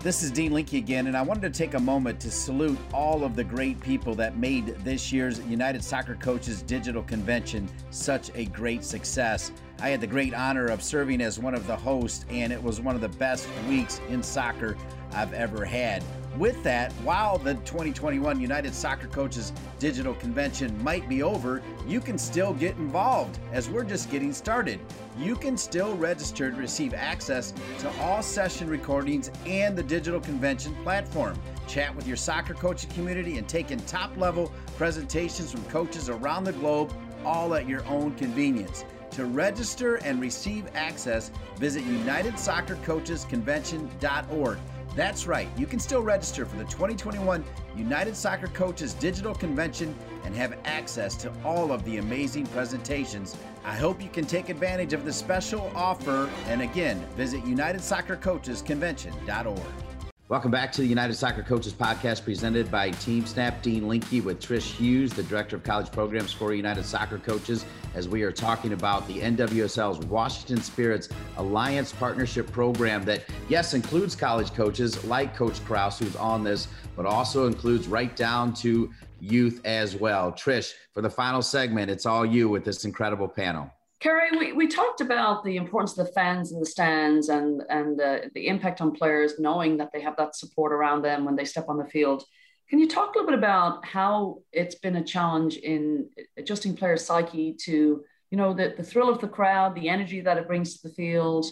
This 0.06 0.22
is 0.22 0.30
Dean 0.30 0.54
Linke 0.54 0.74
again, 0.74 1.08
and 1.08 1.18
I 1.18 1.24
wanted 1.24 1.52
to 1.52 1.58
take 1.58 1.74
a 1.74 1.80
moment 1.80 2.20
to 2.20 2.30
salute 2.30 2.78
all 2.94 3.24
of 3.24 3.36
the 3.36 3.44
great 3.44 3.80
people 3.80 4.14
that 4.14 4.38
made 4.38 4.68
this 4.84 5.12
year's 5.12 5.40
United 5.48 5.84
Soccer 5.84 6.14
Coaches 6.14 6.62
Digital 6.62 7.02
Convention 7.02 7.68
such 7.90 8.30
a 8.36 8.46
great 8.46 8.84
success. 8.84 9.52
I 9.82 9.90
had 9.90 10.00
the 10.00 10.08
great 10.08 10.34
honor 10.34 10.68
of 10.68 10.82
serving 10.82 11.22
as 11.22 11.38
one 11.38 11.54
of 11.54 11.68
the 11.68 11.76
hosts, 11.76 12.26
and 12.30 12.54
it 12.54 12.62
was 12.62 12.80
one 12.80 12.96
of 12.96 13.02
the 13.02 13.10
best 13.10 13.48
weeks 13.68 14.00
in 14.10 14.24
soccer 14.24 14.78
I've 15.12 15.34
ever 15.34 15.66
had. 15.66 16.04
With 16.38 16.62
that, 16.64 16.92
while 17.04 17.38
the 17.38 17.54
2021 17.54 18.40
United 18.42 18.74
Soccer 18.74 19.08
Coaches 19.08 19.54
Digital 19.80 20.14
Convention 20.16 20.82
might 20.84 21.08
be 21.08 21.24
over, 21.24 21.62
you 21.88 22.02
can 22.02 22.18
still 22.18 22.54
get 22.54 22.76
involved 22.78 23.40
as 23.54 23.70
we're 23.70 23.86
just 23.86 24.12
getting 24.12 24.34
started. 24.34 24.80
You 25.18 25.36
can 25.36 25.58
still 25.58 25.96
register 25.96 26.52
to 26.52 26.58
receive 26.58 26.94
access 26.94 27.54
to 27.80 27.90
all 28.02 28.22
session 28.22 28.70
recordings 28.70 29.32
and 29.46 29.78
the 29.78 29.84
digital 29.84 30.20
convention 30.20 30.76
platform. 30.84 31.40
Chat 31.68 31.96
with 31.96 32.08
your 32.08 32.18
soccer 32.18 32.54
coaching 32.54 32.90
community 32.92 33.38
and 33.38 33.48
take 33.48 33.72
in 33.72 33.80
top 33.82 34.16
level 34.18 34.52
presentations 34.78 35.52
from 35.52 35.64
coaches 35.66 36.10
around 36.10 36.44
the 36.44 36.54
globe, 36.54 36.94
all 37.24 37.56
at 37.56 37.68
your 37.68 37.86
own 37.86 38.14
convenience. 38.16 38.84
To 39.16 39.26
register 39.26 39.96
and 40.04 40.20
receive 40.20 40.68
access, 40.76 41.32
visit 41.56 41.86
UnitedSoccerCoachesConvention.org. 41.86 44.58
That's 44.94 45.26
right, 45.26 45.48
you 45.58 45.66
can 45.66 45.80
still 45.80 46.02
register 46.02 46.46
for 46.46 46.58
the 46.58 46.66
2021 46.66 47.46
United 47.78 48.18
Soccer 48.18 48.48
Coaches 48.48 48.94
Digital 48.94 49.34
Convention 49.34 49.96
and 50.26 50.36
have 50.36 50.58
access 50.66 51.16
to 51.16 51.32
all 51.46 51.72
of 51.72 51.86
the 51.86 51.96
amazing 51.96 52.46
presentations. 52.48 53.38
I 53.64 53.78
hope 53.78 54.02
you 54.02 54.10
can 54.10 54.26
take 54.26 54.50
advantage 54.50 54.92
of 54.92 55.06
the 55.06 55.14
special 55.14 55.72
offer 55.74 56.30
and 56.48 56.62
again, 56.62 57.00
visit 57.16 57.42
UnitedSoccerCoachesConvention.org. 57.46 59.85
Welcome 60.28 60.50
back 60.50 60.72
to 60.72 60.82
the 60.82 60.88
United 60.88 61.14
Soccer 61.14 61.44
Coaches 61.44 61.72
Podcast 61.72 62.24
presented 62.24 62.72
by 62.72 62.90
TeamSnap 62.90 63.62
Dean 63.62 63.88
Linke 63.88 64.26
with 64.26 64.40
Trish 64.40 64.72
Hughes, 64.72 65.14
the 65.14 65.22
Director 65.22 65.56
of 65.56 65.62
College 65.62 65.92
Programs 65.92 66.34
for 66.34 66.52
United 66.52 66.84
Soccer 66.84 67.20
Coaches, 67.20 67.64
as 67.94 68.10
we 68.10 68.24
are 68.24 68.32
talking 68.32 68.74
about 68.74 69.08
the 69.08 69.20
NWSL's 69.20 70.04
Washington 70.08 70.64
Spirits 70.64 71.10
Alliance 71.38 71.94
Partnership 71.94 72.52
Program 72.52 73.04
that, 73.04 73.22
yes, 73.50 73.76
includes 73.76 74.16
college 74.16 74.52
coaches 74.56 75.06
like 75.06 75.36
Coach 75.36 75.64
Krause, 75.64 76.00
who's 76.00 76.16
on 76.16 76.44
this, 76.44 76.70
but 76.96 77.06
also 77.06 77.46
includes 77.46 77.88
right 77.88 78.16
down 78.16 78.52
to 78.56 78.92
youth 79.20 79.62
as 79.64 79.96
well. 79.96 80.32
Trish, 80.32 80.74
for 80.92 81.04
the 81.04 81.10
final 81.10 81.44
segment, 81.44 81.92
it's 81.92 82.08
all 82.08 82.26
you 82.26 82.50
with 82.50 82.66
this 82.66 82.84
incredible 82.84 83.28
panel. 83.28 83.72
Carrie, 84.00 84.38
we, 84.38 84.54
we 84.54 84.68
talked 84.68 85.02
about 85.02 85.44
the 85.44 85.56
importance 85.56 85.98
of 85.98 86.06
the 86.06 86.12
fans 86.12 86.52
in 86.52 86.60
the 86.60 86.66
stands 86.66 87.30
and, 87.30 87.62
and 87.70 88.00
uh, 88.00 88.20
the 88.34 88.48
impact 88.48 88.82
on 88.82 88.92
players 88.92 89.40
knowing 89.40 89.78
that 89.78 89.92
they 89.94 90.02
have 90.02 90.18
that 90.18 90.36
support 90.36 90.74
around 90.74 91.02
them 91.02 91.26
when 91.26 91.36
they 91.36 91.46
step 91.46 91.66
on 91.70 91.78
the 91.78 91.86
field. 91.86 92.24
Can 92.70 92.80
you 92.80 92.88
talk 92.88 93.16
a 93.16 93.20
little 93.20 93.32
bit 93.32 93.38
about 93.38 93.86
how 93.86 94.40
it's 94.52 94.76
been 94.76 94.96
a 94.98 95.04
challenge 95.04 95.58
in 95.58 96.10
adjusting 96.38 96.76
players' 96.76 97.06
psyche 97.06 97.54
to, 97.62 98.04
you 98.32 98.38
know, 98.38 98.54
the, 98.54 98.74
the 98.76 98.84
thrill 98.84 99.10
of 99.10 99.22
the 99.22 99.28
crowd, 99.28 99.76
the 99.76 99.88
energy 99.88 100.22
that 100.22 100.38
it 100.38 100.48
brings 100.48 100.78
to 100.78 100.88
the 100.88 100.94
field, 100.94 101.46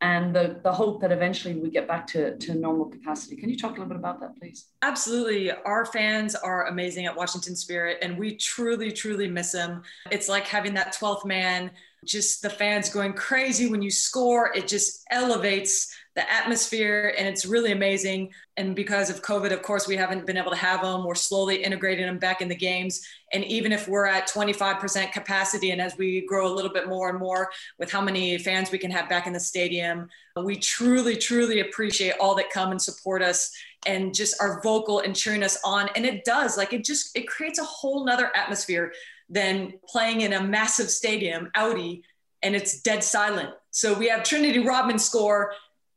and 0.00 0.34
the, 0.34 0.60
the 0.62 0.72
hope 0.72 1.00
that 1.00 1.10
eventually 1.10 1.54
we 1.54 1.70
get 1.70 1.88
back 1.88 2.06
to, 2.06 2.36
to 2.36 2.54
normal 2.54 2.86
capacity. 2.86 3.36
Can 3.36 3.48
you 3.48 3.56
talk 3.56 3.70
a 3.70 3.80
little 3.80 3.88
bit 3.88 3.96
about 3.96 4.20
that, 4.20 4.36
please? 4.38 4.66
Absolutely. 4.82 5.50
Our 5.50 5.84
fans 5.84 6.34
are 6.36 6.66
amazing 6.66 7.06
at 7.06 7.16
Washington 7.16 7.56
Spirit, 7.56 7.98
and 8.02 8.16
we 8.16 8.36
truly, 8.36 8.92
truly 8.92 9.26
miss 9.26 9.52
them. 9.52 9.82
It's 10.10 10.28
like 10.28 10.46
having 10.46 10.74
that 10.74 10.94
12th 10.94 11.24
man, 11.24 11.72
just 12.04 12.42
the 12.42 12.50
fans 12.50 12.88
going 12.88 13.12
crazy 13.12 13.68
when 13.68 13.82
you 13.82 13.90
score. 13.90 14.50
It 14.54 14.68
just 14.68 15.04
elevates 15.10 15.94
the 16.18 16.32
atmosphere 16.32 17.14
and 17.16 17.28
it's 17.28 17.46
really 17.46 17.70
amazing. 17.70 18.32
And 18.56 18.74
because 18.74 19.08
of 19.08 19.22
COVID, 19.22 19.52
of 19.52 19.62
course, 19.62 19.86
we 19.86 19.96
haven't 19.96 20.26
been 20.26 20.36
able 20.36 20.50
to 20.50 20.56
have 20.56 20.82
them. 20.82 21.04
We're 21.04 21.14
slowly 21.14 21.62
integrating 21.62 22.06
them 22.06 22.18
back 22.18 22.40
in 22.40 22.48
the 22.48 22.56
games. 22.56 23.06
And 23.32 23.44
even 23.44 23.70
if 23.72 23.86
we're 23.86 24.06
at 24.06 24.28
25% 24.28 25.12
capacity, 25.12 25.70
and 25.70 25.80
as 25.80 25.96
we 25.96 26.26
grow 26.26 26.52
a 26.52 26.54
little 26.54 26.72
bit 26.72 26.88
more 26.88 27.08
and 27.08 27.20
more 27.20 27.50
with 27.78 27.92
how 27.92 28.00
many 28.00 28.36
fans 28.38 28.72
we 28.72 28.78
can 28.78 28.90
have 28.90 29.08
back 29.08 29.28
in 29.28 29.32
the 29.32 29.38
stadium, 29.38 30.08
we 30.36 30.56
truly, 30.56 31.16
truly 31.16 31.60
appreciate 31.60 32.14
all 32.18 32.34
that 32.34 32.50
come 32.50 32.72
and 32.72 32.82
support 32.82 33.22
us 33.22 33.52
and 33.86 34.12
just 34.12 34.42
are 34.42 34.60
vocal 34.62 35.00
and 35.00 35.14
cheering 35.14 35.44
us 35.44 35.58
on. 35.64 35.88
And 35.94 36.04
it 36.04 36.24
does, 36.24 36.56
like, 36.56 36.72
it 36.72 36.84
just, 36.84 37.16
it 37.16 37.28
creates 37.28 37.60
a 37.60 37.64
whole 37.64 38.04
nother 38.04 38.34
atmosphere 38.36 38.92
than 39.28 39.74
playing 39.88 40.22
in 40.22 40.32
a 40.32 40.42
massive 40.42 40.90
stadium, 40.90 41.50
Audi, 41.54 42.02
and 42.42 42.54
it's 42.54 42.80
dead 42.82 43.04
silent. 43.04 43.50
So 43.70 43.94
we 43.94 44.08
have 44.08 44.22
Trinity 44.22 44.60
Rodman 44.60 44.98
score 44.98 45.52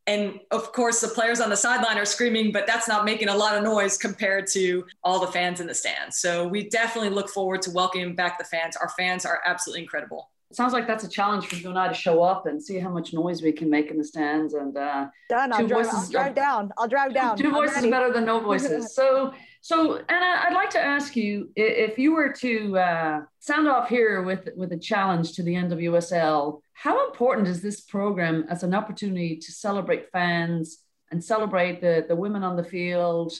and 0.06 0.40
of 0.50 0.72
course, 0.72 1.00
the 1.00 1.08
players 1.08 1.40
on 1.40 1.48
the 1.48 1.56
sideline 1.56 1.96
are 1.96 2.04
screaming, 2.04 2.50
but 2.50 2.66
that's 2.66 2.88
not 2.88 3.04
making 3.04 3.28
a 3.28 3.36
lot 3.36 3.56
of 3.56 3.62
noise 3.62 3.96
compared 3.96 4.48
to 4.48 4.84
all 5.04 5.20
the 5.20 5.28
fans 5.28 5.60
in 5.60 5.68
the 5.68 5.74
stands. 5.74 6.18
So 6.18 6.46
we 6.46 6.68
definitely 6.68 7.10
look 7.10 7.28
forward 7.28 7.62
to 7.62 7.70
welcoming 7.70 8.16
back 8.16 8.38
the 8.38 8.44
fans. 8.44 8.76
Our 8.76 8.88
fans 8.90 9.24
are 9.24 9.40
absolutely 9.46 9.82
incredible. 9.82 10.30
It 10.50 10.56
sounds 10.56 10.72
like 10.72 10.86
that's 10.86 11.04
a 11.04 11.08
challenge 11.08 11.46
for 11.46 11.54
you 11.54 11.70
and 11.70 11.78
I 11.78 11.88
to 11.88 11.94
show 11.94 12.22
up 12.22 12.46
and 12.46 12.62
see 12.62 12.78
how 12.78 12.90
much 12.90 13.14
noise 13.14 13.42
we 13.42 13.52
can 13.52 13.70
make 13.70 13.90
in 13.90 13.96
the 13.96 14.04
stands. 14.04 14.54
And 14.54 14.76
uh, 14.76 15.06
done. 15.30 15.52
I'll 15.52 15.66
drive, 15.66 15.86
I'll 15.86 16.10
drive 16.10 16.34
down. 16.34 16.72
I'll 16.76 16.88
drive 16.88 17.14
down. 17.14 17.36
Two, 17.36 17.44
two 17.44 17.50
voices 17.52 17.86
better 17.86 18.12
than 18.12 18.24
no 18.24 18.40
voices. 18.40 18.94
so 18.94 19.32
so, 19.64 19.94
Anna, 20.08 20.40
I'd 20.42 20.54
like 20.54 20.70
to 20.70 20.82
ask 20.82 21.14
you 21.14 21.50
if 21.54 21.96
you 21.96 22.12
were 22.12 22.32
to 22.32 22.76
uh, 22.76 23.20
sound 23.38 23.68
off 23.68 23.88
here 23.88 24.22
with, 24.22 24.48
with 24.56 24.72
a 24.72 24.76
challenge 24.76 25.34
to 25.34 25.44
the 25.44 25.54
NWSL, 25.54 26.60
how 26.72 27.06
important 27.06 27.46
is 27.46 27.62
this 27.62 27.80
program 27.80 28.44
as 28.48 28.64
an 28.64 28.74
opportunity 28.74 29.36
to 29.36 29.52
celebrate 29.52 30.10
fans 30.10 30.78
and 31.12 31.22
celebrate 31.22 31.80
the, 31.80 32.04
the 32.08 32.16
women 32.16 32.42
on 32.42 32.56
the 32.56 32.64
field 32.64 33.32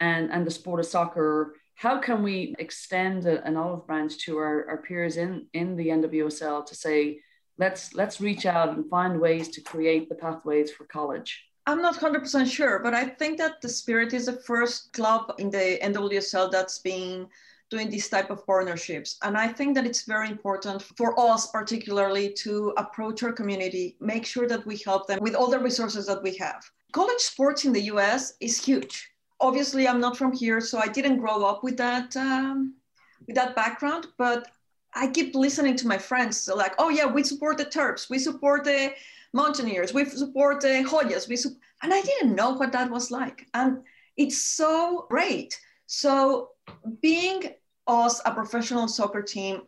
and, 0.00 0.32
and 0.32 0.44
the 0.44 0.50
sport 0.50 0.80
of 0.80 0.86
soccer? 0.86 1.54
How 1.76 2.00
can 2.00 2.24
we 2.24 2.56
extend 2.58 3.26
a, 3.26 3.44
an 3.46 3.56
olive 3.56 3.86
branch 3.86 4.18
to 4.24 4.36
our, 4.36 4.68
our 4.68 4.82
peers 4.82 5.16
in, 5.16 5.46
in 5.52 5.76
the 5.76 5.90
NWSL 5.90 6.66
to 6.66 6.74
say, 6.74 7.20
let's, 7.56 7.94
let's 7.94 8.20
reach 8.20 8.46
out 8.46 8.76
and 8.76 8.90
find 8.90 9.20
ways 9.20 9.50
to 9.50 9.60
create 9.60 10.08
the 10.08 10.16
pathways 10.16 10.72
for 10.72 10.86
college? 10.86 11.47
I'm 11.68 11.82
not 11.82 12.00
100% 12.00 12.50
sure, 12.50 12.78
but 12.78 12.94
I 12.94 13.04
think 13.04 13.36
that 13.36 13.60
the 13.60 13.68
Spirit 13.68 14.14
is 14.14 14.24
the 14.24 14.32
first 14.32 14.90
club 14.94 15.34
in 15.36 15.50
the 15.50 15.78
NWSL 15.82 16.50
that's 16.50 16.78
been 16.78 17.28
doing 17.68 17.90
this 17.90 18.08
type 18.08 18.30
of 18.30 18.46
partnerships. 18.46 19.18
And 19.20 19.36
I 19.36 19.48
think 19.48 19.74
that 19.74 19.84
it's 19.84 20.06
very 20.06 20.30
important 20.30 20.80
for 20.96 21.20
us, 21.20 21.50
particularly, 21.50 22.32
to 22.44 22.72
approach 22.78 23.22
our 23.22 23.32
community, 23.32 23.98
make 24.00 24.24
sure 24.24 24.48
that 24.48 24.64
we 24.64 24.78
help 24.78 25.08
them 25.08 25.18
with 25.20 25.34
all 25.34 25.50
the 25.50 25.58
resources 25.58 26.06
that 26.06 26.22
we 26.22 26.34
have. 26.36 26.64
College 26.92 27.20
sports 27.20 27.66
in 27.66 27.74
the 27.74 27.82
US 27.92 28.32
is 28.40 28.64
huge. 28.64 29.10
Obviously, 29.38 29.86
I'm 29.86 30.00
not 30.00 30.16
from 30.16 30.32
here, 30.32 30.62
so 30.62 30.78
I 30.78 30.88
didn't 30.88 31.18
grow 31.18 31.44
up 31.44 31.62
with 31.62 31.76
that. 31.76 32.16
Um, 32.16 32.76
with 33.26 33.36
that 33.36 33.54
background, 33.54 34.06
but 34.16 34.48
I 34.94 35.06
keep 35.08 35.34
listening 35.34 35.76
to 35.76 35.86
my 35.86 35.98
friends 35.98 36.40
so 36.40 36.56
like, 36.56 36.74
oh 36.78 36.88
yeah, 36.88 37.06
we 37.06 37.22
support 37.22 37.58
the 37.58 37.66
Terps, 37.66 38.08
we 38.08 38.18
support 38.18 38.64
the 38.64 38.92
Mountaineers, 39.32 39.92
we 39.92 40.04
support 40.04 40.60
the 40.60 40.84
Hoyas, 40.86 41.28
we 41.28 41.36
su- 41.36 41.56
and 41.82 41.92
I 41.92 42.00
didn't 42.00 42.34
know 42.34 42.52
what 42.52 42.72
that 42.72 42.90
was 42.90 43.10
like. 43.10 43.46
And 43.54 43.82
it's 44.16 44.38
so 44.38 45.06
great. 45.10 45.58
So 45.86 46.50
being 47.00 47.42
us 47.86 48.20
a 48.24 48.32
professional 48.32 48.88
soccer 48.88 49.22
team, 49.22 49.62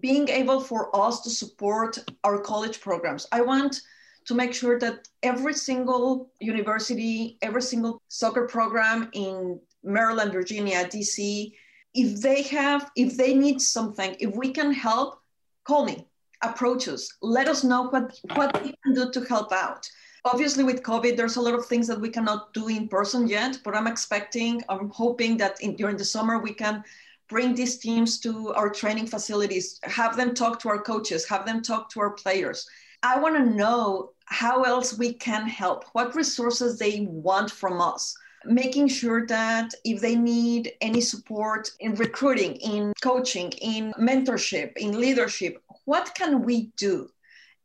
being 0.00 0.28
able 0.28 0.60
for 0.60 0.94
us 0.94 1.20
to 1.22 1.30
support 1.30 1.98
our 2.24 2.38
college 2.40 2.80
programs, 2.80 3.26
I 3.32 3.40
want 3.40 3.80
to 4.26 4.34
make 4.34 4.52
sure 4.52 4.78
that 4.78 5.08
every 5.22 5.54
single 5.54 6.30
university, 6.40 7.38
every 7.40 7.62
single 7.62 8.02
soccer 8.08 8.46
program 8.46 9.08
in 9.14 9.58
Maryland, 9.82 10.32
Virginia, 10.32 10.84
DC, 10.84 11.52
if 11.94 12.20
they 12.20 12.42
have, 12.42 12.90
if 12.94 13.16
they 13.16 13.34
need 13.34 13.60
something, 13.60 14.14
if 14.20 14.34
we 14.34 14.52
can 14.52 14.72
help, 14.72 15.20
call 15.64 15.84
me 15.84 16.07
approach 16.42 16.88
us. 16.88 17.08
Let 17.22 17.48
us 17.48 17.64
know 17.64 17.88
what, 17.88 18.18
what 18.34 18.62
we 18.62 18.74
can 18.82 18.94
do 18.94 19.10
to 19.10 19.20
help 19.22 19.52
out. 19.52 19.88
Obviously, 20.24 20.64
with 20.64 20.82
COVID, 20.82 21.16
there's 21.16 21.36
a 21.36 21.40
lot 21.40 21.54
of 21.54 21.66
things 21.66 21.86
that 21.86 22.00
we 22.00 22.10
cannot 22.10 22.52
do 22.52 22.68
in 22.68 22.88
person 22.88 23.26
yet, 23.28 23.58
but 23.64 23.74
I'm 23.74 23.86
expecting, 23.86 24.62
I'm 24.68 24.90
hoping 24.90 25.36
that 25.38 25.60
in, 25.60 25.76
during 25.76 25.96
the 25.96 26.04
summer 26.04 26.38
we 26.38 26.52
can 26.52 26.82
bring 27.28 27.54
these 27.54 27.78
teams 27.78 28.20
to 28.20 28.52
our 28.54 28.70
training 28.70 29.06
facilities, 29.06 29.78
have 29.84 30.16
them 30.16 30.34
talk 30.34 30.60
to 30.60 30.68
our 30.68 30.82
coaches, 30.82 31.28
have 31.28 31.46
them 31.46 31.62
talk 31.62 31.90
to 31.90 32.00
our 32.00 32.10
players. 32.10 32.66
I 33.02 33.18
want 33.20 33.36
to 33.36 33.54
know 33.54 34.10
how 34.24 34.62
else 34.64 34.98
we 34.98 35.12
can 35.12 35.46
help, 35.46 35.84
what 35.92 36.14
resources 36.14 36.78
they 36.78 37.06
want 37.08 37.50
from 37.50 37.80
us 37.80 38.14
making 38.44 38.88
sure 38.88 39.26
that 39.26 39.74
if 39.84 40.00
they 40.00 40.14
need 40.14 40.72
any 40.80 41.00
support 41.00 41.70
in 41.80 41.94
recruiting, 41.94 42.56
in 42.56 42.92
coaching, 43.02 43.50
in 43.60 43.92
mentorship, 43.94 44.76
in 44.76 45.00
leadership, 45.00 45.62
what 45.88 46.14
can 46.14 46.42
we 46.42 46.70
do? 46.76 47.08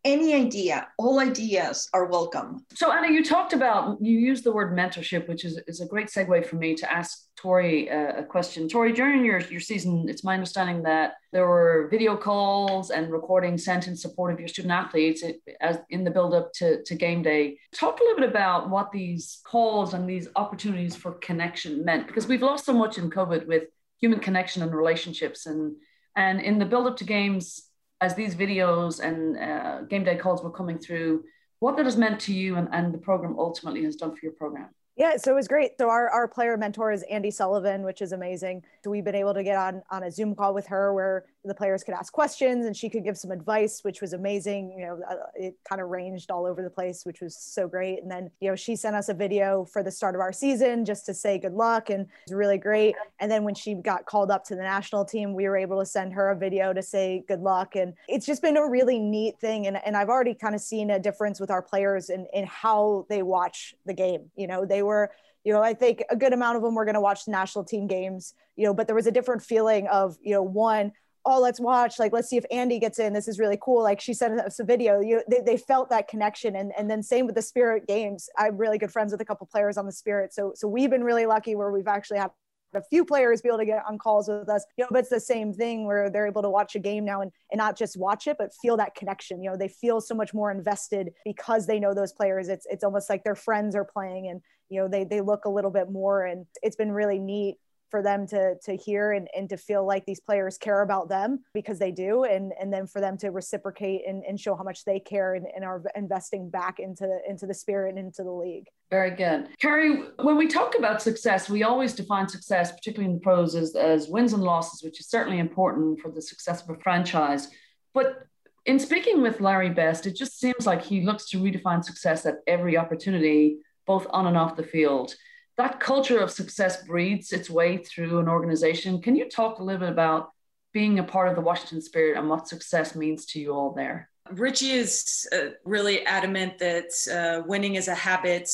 Any 0.06 0.34
idea, 0.34 0.88
all 0.98 1.20
ideas 1.20 1.90
are 1.94 2.06
welcome. 2.06 2.66
So, 2.74 2.90
Anna, 2.90 3.12
you 3.12 3.22
talked 3.24 3.52
about, 3.52 3.98
you 4.02 4.18
used 4.18 4.46
the 4.46 4.52
word 4.54 4.72
mentorship, 4.78 5.28
which 5.28 5.44
is, 5.44 5.60
is 5.68 5.82
a 5.82 5.86
great 5.86 6.08
segue 6.08 6.46
for 6.46 6.56
me 6.56 6.74
to 6.76 6.90
ask 6.90 7.12
Tori 7.36 7.92
uh, 7.92 8.14
a 8.22 8.24
question. 8.24 8.70
Tori, 8.70 8.94
during 8.94 9.26
your, 9.26 9.40
your 9.40 9.60
season, 9.60 10.06
it's 10.08 10.24
my 10.24 10.36
understanding 10.36 10.84
that 10.84 11.16
there 11.34 11.48
were 11.48 11.90
video 11.92 12.16
calls 12.16 12.92
and 12.92 13.12
recordings 13.12 13.66
sent 13.66 13.88
in 13.88 13.96
support 13.96 14.34
of 14.34 14.40
your 14.40 14.48
student 14.48 14.74
athletes 14.74 15.22
as 15.60 15.80
in 15.90 16.06
the 16.06 16.12
build 16.12 16.34
up 16.34 16.54
to, 16.54 16.82
to 16.84 16.96
game 16.96 17.24
day. 17.24 17.58
Talk 17.76 18.00
a 18.00 18.04
little 18.04 18.20
bit 18.22 18.30
about 18.30 18.70
what 18.70 18.94
these 18.94 19.42
calls 19.44 19.94
and 19.94 20.10
these 20.10 20.30
opportunities 20.38 20.96
for 20.96 21.12
connection 21.30 21.84
meant, 21.84 22.08
because 22.08 22.28
we've 22.28 22.42
lost 22.42 22.66
so 22.66 22.74
much 22.74 22.98
in 22.98 23.10
COVID 23.10 23.48
with 23.48 23.64
human 24.00 24.22
connection 24.22 24.64
and 24.64 24.74
relationships. 24.74 25.46
And, 25.46 25.76
and 26.16 26.40
in 26.40 26.58
the 26.58 26.66
build 26.66 26.88
up 26.88 26.98
to 26.98 27.04
games, 27.04 27.70
as 28.04 28.16
these 28.16 28.36
videos 28.36 29.00
and 29.00 29.38
uh, 29.38 29.82
game 29.84 30.04
day 30.04 30.18
calls 30.18 30.44
were 30.44 30.52
coming 30.52 30.78
through, 30.78 31.24
what 31.60 31.78
that 31.78 31.86
has 31.86 31.98
meant 31.98 32.20
to 32.20 32.34
you 32.34 32.58
and, 32.58 32.68
and 32.72 32.94
the 32.94 32.98
program 32.98 33.36
ultimately 33.38 33.84
has 33.84 33.96
done 33.96 34.12
for 34.16 34.20
your 34.24 34.34
program. 34.34 34.70
Yeah, 34.96 35.18
so 35.18 35.32
it 35.32 35.36
was 35.36 35.48
great. 35.48 35.72
So 35.80 35.90
our, 35.90 36.10
our 36.10 36.28
player 36.28 36.56
mentor 36.58 36.92
is 36.92 37.04
Andi 37.12 37.34
Sullivan, 37.34 37.82
which 37.84 38.02
is 38.02 38.12
amazing. 38.12 38.64
So 38.84 38.92
we've 38.92 39.06
been 39.06 39.16
able 39.16 39.34
to 39.34 39.44
get 39.44 39.58
on 39.58 39.82
on 39.90 40.04
a 40.04 40.12
Zoom 40.12 40.36
call 40.36 40.54
with 40.54 40.68
her 40.68 40.94
where 40.94 41.26
the 41.46 41.54
players 41.54 41.84
could 41.84 41.94
ask 41.94 42.14
questions 42.14 42.66
and 42.66 42.76
she 42.76 42.90
could 42.90 43.04
give 43.04 43.18
some 43.18 43.32
advice, 43.32 43.84
which 43.84 44.02
was 44.02 44.14
amazing. 44.14 44.74
You 44.78 44.86
know, 44.86 45.00
uh, 45.10 45.16
it 45.36 45.56
kind 45.68 45.82
of 45.82 45.90
ranged 45.90 46.32
all 46.32 46.46
over 46.46 46.62
the 46.62 46.70
place, 46.70 47.06
which 47.06 47.22
was 47.22 47.36
so 47.36 47.68
great. 47.68 48.02
And 48.02 48.10
then, 48.10 48.32
you 48.40 48.50
know, 48.50 48.56
she 48.56 48.76
sent 48.76 48.96
us 48.96 49.10
a 49.10 49.14
video 49.14 49.66
for 49.66 49.84
the 49.84 49.92
start 49.92 50.16
of 50.16 50.22
our 50.22 50.32
season 50.32 50.86
just 50.86 51.06
to 51.08 51.14
say 51.14 51.38
good 51.38 51.54
luck 51.54 51.90
and 51.90 52.02
it 52.02 52.10
was 52.28 52.34
really 52.34 52.58
great. 52.58 52.96
And 53.20 53.30
then 53.32 53.44
when 53.44 53.56
she 53.56 53.76
got 53.76 54.06
called 54.06 54.32
up 54.32 54.46
to 54.46 54.56
the 54.56 54.62
national 54.62 55.06
team, 55.06 55.34
we 55.34 55.48
were 55.48 55.58
able 55.58 55.80
to 55.80 55.86
send 55.86 56.14
her 56.14 56.32
a 56.32 56.36
video 56.36 56.74
to 56.74 56.82
say 56.82 57.24
good 57.28 57.42
luck. 57.42 57.76
And 57.76 57.94
it's 58.08 58.26
just 58.26 58.42
been 58.42 58.58
a 58.58 58.68
really 58.68 59.00
neat 59.00 59.40
thing. 59.40 59.68
And, 59.68 59.78
and 59.86 59.98
I've 59.98 60.10
already 60.10 60.34
kind 60.34 60.56
of 60.56 60.62
seen 60.62 60.92
a 60.92 61.00
difference 61.00 61.40
with 61.40 61.52
our 61.52 61.62
players 61.62 62.10
in, 62.10 62.28
in 62.34 62.46
how 62.46 63.06
they 63.10 63.22
watch 63.22 63.76
the 63.86 63.94
game. 63.94 64.32
You 64.36 64.48
know, 64.48 64.66
they 64.66 64.84
were 64.84 65.12
you 65.44 65.52
know, 65.52 65.62
I 65.62 65.74
think 65.74 66.04
a 66.10 66.16
good 66.16 66.34
amount 66.34 66.58
of 66.58 66.64
them 66.64 66.76
were 66.76 66.86
going 66.86 66.96
to 66.96 67.02
watch 67.02 67.26
the 67.26 67.32
national 67.32 67.66
team 67.66 67.88
games, 67.88 68.34
you 68.56 68.66
know, 68.66 68.74
but 68.74 68.88
there 68.88 68.96
was 68.96 69.08
a 69.08 69.12
different 69.12 69.42
feeling 69.42 69.88
of, 69.88 70.18
you 70.22 70.34
know, 70.34 70.44
one, 70.44 70.94
oh, 71.26 71.40
let's 71.40 71.60
watch, 71.60 72.00
like, 72.00 72.12
let's 72.12 72.30
see 72.30 72.38
if 72.38 72.46
andi 72.52 72.80
gets 72.80 73.00
in. 73.00 73.14
This 73.14 73.28
is 73.28 73.40
really 73.40 73.58
cool. 73.62 73.82
Like 73.82 74.02
she 74.02 74.14
sent 74.14 74.40
us 74.40 74.60
a 74.60 74.64
video. 74.64 75.00
You, 75.00 75.24
they, 75.30 75.40
they 75.40 75.58
felt 75.58 75.90
that 75.90 76.08
connection. 76.08 76.56
And, 76.56 76.72
and 76.78 76.90
then 76.90 77.02
same 77.02 77.26
with 77.26 77.36
the 77.36 77.42
Spirit 77.42 77.88
games. 77.88 78.30
I'm 78.38 78.58
really 78.58 78.78
good 78.78 78.92
friends 78.92 79.12
with 79.12 79.22
a 79.22 79.26
couple 79.26 79.48
players 79.48 79.78
on 79.78 79.86
the 79.86 79.92
Spirit. 79.92 80.34
So, 80.34 80.52
so 80.56 80.68
we've 80.68 80.90
been 80.90 81.04
really 81.04 81.26
lucky 81.26 81.56
where 81.56 81.72
we've 81.72 81.88
actually 81.88 82.20
had 82.20 82.32
a 82.76 82.82
few 82.82 83.06
players 83.06 83.42
be 83.42 83.50
able 83.50 83.60
to 83.60 83.66
get 83.66 83.84
on 83.88 83.98
calls 83.98 84.28
with 84.28 84.50
us. 84.50 84.66
You 84.78 84.84
know, 84.84 84.90
but 84.92 85.00
it's 85.00 85.10
the 85.10 85.20
same 85.20 85.54
thing 85.54 85.86
where 85.86 86.10
they're 86.10 86.28
able 86.28 86.42
to 86.42 86.50
watch 86.50 86.76
a 86.76 86.80
game 86.80 87.06
now 87.06 87.22
and, 87.22 87.32
and 87.52 87.58
not 87.58 87.78
just 87.78 87.98
watch 87.98 88.28
it, 88.28 88.38
but 88.38 88.52
feel 88.62 88.78
that 88.78 88.96
connection. 88.96 89.42
You 89.44 89.52
know, 89.52 89.58
they 89.58 89.68
feel 89.68 90.02
so 90.02 90.16
much 90.16 90.34
more 90.34 90.52
invested 90.52 91.12
because 91.24 91.68
they 91.68 91.80
know 91.80 91.94
those 91.94 92.14
players. 92.14 92.50
It's 92.50 92.66
it's 92.70 92.84
almost 92.84 93.10
like 93.10 93.24
their 93.24 93.36
friends 93.36 93.76
are 93.76 93.86
playing 93.86 94.28
and 94.28 94.42
you 94.70 94.82
know 94.82 94.88
they 94.88 95.04
they 95.04 95.22
look 95.22 95.46
a 95.46 95.50
little 95.50 95.72
bit 95.72 95.92
more 95.92 96.26
and 96.26 96.46
it's 96.62 96.76
been 96.76 96.92
really 96.92 97.20
neat 97.20 97.58
for 97.94 98.02
them 98.02 98.26
to 98.26 98.56
to 98.64 98.76
hear 98.76 99.12
and, 99.12 99.28
and 99.38 99.48
to 99.48 99.56
feel 99.56 99.86
like 99.86 100.04
these 100.08 100.20
players 100.20 100.58
care 100.58 100.82
about 100.82 101.10
them 101.10 101.44
because 101.54 101.78
they 101.78 101.92
do. 101.92 102.24
And 102.24 102.52
and 102.60 102.74
then 102.74 102.88
for 102.88 103.00
them 103.00 103.20
to 103.20 103.30
reciprocate 103.30 104.02
and, 104.08 104.24
and 104.28 104.40
show 104.40 104.56
how 104.56 104.64
much 104.64 104.84
they 104.84 105.00
care 105.00 105.36
and, 105.36 105.46
and 105.56 105.64
are 105.64 105.84
investing 105.96 106.50
back 106.50 106.80
into 106.80 107.20
into 107.30 107.46
the 107.46 107.54
spirit 107.54 107.90
and 107.90 108.00
into 108.00 108.24
the 108.24 108.32
league. 108.32 108.66
Very 108.90 109.12
good. 109.12 109.50
Carrie 109.60 110.06
when 110.24 110.38
we 110.38 110.48
talk 110.48 110.76
about 110.76 111.04
success 111.04 111.52
we 111.52 111.62
always 111.62 111.94
define 111.94 112.28
success 112.28 112.72
particularly 112.72 113.14
in 113.14 113.20
the 113.20 113.22
pros 113.22 113.54
as, 113.54 113.76
as 113.76 114.08
wins 114.08 114.34
and 114.34 114.42
losses 114.42 114.82
which 114.82 115.00
is 115.00 115.08
certainly 115.08 115.38
important 115.38 116.00
for 116.00 116.10
the 116.10 116.22
success 116.22 116.64
of 116.64 116.72
a 116.72 116.80
franchise. 116.80 117.50
But 117.94 118.24
in 118.66 118.80
speaking 118.80 119.22
with 119.22 119.40
larry 119.40 119.70
best 119.70 120.08
it 120.08 120.16
just 120.16 120.40
seems 120.40 120.66
like 120.66 120.82
he 120.82 121.02
looks 121.02 121.30
to 121.30 121.38
redefine 121.38 121.84
success 121.84 122.26
at 122.26 122.38
every 122.48 122.76
opportunity 122.76 123.58
both 123.86 124.08
on 124.10 124.26
and 124.26 124.38
off 124.38 124.56
the 124.56 124.64
field 124.64 125.14
that 125.58 125.80
culture 125.80 126.20
of 126.20 126.32
success 126.32 126.84
breeds 126.84 127.32
its 127.32 127.50
way 127.50 127.78
through 127.78 128.20
an 128.20 128.28
organization. 128.28 129.02
Can 129.02 129.16
you 129.16 129.30
talk 129.30 129.60
a 129.60 129.64
little 129.64 129.82
bit 129.82 129.90
about 129.90 130.32
being 130.74 131.00
a 131.00 131.04
part 131.04 131.30
of 131.30 131.36
the 131.36 131.42
Washington 131.42 131.82
Spirit 131.82 132.18
and 132.18 132.28
what 132.30 132.48
success 132.48 132.96
means 132.96 133.26
to 133.28 133.40
you 133.40 133.54
all 133.54 133.72
there? 133.72 134.10
Richie 134.32 134.72
is 134.72 135.28
uh, 135.32 135.50
really 135.64 136.06
adamant 136.06 136.58
that 136.60 136.92
uh, 137.12 137.46
winning 137.48 137.76
is 137.76 137.88
a 137.88 137.96
habit. 137.96 138.50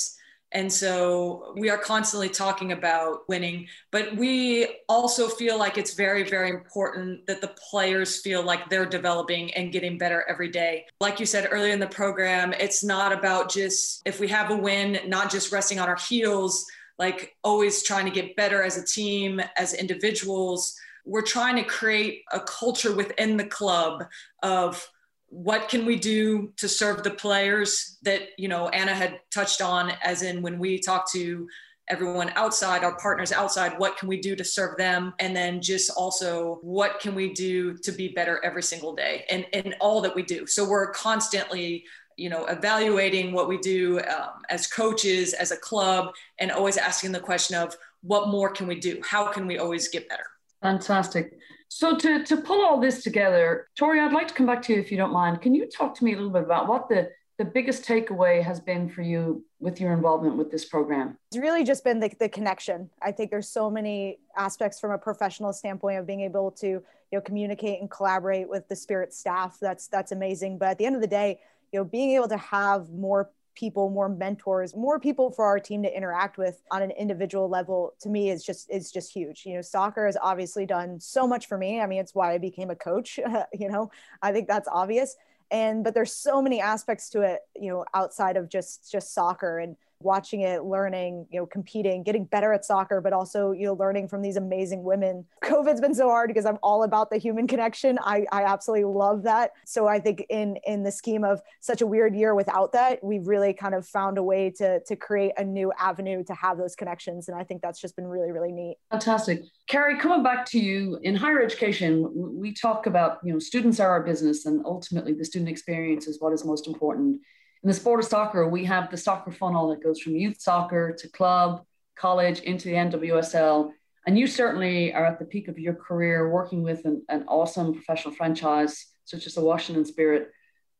And 0.51 0.71
so 0.71 1.53
we 1.55 1.69
are 1.69 1.77
constantly 1.77 2.27
talking 2.27 2.71
about 2.71 3.29
winning, 3.29 3.67
but 3.91 4.15
we 4.17 4.79
also 4.89 5.27
feel 5.27 5.59
like 5.59 5.77
it's 5.77 5.93
very, 5.93 6.23
very 6.23 6.49
important 6.49 7.27
that 7.27 7.39
the 7.39 7.53
players 7.69 8.19
feel 8.21 8.41
like 8.41 8.67
they're 8.67 8.87
developing 8.87 9.53
and 9.53 9.71
getting 9.71 9.99
better 9.99 10.25
every 10.27 10.49
day. 10.49 10.85
Like 10.99 11.19
you 11.19 11.27
said 11.27 11.47
earlier 11.51 11.71
in 11.71 11.79
the 11.79 11.87
program, 11.87 12.53
it's 12.53 12.83
not 12.83 13.11
about 13.11 13.51
just 13.51 14.01
if 14.05 14.19
we 14.19 14.27
have 14.29 14.49
a 14.49 14.57
win, 14.57 14.99
not 15.05 15.29
just 15.29 15.51
resting 15.51 15.79
on 15.79 15.87
our 15.87 15.97
heels, 15.97 16.65
like 16.99 17.35
always 17.43 17.81
trying 17.81 18.05
to 18.05 18.11
get 18.11 18.35
better 18.35 18.61
as 18.61 18.77
a 18.77 18.85
team, 18.85 19.41
as 19.57 19.73
individuals. 19.73 20.77
We're 21.05 21.21
trying 21.21 21.55
to 21.55 21.63
create 21.63 22.23
a 22.31 22.41
culture 22.41 22.93
within 22.93 23.37
the 23.37 23.45
club 23.45 24.05
of 24.43 24.85
what 25.29 25.69
can 25.69 25.85
we 25.85 25.95
do 25.95 26.51
to 26.57 26.67
serve 26.67 27.03
the 27.03 27.11
players 27.11 27.97
that 28.03 28.29
you 28.37 28.47
know 28.47 28.67
Anna 28.69 28.93
had 28.93 29.19
touched 29.31 29.61
on 29.61 29.93
as 30.03 30.23
in 30.23 30.41
when 30.41 30.59
we 30.59 30.79
talk 30.79 31.09
to 31.13 31.47
everyone 31.87 32.31
outside 32.35 32.83
our 32.83 32.97
partners 32.97 33.31
outside 33.31 33.77
what 33.77 33.97
can 33.97 34.07
we 34.07 34.19
do 34.19 34.35
to 34.35 34.43
serve 34.43 34.77
them 34.77 35.13
and 35.19 35.35
then 35.35 35.61
just 35.61 35.89
also 35.91 36.59
what 36.61 36.99
can 36.99 37.15
we 37.15 37.33
do 37.33 37.75
to 37.77 37.91
be 37.91 38.09
better 38.09 38.39
every 38.43 38.61
single 38.61 38.93
day 38.93 39.25
and 39.29 39.45
in 39.53 39.73
all 39.79 40.01
that 40.01 40.15
we 40.15 40.21
do 40.21 40.45
so 40.45 40.67
we're 40.67 40.91
constantly 40.91 41.83
you 42.19 42.29
know 42.29 42.45
evaluating 42.45 43.31
what 43.31 43.47
we 43.47 43.57
do 43.57 43.99
um, 44.01 44.41
as 44.49 44.67
coaches 44.67 45.33
as 45.33 45.51
a 45.51 45.57
club 45.57 46.13
and 46.39 46.51
always 46.51 46.77
asking 46.77 47.11
the 47.11 47.19
question 47.19 47.55
of 47.55 47.75
what 48.01 48.27
more 48.27 48.49
can 48.49 48.67
we 48.67 48.79
do 48.79 49.01
how 49.03 49.27
can 49.31 49.47
we 49.47 49.57
always 49.57 49.87
get 49.87 50.07
better 50.09 50.25
fantastic 50.61 51.37
so 51.69 51.95
to, 51.95 52.23
to 52.23 52.37
pull 52.37 52.65
all 52.65 52.79
this 52.79 53.03
together 53.03 53.67
tori 53.75 53.99
i'd 53.99 54.13
like 54.13 54.27
to 54.27 54.33
come 54.33 54.45
back 54.45 54.61
to 54.61 54.73
you 54.73 54.79
if 54.79 54.91
you 54.91 54.97
don't 54.97 55.13
mind 55.13 55.41
can 55.41 55.55
you 55.55 55.65
talk 55.67 55.95
to 55.95 56.03
me 56.03 56.13
a 56.13 56.15
little 56.15 56.31
bit 56.31 56.43
about 56.43 56.67
what 56.67 56.89
the 56.89 57.09
the 57.39 57.45
biggest 57.45 57.85
takeaway 57.85 58.43
has 58.43 58.59
been 58.59 58.89
for 58.89 59.01
you 59.01 59.43
with 59.61 59.79
your 59.79 59.93
involvement 59.93 60.35
with 60.35 60.51
this 60.51 60.65
program? 60.65 61.17
It's 61.31 61.39
really 61.39 61.63
just 61.63 61.85
been 61.85 62.01
the, 62.01 62.11
the 62.19 62.27
connection. 62.27 62.89
I 63.01 63.13
think 63.13 63.31
there's 63.31 63.47
so 63.47 63.71
many 63.71 64.19
aspects 64.35 64.77
from 64.77 64.91
a 64.91 64.97
professional 64.97 65.53
standpoint 65.53 65.99
of 65.99 66.05
being 66.05 66.19
able 66.19 66.51
to, 66.51 66.67
you 66.67 66.83
know, 67.13 67.21
communicate 67.21 67.79
and 67.79 67.89
collaborate 67.89 68.49
with 68.49 68.67
the 68.67 68.75
spirit 68.75 69.13
staff. 69.13 69.57
That's 69.61 69.87
that's 69.87 70.11
amazing. 70.11 70.57
But 70.57 70.67
at 70.67 70.77
the 70.77 70.85
end 70.85 70.95
of 70.95 71.01
the 71.01 71.07
day, 71.07 71.39
you 71.71 71.79
know 71.79 71.83
being 71.83 72.11
able 72.11 72.27
to 72.27 72.37
have 72.37 72.89
more 72.89 73.29
people 73.55 73.89
more 73.89 74.07
mentors 74.07 74.73
more 74.75 74.99
people 74.99 75.31
for 75.31 75.43
our 75.43 75.59
team 75.59 75.83
to 75.83 75.95
interact 75.95 76.37
with 76.37 76.61
on 76.71 76.81
an 76.81 76.91
individual 76.91 77.49
level 77.49 77.93
to 77.99 78.07
me 78.07 78.29
is 78.29 78.43
just 78.43 78.69
is 78.71 78.91
just 78.91 79.11
huge. 79.11 79.45
You 79.45 79.55
know 79.55 79.61
soccer 79.61 80.05
has 80.05 80.17
obviously 80.21 80.65
done 80.65 80.99
so 80.99 81.27
much 81.27 81.47
for 81.47 81.57
me. 81.57 81.81
I 81.81 81.85
mean 81.87 81.99
it's 81.99 82.15
why 82.15 82.33
i 82.33 82.37
became 82.37 82.69
a 82.69 82.75
coach 82.75 83.19
you 83.53 83.69
know? 83.69 83.91
I 84.21 84.31
think 84.31 84.47
that's 84.47 84.69
obvious. 84.71 85.15
And 85.51 85.83
but 85.83 85.93
there's 85.93 86.13
so 86.13 86.41
many 86.41 86.61
aspects 86.61 87.09
to 87.09 87.21
it 87.21 87.39
you 87.59 87.69
know 87.69 87.85
outside 87.93 88.37
of 88.37 88.49
just 88.49 88.89
just 88.91 89.13
soccer. 89.13 89.59
And 89.59 89.75
watching 90.01 90.41
it, 90.41 90.63
learning, 90.63 91.27
you 91.29 91.39
know, 91.39 91.45
competing, 91.45 92.03
getting 92.03 92.23
better 92.23 92.53
at 92.53 92.63
soccer, 92.63 93.01
but 93.01 93.11
also, 93.11 93.51
you 93.51 93.65
know, 93.65 93.73
learning 93.73 94.07
from 94.07 94.21
these 94.21 94.37
amazing 94.37 94.83
women. 94.83 95.25
COVID's 95.43 95.81
been 95.81 95.93
so 95.93 96.07
hard 96.09 96.29
because 96.29 96.45
I'm 96.45 96.57
all 96.63 96.83
about 96.83 97.09
the 97.09 97.17
human 97.17 97.47
connection. 97.47 97.99
I, 98.01 98.25
I 98.31 98.43
absolutely 98.43 98.85
love 98.85 99.23
that. 99.23 99.51
So 99.65 99.87
I 99.87 99.99
think 99.99 100.25
in 100.29 100.57
in 100.65 100.83
the 100.83 100.91
scheme 100.91 101.23
of 101.23 101.41
such 101.59 101.81
a 101.81 101.87
weird 101.87 102.15
year 102.15 102.33
without 102.33 102.71
that, 102.73 103.03
we've 103.03 103.27
really 103.27 103.53
kind 103.53 103.75
of 103.75 103.85
found 103.85 104.17
a 104.17 104.23
way 104.23 104.49
to 104.51 104.79
to 104.81 104.95
create 104.95 105.33
a 105.37 105.43
new 105.43 105.71
avenue 105.77 106.23
to 106.25 106.33
have 106.33 106.57
those 106.57 106.75
connections. 106.75 107.27
And 107.27 107.37
I 107.37 107.43
think 107.43 107.61
that's 107.61 107.81
just 107.81 107.95
been 107.95 108.07
really, 108.07 108.31
really 108.31 108.51
neat. 108.51 108.77
Fantastic. 108.91 109.43
Carrie, 109.67 109.99
coming 109.99 110.23
back 110.23 110.45
to 110.47 110.59
you 110.59 110.99
in 111.03 111.15
higher 111.15 111.41
education, 111.41 112.09
we 112.13 112.53
talk 112.53 112.85
about, 112.85 113.19
you 113.23 113.33
know, 113.33 113.39
students 113.39 113.79
are 113.79 113.89
our 113.89 114.01
business 114.01 114.45
and 114.45 114.65
ultimately 114.65 115.13
the 115.13 115.25
student 115.25 115.49
experience 115.49 116.07
is 116.07 116.19
what 116.19 116.33
is 116.33 116.45
most 116.45 116.67
important 116.67 117.19
in 117.63 117.67
the 117.67 117.73
sport 117.73 117.99
of 117.99 118.05
soccer, 118.05 118.47
we 118.47 118.63
have 118.65 118.89
the 118.89 118.97
soccer 118.97 119.31
funnel 119.31 119.69
that 119.69 119.83
goes 119.83 119.99
from 119.99 120.15
youth 120.15 120.39
soccer 120.39 120.93
to 120.93 121.09
club, 121.09 121.65
college, 121.97 122.39
into 122.41 122.69
the 122.69 122.75
NWSL. 122.75 123.71
And 124.07 124.17
you 124.17 124.27
certainly 124.27 124.93
are 124.93 125.05
at 125.05 125.19
the 125.19 125.25
peak 125.25 125.49
of 125.49 125.59
your 125.59 125.73
career 125.73 126.29
working 126.29 126.63
with 126.63 126.85
an, 126.85 127.03
an 127.09 127.25
awesome 127.27 127.73
professional 127.73 128.13
franchise 128.13 128.87
such 129.03 129.27
as 129.27 129.35
the 129.35 129.41
Washington 129.41 129.85
Spirit. 129.85 130.29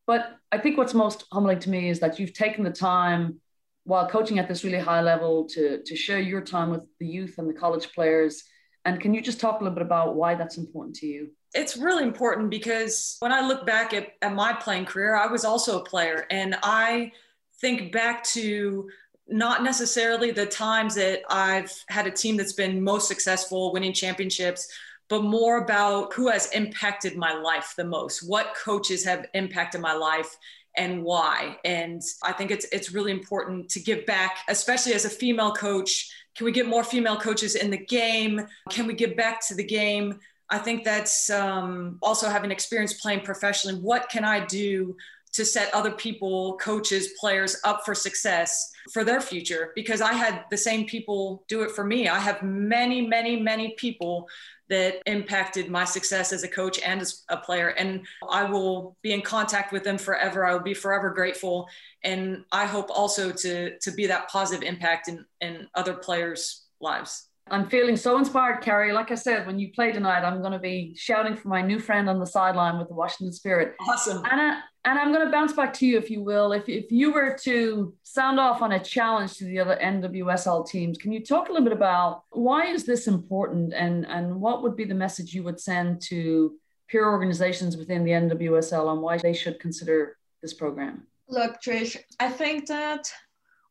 But 0.06 0.36
I 0.50 0.58
think 0.58 0.78
what's 0.78 0.94
most 0.94 1.24
humbling 1.30 1.58
to 1.60 1.70
me 1.70 1.90
is 1.90 2.00
that 2.00 2.18
you've 2.18 2.32
taken 2.32 2.64
the 2.64 2.70
time 2.70 3.40
while 3.84 4.08
coaching 4.08 4.38
at 4.38 4.48
this 4.48 4.64
really 4.64 4.78
high 4.78 5.02
level 5.02 5.46
to, 5.48 5.82
to 5.84 5.96
share 5.96 6.18
your 6.18 6.40
time 6.40 6.70
with 6.70 6.82
the 6.98 7.06
youth 7.06 7.36
and 7.38 7.48
the 7.48 7.54
college 7.54 7.92
players. 7.92 8.42
And 8.84 9.00
can 9.00 9.12
you 9.14 9.20
just 9.20 9.40
talk 9.40 9.60
a 9.60 9.64
little 9.64 9.74
bit 9.74 9.82
about 9.82 10.14
why 10.14 10.34
that's 10.34 10.56
important 10.56 10.96
to 10.96 11.06
you? 11.06 11.30
it's 11.54 11.76
really 11.76 12.04
important 12.04 12.50
because 12.50 13.16
when 13.20 13.32
I 13.32 13.46
look 13.46 13.66
back 13.66 13.92
at, 13.92 14.12
at 14.22 14.34
my 14.34 14.52
playing 14.52 14.84
career, 14.84 15.16
I 15.16 15.26
was 15.26 15.44
also 15.44 15.80
a 15.80 15.84
player. 15.84 16.26
And 16.30 16.56
I 16.62 17.12
think 17.60 17.92
back 17.92 18.22
to 18.24 18.88
not 19.28 19.62
necessarily 19.62 20.30
the 20.30 20.46
times 20.46 20.94
that 20.94 21.22
I've 21.28 21.72
had 21.88 22.06
a 22.06 22.10
team 22.10 22.36
that's 22.36 22.52
been 22.52 22.82
most 22.82 23.08
successful, 23.08 23.72
winning 23.72 23.92
championships, 23.92 24.68
but 25.08 25.22
more 25.22 25.64
about 25.64 26.12
who 26.14 26.28
has 26.28 26.50
impacted 26.52 27.16
my 27.16 27.34
life 27.34 27.74
the 27.76 27.84
most, 27.84 28.28
what 28.28 28.54
coaches 28.54 29.04
have 29.04 29.26
impacted 29.34 29.80
my 29.80 29.92
life 29.92 30.36
and 30.76 31.02
why. 31.02 31.58
And 31.64 32.00
I 32.22 32.32
think 32.32 32.52
it's 32.52 32.66
it's 32.70 32.92
really 32.92 33.10
important 33.10 33.68
to 33.70 33.80
give 33.80 34.06
back, 34.06 34.38
especially 34.48 34.94
as 34.94 35.04
a 35.04 35.10
female 35.10 35.52
coach. 35.52 36.12
Can 36.36 36.44
we 36.44 36.52
get 36.52 36.66
more 36.66 36.84
female 36.84 37.16
coaches 37.16 37.54
in 37.54 37.70
the 37.70 37.78
game? 37.78 38.46
Can 38.70 38.86
we 38.86 38.94
get 38.94 39.16
back 39.16 39.46
to 39.48 39.54
the 39.54 39.64
game? 39.64 40.20
I 40.48 40.58
think 40.58 40.84
that's 40.84 41.30
um, 41.30 41.98
also 42.02 42.28
having 42.28 42.50
experience 42.50 42.94
playing 42.94 43.20
professionally. 43.20 43.78
What 43.80 44.08
can 44.08 44.24
I 44.24 44.44
do 44.46 44.96
to 45.32 45.44
set 45.44 45.72
other 45.74 45.92
people, 45.92 46.56
coaches, 46.58 47.14
players 47.20 47.56
up 47.64 47.84
for 47.84 47.94
success 47.94 48.70
for 48.92 49.04
their 49.04 49.20
future? 49.20 49.72
Because 49.74 50.00
I 50.00 50.12
had 50.12 50.44
the 50.50 50.56
same 50.56 50.86
people 50.86 51.44
do 51.48 51.62
it 51.62 51.70
for 51.70 51.84
me. 51.84 52.08
I 52.08 52.18
have 52.18 52.42
many, 52.42 53.06
many, 53.06 53.40
many 53.40 53.74
people 53.76 54.28
that 54.70 55.02
impacted 55.06 55.68
my 55.68 55.84
success 55.84 56.32
as 56.32 56.44
a 56.44 56.48
coach 56.48 56.78
and 56.80 57.00
as 57.00 57.24
a 57.28 57.36
player. 57.36 57.68
And 57.70 58.06
I 58.30 58.44
will 58.44 58.96
be 59.02 59.12
in 59.12 59.20
contact 59.20 59.72
with 59.72 59.82
them 59.82 59.98
forever. 59.98 60.46
I 60.46 60.52
will 60.52 60.60
be 60.60 60.74
forever 60.74 61.10
grateful. 61.10 61.68
And 62.04 62.44
I 62.52 62.66
hope 62.66 62.88
also 62.88 63.32
to, 63.32 63.76
to 63.78 63.90
be 63.90 64.06
that 64.06 64.28
positive 64.28 64.62
impact 64.62 65.08
in, 65.08 65.24
in 65.40 65.66
other 65.74 65.94
players' 65.94 66.66
lives. 66.80 67.26
I'm 67.50 67.68
feeling 67.68 67.96
so 67.96 68.16
inspired, 68.16 68.62
Carrie. 68.62 68.92
Like 68.92 69.10
I 69.10 69.16
said, 69.16 69.44
when 69.44 69.58
you 69.58 69.72
play 69.72 69.90
tonight, 69.90 70.22
I'm 70.22 70.40
going 70.40 70.52
to 70.52 70.60
be 70.60 70.94
shouting 70.96 71.36
for 71.36 71.48
my 71.48 71.62
new 71.62 71.80
friend 71.80 72.08
on 72.08 72.20
the 72.20 72.26
sideline 72.26 72.78
with 72.78 72.86
the 72.86 72.94
Washington 72.94 73.32
Spirit. 73.32 73.74
Awesome. 73.88 74.24
Anna, 74.30 74.62
and 74.84 74.98
I'm 74.98 75.12
going 75.12 75.24
to 75.24 75.30
bounce 75.30 75.52
back 75.52 75.74
to 75.74 75.86
you, 75.86 75.98
if 75.98 76.10
you 76.10 76.22
will. 76.22 76.52
If, 76.52 76.68
if 76.68 76.90
you 76.90 77.12
were 77.12 77.36
to 77.42 77.94
sound 78.02 78.40
off 78.40 78.62
on 78.62 78.72
a 78.72 78.82
challenge 78.82 79.36
to 79.38 79.44
the 79.44 79.58
other 79.60 79.78
NWSL 79.82 80.68
teams, 80.68 80.96
can 80.96 81.12
you 81.12 81.24
talk 81.24 81.48
a 81.48 81.52
little 81.52 81.66
bit 81.66 81.76
about 81.76 82.24
why 82.30 82.66
is 82.66 82.84
this 82.84 83.06
important 83.06 83.74
and, 83.74 84.06
and 84.06 84.40
what 84.40 84.62
would 84.62 84.76
be 84.76 84.84
the 84.84 84.94
message 84.94 85.34
you 85.34 85.42
would 85.42 85.60
send 85.60 86.00
to 86.02 86.54
peer 86.88 87.06
organizations 87.08 87.76
within 87.76 88.04
the 88.04 88.12
NWSL 88.12 88.86
on 88.86 89.00
why 89.00 89.18
they 89.18 89.34
should 89.34 89.60
consider 89.60 90.16
this 90.40 90.54
program? 90.54 91.06
Look, 91.28 91.60
Trish, 91.62 91.96
I 92.18 92.30
think 92.30 92.66
that 92.66 93.12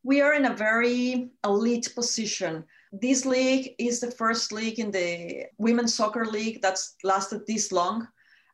we 0.03 0.21
are 0.21 0.33
in 0.33 0.45
a 0.45 0.55
very 0.55 1.31
elite 1.43 1.91
position 1.95 2.63
this 2.91 3.25
league 3.25 3.75
is 3.77 3.99
the 3.99 4.11
first 4.11 4.51
league 4.51 4.79
in 4.79 4.91
the 4.91 5.45
women's 5.57 5.93
soccer 5.93 6.25
league 6.25 6.61
that's 6.61 6.95
lasted 7.03 7.45
this 7.45 7.71
long, 7.71 8.07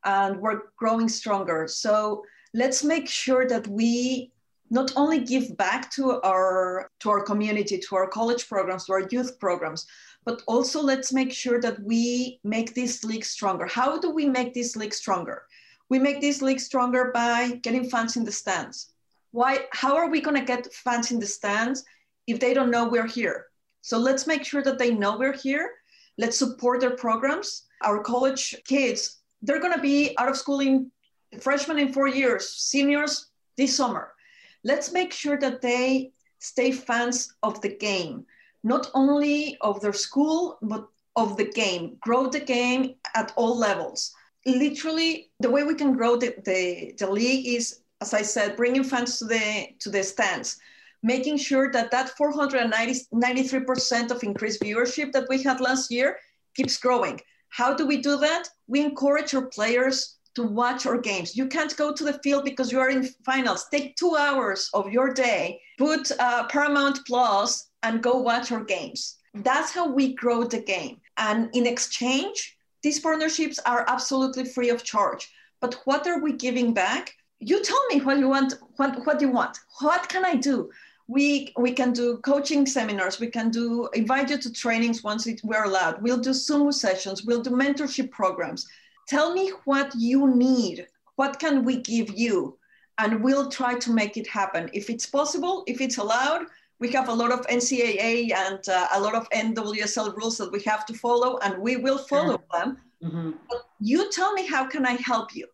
and 0.03 0.39
we're 0.41 0.62
growing 0.78 1.08
stronger. 1.08 1.68
So 1.68 2.24
let's 2.56 2.86
make 2.86 3.10
sure 3.10 3.45
that 3.47 3.68
we 3.68 4.32
not 4.70 4.93
only 4.95 5.20
give 5.20 5.56
back 5.58 5.91
to 5.91 6.22
our 6.22 6.89
to 7.01 7.10
our 7.10 7.22
community, 7.22 7.78
to 7.78 7.95
our 7.95 8.08
college 8.08 8.47
programs, 8.47 8.86
to 8.86 8.93
our 8.93 9.08
youth 9.12 9.38
programs, 9.39 9.86
but 10.24 10.41
also 10.47 10.82
let's 10.82 11.12
make 11.14 11.32
sure 11.32 11.60
that 11.60 11.78
we 11.84 12.39
make 12.43 12.74
this 12.74 13.03
league 13.03 13.26
stronger. 13.26 13.66
How 13.68 13.99
do 13.99 14.10
we 14.10 14.26
make 14.28 14.53
this 14.53 14.76
league 14.76 14.93
stronger? 14.93 15.43
We 15.89 15.99
make 15.99 16.20
this 16.22 16.41
league 16.41 16.62
stronger 16.62 17.12
by 17.14 17.60
getting 17.62 17.89
fans 17.89 18.16
in 18.16 18.24
the 18.24 18.32
stands. 18.32 18.93
Why? 19.32 19.66
How 19.72 19.95
are 19.97 20.10
we 20.10 20.22
going 20.22 20.39
to 20.39 20.53
get 20.53 20.74
fans 20.74 21.12
in 21.12 21.20
the 21.20 21.28
stands 21.28 21.84
if 22.26 22.39
they 22.39 22.53
don't 22.53 22.72
know 22.72 22.88
we're 22.88 23.14
here? 23.20 23.47
So 23.82 23.99
let's 23.99 24.26
make 24.26 24.43
sure 24.45 24.64
that 24.64 24.80
they 24.80 24.91
know 24.91 25.18
we're 25.18 25.39
here. 25.47 25.70
Let's 26.18 26.38
support 26.38 26.80
their 26.80 26.95
programs. 26.95 27.64
Our 27.84 28.01
college 28.01 28.56
kids, 28.66 29.20
they're 29.41 29.60
going 29.60 29.74
to 29.76 29.88
be 29.91 30.16
out 30.18 30.30
of 30.30 30.38
school 30.38 30.62
in 30.62 30.89
freshmen 31.41 31.79
in 31.79 31.93
four 31.93 32.07
years, 32.07 32.49
seniors 32.49 33.27
this 33.57 33.75
summer. 33.75 34.13
Let's 34.63 34.91
make 34.91 35.13
sure 35.13 35.38
that 35.39 35.61
they 35.61 36.11
stay 36.39 36.71
fans 36.71 37.33
of 37.43 37.61
the 37.61 37.75
game, 37.75 38.25
not 38.63 38.89
only 38.93 39.57
of 39.61 39.81
their 39.81 39.93
school, 39.93 40.57
but 40.61 40.88
of 41.15 41.38
the 41.38 41.51
game. 41.51 41.97
Grow 42.01 42.29
the 42.29 42.39
game 42.39 42.95
at 43.15 43.31
all 43.36 43.57
levels. 43.57 44.11
Literally, 44.45 45.31
the 45.39 45.49
way 45.49 45.63
we 45.63 45.75
can 45.75 45.93
grow 45.93 46.17
the, 46.17 46.36
the, 46.45 46.93
the 46.97 47.09
league 47.09 47.47
is, 47.47 47.81
as 48.01 48.13
I 48.13 48.21
said, 48.21 48.57
bringing 48.57 48.83
fans 48.83 49.19
to 49.19 49.25
the 49.25 49.67
to 49.79 49.89
the 49.89 50.03
stands 50.03 50.59
making 51.05 51.38
sure 51.38 51.71
that 51.71 51.91
that 51.91 52.11
493% 52.19 54.11
of 54.11 54.23
increased 54.23 54.59
viewership 54.59 55.11
that 55.11 55.27
we 55.29 55.43
had 55.43 55.61
last 55.61 55.91
year 55.91 56.17
keeps 56.55 56.77
growing. 56.77 57.21
How 57.49 57.75
do 57.75 57.86
we 57.86 57.97
do 57.97 58.17
that? 58.17 58.49
We 58.65 58.81
encourage 58.81 59.36
our 59.36 59.45
players 59.45 60.15
to 60.36 60.43
watch 60.43 60.86
our 60.86 60.97
games. 60.97 61.36
You 61.36 61.47
can't 61.47 61.75
go 61.75 61.93
to 61.93 62.03
the 62.03 62.19
field 62.23 62.45
because 62.45 62.71
you 62.71 62.79
are 62.79 62.89
in 62.89 63.03
finals. 63.25 63.67
Take 63.71 63.95
two 63.95 64.15
hours 64.15 64.69
of 64.73 64.91
your 64.91 65.13
day, 65.13 65.59
put 65.77 66.11
uh, 66.19 66.45
Paramount 66.47 66.99
Plus, 67.07 67.69
and 67.83 68.03
go 68.03 68.17
watch 68.17 68.51
our 68.51 68.63
games. 68.63 69.17
That's 69.33 69.71
how 69.71 69.91
we 69.91 70.13
grow 70.13 70.43
the 70.43 70.61
game. 70.61 71.01
And 71.17 71.49
in 71.53 71.65
exchange, 71.65 72.57
these 72.83 72.99
partnerships 72.99 73.59
are 73.65 73.86
absolutely 73.88 74.45
free 74.45 74.69
of 74.69 74.83
charge. 74.83 75.31
But 75.61 75.75
what 75.86 76.05
are 76.07 76.19
we 76.19 76.33
giving 76.33 76.73
back? 76.73 77.13
You 77.39 77.63
tell 77.63 77.86
me 77.88 78.01
what 78.01 78.17
you 78.17 78.29
want. 78.29 78.53
What, 78.77 79.05
what 79.05 79.21
you 79.21 79.29
want? 79.29 79.57
What 79.79 80.07
can 80.09 80.25
I 80.25 80.36
do? 80.36 80.69
we 81.07 81.53
we 81.57 81.71
can 81.71 81.93
do 81.93 82.17
coaching 82.17 82.65
seminars 82.65 83.19
we 83.19 83.27
can 83.27 83.51
do 83.51 83.88
invite 83.93 84.29
you 84.29 84.38
to 84.38 84.51
trainings 84.51 85.03
once 85.03 85.27
we're 85.43 85.63
allowed 85.63 86.01
we'll 86.01 86.17
do 86.17 86.33
zoom 86.33 86.71
sessions 86.71 87.23
we'll 87.23 87.43
do 87.43 87.51
mentorship 87.51 88.09
programs 88.09 88.67
tell 89.08 89.34
me 89.34 89.51
what 89.66 89.93
you 89.95 90.36
need. 90.36 90.88
What 91.16 91.39
can 91.39 91.64
we 91.64 91.82
give 91.82 92.10
you? 92.18 92.58
And 92.97 93.24
we'll 93.24 93.49
try 93.49 93.76
to 93.80 93.91
make 93.91 94.18
it 94.18 94.28
happen. 94.28 94.70
If 94.74 94.89
it's 94.89 95.06
possible 95.06 95.64
if 95.68 95.82
it's 95.82 95.97
allowed 95.97 96.47
we 96.80 96.91
have 96.91 97.10
a 97.10 97.14
lot 97.14 97.32
of 97.32 97.45
ncaa 97.47 98.34
and 98.34 98.70
uh, 98.70 98.88
a 98.93 98.99
lot 98.99 99.16
of 99.16 99.30
nwsl 99.30 100.16
rules 100.16 100.38
that 100.38 100.51
we 100.51 100.62
have 100.64 100.86
to 100.86 100.93
follow 100.93 101.38
and 101.39 101.58
we 101.58 101.78
will 101.78 101.97
follow 101.97 102.41
them. 102.53 102.78
Mm-hmm. 103.03 103.32
but 103.49 103.68
you 103.80 104.10
tell 104.12 104.34
me 104.34 104.47
how 104.47 104.66
can 104.66 104.86
i 104.86 104.93
help 104.93 105.36
you 105.36 105.45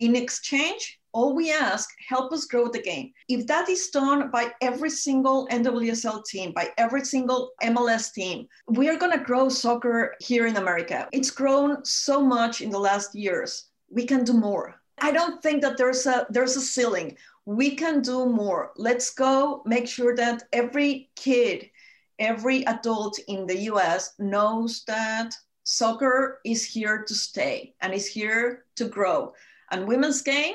in 0.00 0.16
exchange 0.16 0.98
all 1.16 1.34
we 1.34 1.50
ask, 1.50 1.88
help 2.06 2.30
us 2.30 2.44
grow 2.44 2.68
the 2.68 2.82
game. 2.82 3.10
If 3.26 3.46
that 3.46 3.70
is 3.70 3.88
done 3.88 4.30
by 4.30 4.52
every 4.60 4.90
single 4.90 5.48
NWSL 5.50 6.26
team, 6.26 6.52
by 6.52 6.68
every 6.76 7.06
single 7.06 7.52
MLS 7.62 8.12
team, 8.12 8.46
we 8.68 8.90
are 8.90 8.98
going 8.98 9.18
to 9.18 9.24
grow 9.24 9.48
soccer 9.48 10.14
here 10.20 10.46
in 10.46 10.58
America. 10.58 11.08
It's 11.12 11.30
grown 11.30 11.82
so 11.86 12.20
much 12.20 12.60
in 12.60 12.68
the 12.68 12.78
last 12.78 13.14
years. 13.14 13.68
We 13.88 14.04
can 14.04 14.24
do 14.24 14.34
more. 14.34 14.78
I 14.98 15.10
don't 15.10 15.42
think 15.42 15.62
that 15.62 15.78
there's 15.78 16.04
a 16.04 16.26
there's 16.28 16.56
a 16.56 16.60
ceiling. 16.60 17.16
We 17.46 17.76
can 17.76 18.02
do 18.02 18.26
more. 18.26 18.72
Let's 18.76 19.08
go 19.14 19.62
make 19.64 19.88
sure 19.88 20.14
that 20.16 20.42
every 20.52 21.08
kid, 21.16 21.70
every 22.18 22.66
adult 22.66 23.18
in 23.26 23.46
the 23.46 23.60
US 23.72 24.12
knows 24.18 24.84
that 24.86 25.34
soccer 25.64 26.40
is 26.44 26.62
here 26.66 27.04
to 27.08 27.14
stay 27.14 27.74
and 27.80 27.94
is 27.94 28.06
here 28.06 28.66
to 28.74 28.84
grow. 28.84 29.32
And 29.70 29.86
women's 29.86 30.22
game 30.22 30.54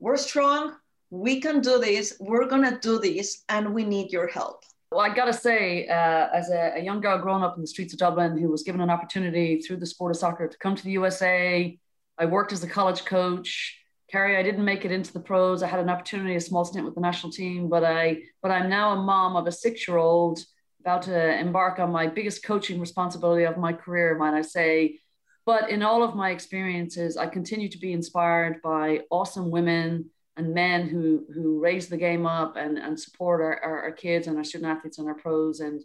we're 0.00 0.16
strong, 0.16 0.72
we 1.10 1.40
can 1.40 1.60
do 1.60 1.78
this, 1.78 2.16
we're 2.20 2.46
gonna 2.46 2.78
do 2.80 2.98
this, 2.98 3.44
and 3.50 3.74
we 3.74 3.84
need 3.84 4.10
your 4.10 4.26
help. 4.26 4.64
Well, 4.90 5.02
I 5.02 5.14
gotta 5.14 5.32
say, 5.32 5.86
uh, 5.86 6.28
as 6.32 6.50
a, 6.50 6.72
a, 6.76 6.82
young 6.82 7.00
girl 7.00 7.18
growing 7.18 7.44
up 7.44 7.54
in 7.56 7.60
the 7.60 7.66
streets 7.66 7.92
of 7.92 7.98
Dublin 7.98 8.38
who 8.38 8.48
was 8.48 8.62
given 8.62 8.80
an 8.80 8.90
opportunity 8.90 9.60
through 9.60 9.76
the 9.76 9.86
sport 9.86 10.10
of 10.10 10.16
soccer 10.16 10.48
to 10.48 10.58
come 10.58 10.74
to 10.74 10.82
the 10.82 10.92
USA, 10.92 11.78
I 12.18 12.24
worked 12.24 12.52
as 12.52 12.64
a 12.64 12.68
college 12.68 13.04
coach. 13.04 13.78
Carrie, 14.10 14.36
I 14.36 14.42
didn't 14.42 14.64
make 14.64 14.84
it 14.84 14.90
into 14.90 15.12
the 15.12 15.20
pros. 15.20 15.62
I 15.62 15.68
had 15.68 15.78
an 15.78 15.90
opportunity, 15.90 16.34
a 16.34 16.40
small 16.40 16.64
stint 16.64 16.84
with 16.84 16.94
the 16.94 17.00
national 17.00 17.30
team, 17.30 17.68
but 17.68 17.84
I, 17.84 18.22
but 18.42 18.50
I'm 18.50 18.68
now 18.68 18.92
a 18.92 18.96
mom 18.96 19.36
of 19.36 19.46
a 19.46 19.52
six-year-old 19.52 20.40
about 20.80 21.02
to 21.02 21.38
embark 21.38 21.78
on 21.78 21.92
my 21.92 22.06
biggest 22.06 22.42
coaching 22.42 22.80
responsibility 22.80 23.44
of 23.44 23.58
my 23.58 23.72
career, 23.72 24.16
might 24.16 24.34
I 24.34 24.42
say. 24.42 24.98
But 25.46 25.70
in 25.70 25.82
all 25.82 26.02
of 26.02 26.14
my 26.14 26.30
experiences, 26.30 27.16
I 27.16 27.26
continue 27.26 27.68
to 27.68 27.78
be 27.78 27.92
inspired 27.92 28.60
by 28.62 29.00
awesome 29.10 29.50
women 29.50 30.10
and 30.36 30.54
men 30.54 30.88
who 30.88 31.24
who 31.34 31.60
raise 31.60 31.88
the 31.88 31.96
game 31.96 32.26
up 32.26 32.56
and, 32.56 32.78
and 32.78 32.98
support 32.98 33.40
our, 33.40 33.58
our, 33.62 33.82
our 33.82 33.92
kids 33.92 34.26
and 34.26 34.36
our 34.36 34.44
student 34.44 34.70
athletes 34.70 34.98
and 34.98 35.08
our 35.08 35.14
pros. 35.14 35.60
And 35.60 35.82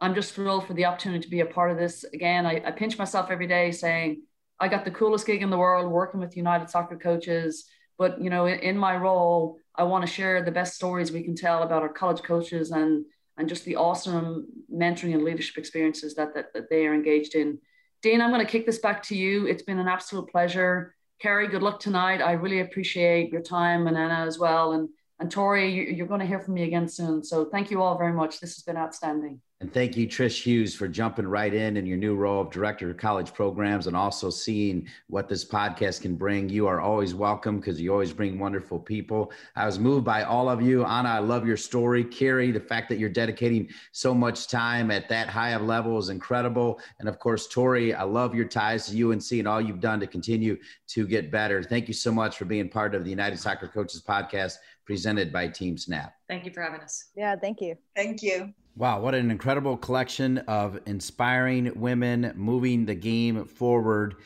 I'm 0.00 0.14
just 0.14 0.34
thrilled 0.34 0.66
for 0.66 0.74
the 0.74 0.84
opportunity 0.84 1.22
to 1.22 1.30
be 1.30 1.40
a 1.40 1.46
part 1.46 1.70
of 1.70 1.78
this. 1.78 2.04
Again, 2.04 2.46
I, 2.46 2.62
I 2.64 2.70
pinch 2.72 2.98
myself 2.98 3.30
every 3.30 3.46
day 3.46 3.70
saying, 3.70 4.22
I 4.60 4.68
got 4.68 4.84
the 4.84 4.90
coolest 4.90 5.26
gig 5.26 5.42
in 5.42 5.50
the 5.50 5.58
world 5.58 5.90
working 5.90 6.20
with 6.20 6.36
United 6.36 6.68
Soccer 6.68 6.96
coaches. 6.96 7.66
But 7.98 8.20
you 8.20 8.30
know, 8.30 8.46
in, 8.46 8.58
in 8.60 8.78
my 8.78 8.96
role, 8.96 9.58
I 9.74 9.84
want 9.84 10.06
to 10.06 10.12
share 10.12 10.42
the 10.42 10.50
best 10.50 10.74
stories 10.74 11.12
we 11.12 11.22
can 11.22 11.34
tell 11.34 11.62
about 11.62 11.82
our 11.82 11.88
college 11.88 12.22
coaches 12.22 12.70
and 12.70 13.04
and 13.38 13.48
just 13.48 13.64
the 13.64 13.76
awesome 13.76 14.46
mentoring 14.72 15.12
and 15.14 15.22
leadership 15.22 15.58
experiences 15.58 16.14
that, 16.14 16.34
that, 16.34 16.54
that 16.54 16.70
they 16.70 16.86
are 16.86 16.94
engaged 16.94 17.34
in. 17.34 17.58
Dane, 18.02 18.20
I'm 18.20 18.30
going 18.30 18.44
to 18.44 18.50
kick 18.50 18.66
this 18.66 18.78
back 18.78 19.02
to 19.04 19.16
you. 19.16 19.46
It's 19.46 19.62
been 19.62 19.78
an 19.78 19.88
absolute 19.88 20.28
pleasure. 20.30 20.94
Carrie, 21.20 21.48
good 21.48 21.62
luck 21.62 21.80
tonight. 21.80 22.20
I 22.20 22.32
really 22.32 22.60
appreciate 22.60 23.32
your 23.32 23.42
time 23.42 23.86
and 23.86 23.96
Anna 23.96 24.26
as 24.26 24.38
well. 24.38 24.72
And, 24.72 24.88
and 25.18 25.30
Tori, 25.30 25.94
you're 25.94 26.06
going 26.06 26.20
to 26.20 26.26
hear 26.26 26.40
from 26.40 26.54
me 26.54 26.64
again 26.64 26.88
soon. 26.88 27.24
So 27.24 27.46
thank 27.46 27.70
you 27.70 27.80
all 27.80 27.96
very 27.96 28.12
much. 28.12 28.38
This 28.38 28.54
has 28.56 28.62
been 28.62 28.76
outstanding. 28.76 29.40
And 29.62 29.72
thank 29.72 29.96
you, 29.96 30.06
Trish 30.06 30.42
Hughes, 30.42 30.74
for 30.74 30.86
jumping 30.86 31.26
right 31.26 31.54
in 31.54 31.78
in 31.78 31.86
your 31.86 31.96
new 31.96 32.14
role 32.14 32.42
of 32.42 32.50
director 32.50 32.90
of 32.90 32.98
college 32.98 33.32
programs 33.32 33.86
and 33.86 33.96
also 33.96 34.28
seeing 34.28 34.86
what 35.06 35.30
this 35.30 35.46
podcast 35.46 36.02
can 36.02 36.14
bring. 36.14 36.50
You 36.50 36.66
are 36.66 36.82
always 36.82 37.14
welcome 37.14 37.58
because 37.58 37.80
you 37.80 37.90
always 37.90 38.12
bring 38.12 38.38
wonderful 38.38 38.78
people. 38.78 39.32
I 39.54 39.64
was 39.64 39.78
moved 39.78 40.04
by 40.04 40.24
all 40.24 40.50
of 40.50 40.60
you. 40.60 40.84
Anna, 40.84 41.08
I 41.08 41.20
love 41.20 41.46
your 41.46 41.56
story. 41.56 42.04
Carrie, 42.04 42.50
the 42.50 42.60
fact 42.60 42.90
that 42.90 42.98
you're 42.98 43.08
dedicating 43.08 43.70
so 43.92 44.12
much 44.12 44.48
time 44.48 44.90
at 44.90 45.08
that 45.08 45.30
high 45.30 45.52
of 45.52 45.62
level 45.62 45.96
is 45.96 46.10
incredible. 46.10 46.78
And 47.00 47.08
of 47.08 47.18
course, 47.18 47.46
Tori, 47.46 47.94
I 47.94 48.02
love 48.02 48.34
your 48.34 48.44
ties 48.44 48.88
to 48.88 49.10
UNC 49.10 49.32
and 49.32 49.48
all 49.48 49.62
you've 49.62 49.80
done 49.80 50.00
to 50.00 50.06
continue 50.06 50.58
to 50.88 51.06
get 51.06 51.30
better. 51.30 51.62
Thank 51.62 51.88
you 51.88 51.94
so 51.94 52.12
much 52.12 52.36
for 52.36 52.44
being 52.44 52.68
part 52.68 52.94
of 52.94 53.04
the 53.04 53.10
United 53.10 53.38
Soccer 53.38 53.68
Coaches 53.68 54.02
podcast 54.06 54.56
presented 54.86 55.32
by 55.32 55.48
TeamSnap. 55.48 56.12
Thank 56.28 56.46
you 56.46 56.52
for 56.52 56.62
having 56.62 56.80
us. 56.80 57.10
Yeah, 57.16 57.36
thank 57.36 57.60
you. 57.60 57.76
Thank 57.94 58.22
you. 58.22 58.54
Wow, 58.76 59.00
what 59.00 59.14
an 59.14 59.30
incredible 59.30 59.76
collection 59.76 60.38
of 60.38 60.78
inspiring 60.86 61.72
women 61.78 62.32
moving 62.36 62.86
the 62.86 62.94
game 62.94 63.44
forward. 63.44 64.16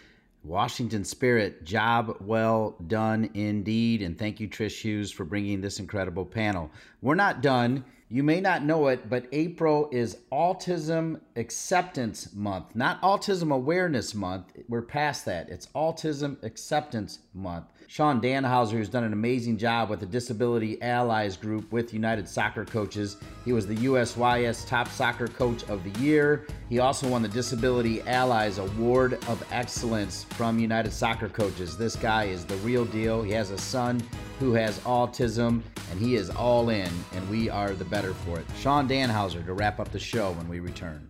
Washington 0.42 1.04
Spirit, 1.04 1.64
job 1.64 2.16
well 2.20 2.76
done 2.86 3.30
indeed. 3.34 4.02
And 4.02 4.18
thank 4.18 4.40
you, 4.40 4.48
Trish 4.48 4.80
Hughes, 4.80 5.10
for 5.10 5.24
bringing 5.24 5.60
this 5.60 5.78
incredible 5.78 6.24
panel. 6.24 6.70
We're 7.02 7.14
not 7.14 7.42
done. 7.42 7.84
You 8.08 8.24
may 8.24 8.40
not 8.40 8.64
know 8.64 8.88
it, 8.88 9.08
but 9.08 9.26
April 9.30 9.88
is 9.92 10.16
Autism 10.32 11.20
Acceptance 11.36 12.34
Month, 12.34 12.74
not 12.74 13.00
Autism 13.02 13.54
Awareness 13.54 14.16
Month. 14.16 14.52
We're 14.68 14.82
past 14.82 15.24
that. 15.26 15.48
It's 15.48 15.66
Autism 15.76 16.42
Acceptance 16.42 17.20
Month. 17.34 17.66
Sean 17.90 18.20
Danhauser, 18.20 18.70
who's 18.70 18.88
done 18.88 19.02
an 19.02 19.12
amazing 19.12 19.58
job 19.58 19.90
with 19.90 19.98
the 19.98 20.06
Disability 20.06 20.80
Allies 20.80 21.36
Group 21.36 21.72
with 21.72 21.92
United 21.92 22.28
Soccer 22.28 22.64
Coaches. 22.64 23.16
He 23.44 23.52
was 23.52 23.66
the 23.66 23.74
USYS 23.74 24.64
Top 24.64 24.86
Soccer 24.86 25.26
Coach 25.26 25.64
of 25.64 25.82
the 25.82 26.00
Year. 26.00 26.46
He 26.68 26.78
also 26.78 27.08
won 27.08 27.20
the 27.20 27.28
Disability 27.28 28.00
Allies 28.02 28.58
Award 28.58 29.14
of 29.26 29.44
Excellence 29.50 30.22
from 30.22 30.60
United 30.60 30.92
Soccer 30.92 31.28
Coaches. 31.28 31.76
This 31.76 31.96
guy 31.96 32.26
is 32.26 32.44
the 32.44 32.54
real 32.58 32.84
deal. 32.84 33.24
He 33.24 33.32
has 33.32 33.50
a 33.50 33.58
son 33.58 34.00
who 34.38 34.52
has 34.52 34.78
autism, 34.80 35.60
and 35.90 35.98
he 35.98 36.14
is 36.14 36.30
all 36.30 36.68
in, 36.68 36.92
and 37.14 37.28
we 37.28 37.50
are 37.50 37.72
the 37.72 37.84
better 37.86 38.14
for 38.14 38.38
it. 38.38 38.46
Sean 38.56 38.88
Danhauser 38.88 39.44
to 39.44 39.52
wrap 39.52 39.80
up 39.80 39.90
the 39.90 39.98
show 39.98 40.30
when 40.30 40.48
we 40.48 40.60
return. 40.60 41.09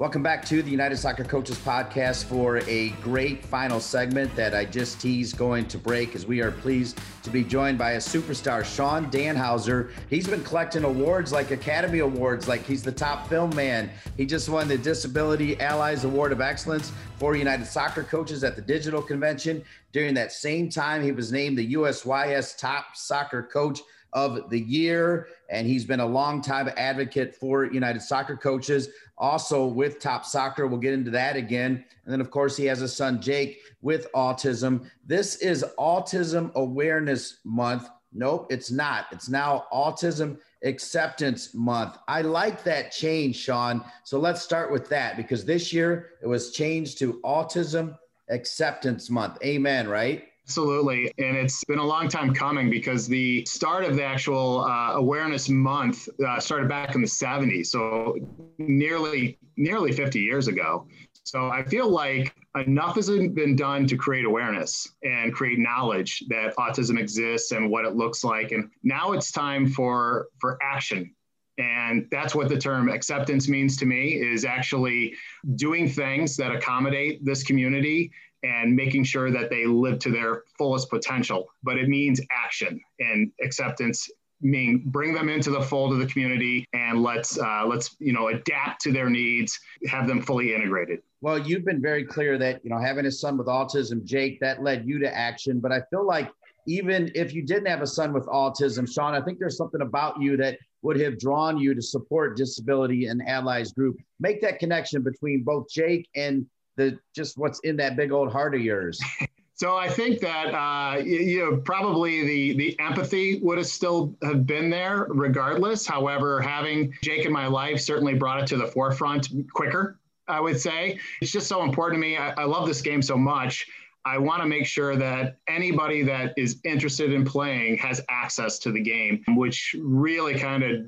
Welcome 0.00 0.22
back 0.22 0.46
to 0.46 0.62
the 0.62 0.70
United 0.70 0.96
Soccer 0.96 1.24
Coaches 1.24 1.58
Podcast 1.58 2.24
for 2.24 2.60
a 2.66 2.88
great 3.02 3.44
final 3.44 3.80
segment 3.80 4.34
that 4.34 4.54
I 4.54 4.64
just 4.64 4.98
teased 4.98 5.36
going 5.36 5.68
to 5.68 5.76
break 5.76 6.14
as 6.14 6.24
we 6.24 6.40
are 6.40 6.50
pleased 6.50 6.98
to 7.22 7.28
be 7.28 7.44
joined 7.44 7.76
by 7.76 7.90
a 7.90 7.98
superstar, 7.98 8.64
Sean 8.64 9.10
Danhauser. 9.10 9.90
He's 10.08 10.26
been 10.26 10.42
collecting 10.42 10.84
awards 10.84 11.32
like 11.32 11.50
Academy 11.50 11.98
Awards, 11.98 12.48
like 12.48 12.64
he's 12.64 12.82
the 12.82 12.90
top 12.90 13.28
film 13.28 13.54
man. 13.54 13.90
He 14.16 14.24
just 14.24 14.48
won 14.48 14.68
the 14.68 14.78
Disability 14.78 15.60
Allies 15.60 16.04
Award 16.04 16.32
of 16.32 16.40
Excellence 16.40 16.92
for 17.18 17.36
United 17.36 17.66
Soccer 17.66 18.02
Coaches 18.02 18.42
at 18.42 18.56
the 18.56 18.62
Digital 18.62 19.02
Convention. 19.02 19.62
During 19.92 20.14
that 20.14 20.32
same 20.32 20.70
time, 20.70 21.02
he 21.02 21.12
was 21.12 21.30
named 21.30 21.58
the 21.58 21.74
USYS 21.74 22.56
Top 22.56 22.96
Soccer 22.96 23.42
Coach 23.42 23.80
of 24.12 24.50
the 24.50 24.60
year. 24.60 25.28
And 25.50 25.66
he's 25.66 25.84
been 25.84 26.00
a 26.00 26.06
long 26.06 26.40
time 26.40 26.70
advocate 26.76 27.34
for 27.34 27.64
United 27.64 28.02
Soccer 28.02 28.36
Coaches, 28.36 28.88
also 29.20 29.66
with 29.66 30.00
Top 30.00 30.24
Soccer. 30.24 30.66
We'll 30.66 30.80
get 30.80 30.94
into 30.94 31.10
that 31.12 31.36
again. 31.36 31.84
And 32.04 32.12
then, 32.12 32.20
of 32.20 32.30
course, 32.30 32.56
he 32.56 32.64
has 32.64 32.82
a 32.82 32.88
son, 32.88 33.20
Jake, 33.20 33.60
with 33.82 34.10
autism. 34.12 34.90
This 35.06 35.36
is 35.36 35.64
Autism 35.78 36.52
Awareness 36.54 37.38
Month. 37.44 37.88
Nope, 38.12 38.50
it's 38.50 38.72
not. 38.72 39.06
It's 39.12 39.28
now 39.28 39.66
Autism 39.72 40.38
Acceptance 40.64 41.54
Month. 41.54 41.98
I 42.08 42.22
like 42.22 42.64
that 42.64 42.90
change, 42.90 43.36
Sean. 43.36 43.84
So 44.02 44.18
let's 44.18 44.42
start 44.42 44.72
with 44.72 44.88
that 44.88 45.16
because 45.16 45.44
this 45.44 45.72
year 45.72 46.10
it 46.22 46.26
was 46.26 46.50
changed 46.50 46.98
to 46.98 47.20
Autism 47.22 47.96
Acceptance 48.30 49.10
Month. 49.10 49.38
Amen, 49.44 49.86
right? 49.86 50.24
Absolutely. 50.50 51.12
And 51.18 51.36
it's 51.36 51.62
been 51.62 51.78
a 51.78 51.86
long 51.86 52.08
time 52.08 52.34
coming 52.34 52.68
because 52.70 53.06
the 53.06 53.44
start 53.46 53.84
of 53.84 53.94
the 53.94 54.02
actual 54.02 54.64
uh, 54.64 54.94
awareness 54.94 55.48
month 55.48 56.08
uh, 56.26 56.40
started 56.40 56.68
back 56.68 56.96
in 56.96 57.02
the 57.02 57.06
70s. 57.06 57.66
So 57.66 58.16
nearly, 58.58 59.38
nearly 59.56 59.92
50 59.92 60.18
years 60.18 60.48
ago. 60.48 60.88
So 61.22 61.50
I 61.50 61.62
feel 61.62 61.88
like 61.88 62.34
enough 62.56 62.96
has 62.96 63.08
been 63.08 63.54
done 63.54 63.86
to 63.86 63.96
create 63.96 64.24
awareness 64.24 64.88
and 65.04 65.32
create 65.32 65.60
knowledge 65.60 66.24
that 66.30 66.56
autism 66.56 66.98
exists 66.98 67.52
and 67.52 67.70
what 67.70 67.84
it 67.84 67.94
looks 67.94 68.24
like. 68.24 68.50
And 68.50 68.72
now 68.82 69.12
it's 69.12 69.30
time 69.30 69.68
for, 69.68 70.26
for 70.40 70.58
action 70.60 71.14
and 71.58 72.06
that's 72.10 72.34
what 72.34 72.48
the 72.48 72.56
term 72.56 72.88
acceptance 72.88 73.46
means 73.46 73.76
to 73.76 73.84
me 73.84 74.14
is 74.14 74.46
actually 74.46 75.14
doing 75.56 75.88
things 75.88 76.36
that 76.36 76.52
accommodate 76.52 77.22
this 77.22 77.42
community 77.42 78.10
and 78.42 78.74
making 78.74 79.04
sure 79.04 79.30
that 79.30 79.50
they 79.50 79.66
live 79.66 79.98
to 80.00 80.10
their 80.10 80.44
fullest 80.56 80.90
potential. 80.90 81.48
But 81.62 81.78
it 81.78 81.88
means 81.88 82.20
action 82.30 82.80
and 82.98 83.30
acceptance 83.42 84.08
mean 84.42 84.82
bring 84.86 85.12
them 85.12 85.28
into 85.28 85.50
the 85.50 85.60
fold 85.60 85.92
of 85.92 85.98
the 85.98 86.06
community 86.06 86.66
and 86.72 87.02
let's 87.02 87.38
uh, 87.38 87.64
let's 87.66 87.96
you 87.98 88.12
know 88.12 88.28
adapt 88.28 88.80
to 88.80 88.90
their 88.90 89.10
needs 89.10 89.58
have 89.86 90.06
them 90.06 90.22
fully 90.22 90.54
integrated. 90.54 91.00
Well 91.20 91.38
you've 91.38 91.64
been 91.64 91.82
very 91.82 92.04
clear 92.04 92.38
that 92.38 92.64
you 92.64 92.70
know 92.70 92.78
having 92.78 93.04
a 93.04 93.12
son 93.12 93.36
with 93.36 93.48
autism 93.48 94.02
jake 94.04 94.40
that 94.40 94.62
led 94.62 94.86
you 94.86 94.98
to 95.00 95.14
action. 95.14 95.60
But 95.60 95.72
i 95.72 95.82
feel 95.90 96.06
like 96.06 96.30
even 96.66 97.10
if 97.14 97.34
you 97.34 97.42
didn't 97.44 97.66
have 97.66 97.82
a 97.82 97.86
son 97.86 98.14
with 98.14 98.24
autism 98.26 98.90
sean 98.90 99.14
i 99.14 99.20
think 99.20 99.38
there's 99.38 99.56
something 99.58 99.82
about 99.82 100.20
you 100.20 100.36
that 100.38 100.58
would 100.82 100.98
have 101.00 101.18
drawn 101.18 101.58
you 101.58 101.74
to 101.74 101.82
support 101.82 102.36
disability 102.36 103.06
and 103.06 103.26
allies 103.28 103.72
group. 103.72 103.96
Make 104.18 104.40
that 104.42 104.58
connection 104.58 105.02
between 105.02 105.42
both 105.42 105.68
jake 105.68 106.08
and 106.14 106.46
the 106.76 106.98
just 107.14 107.38
what's 107.38 107.60
in 107.60 107.76
that 107.76 107.96
big 107.96 108.12
old 108.12 108.32
heart 108.32 108.54
of 108.54 108.60
yours? 108.60 109.00
So 109.60 109.76
I 109.76 109.90
think 109.90 110.20
that 110.20 110.54
uh, 110.54 111.00
you 111.04 111.40
know 111.40 111.58
probably 111.58 112.24
the 112.24 112.56
the 112.56 112.80
empathy 112.80 113.40
would 113.40 113.58
have 113.58 113.66
still 113.66 114.16
have 114.22 114.46
been 114.46 114.70
there 114.70 115.06
regardless. 115.10 115.86
However, 115.86 116.40
having 116.40 116.94
Jake 117.02 117.26
in 117.26 117.32
my 117.32 117.46
life 117.46 117.78
certainly 117.78 118.14
brought 118.14 118.40
it 118.40 118.46
to 118.46 118.56
the 118.56 118.66
forefront 118.66 119.28
quicker. 119.52 119.98
I 120.26 120.40
would 120.40 120.58
say 120.58 120.98
it's 121.20 121.30
just 121.30 121.46
so 121.46 121.62
important 121.62 122.00
to 122.02 122.08
me. 122.08 122.16
I, 122.16 122.30
I 122.38 122.44
love 122.44 122.66
this 122.66 122.80
game 122.80 123.02
so 123.02 123.18
much. 123.18 123.66
I 124.06 124.16
want 124.16 124.40
to 124.40 124.48
make 124.48 124.64
sure 124.64 124.96
that 124.96 125.36
anybody 125.46 126.04
that 126.04 126.32
is 126.38 126.58
interested 126.64 127.12
in 127.12 127.26
playing 127.26 127.76
has 127.78 128.00
access 128.08 128.58
to 128.60 128.72
the 128.72 128.80
game, 128.80 129.22
which 129.36 129.76
really 129.78 130.38
kind 130.38 130.62
of 130.62 130.86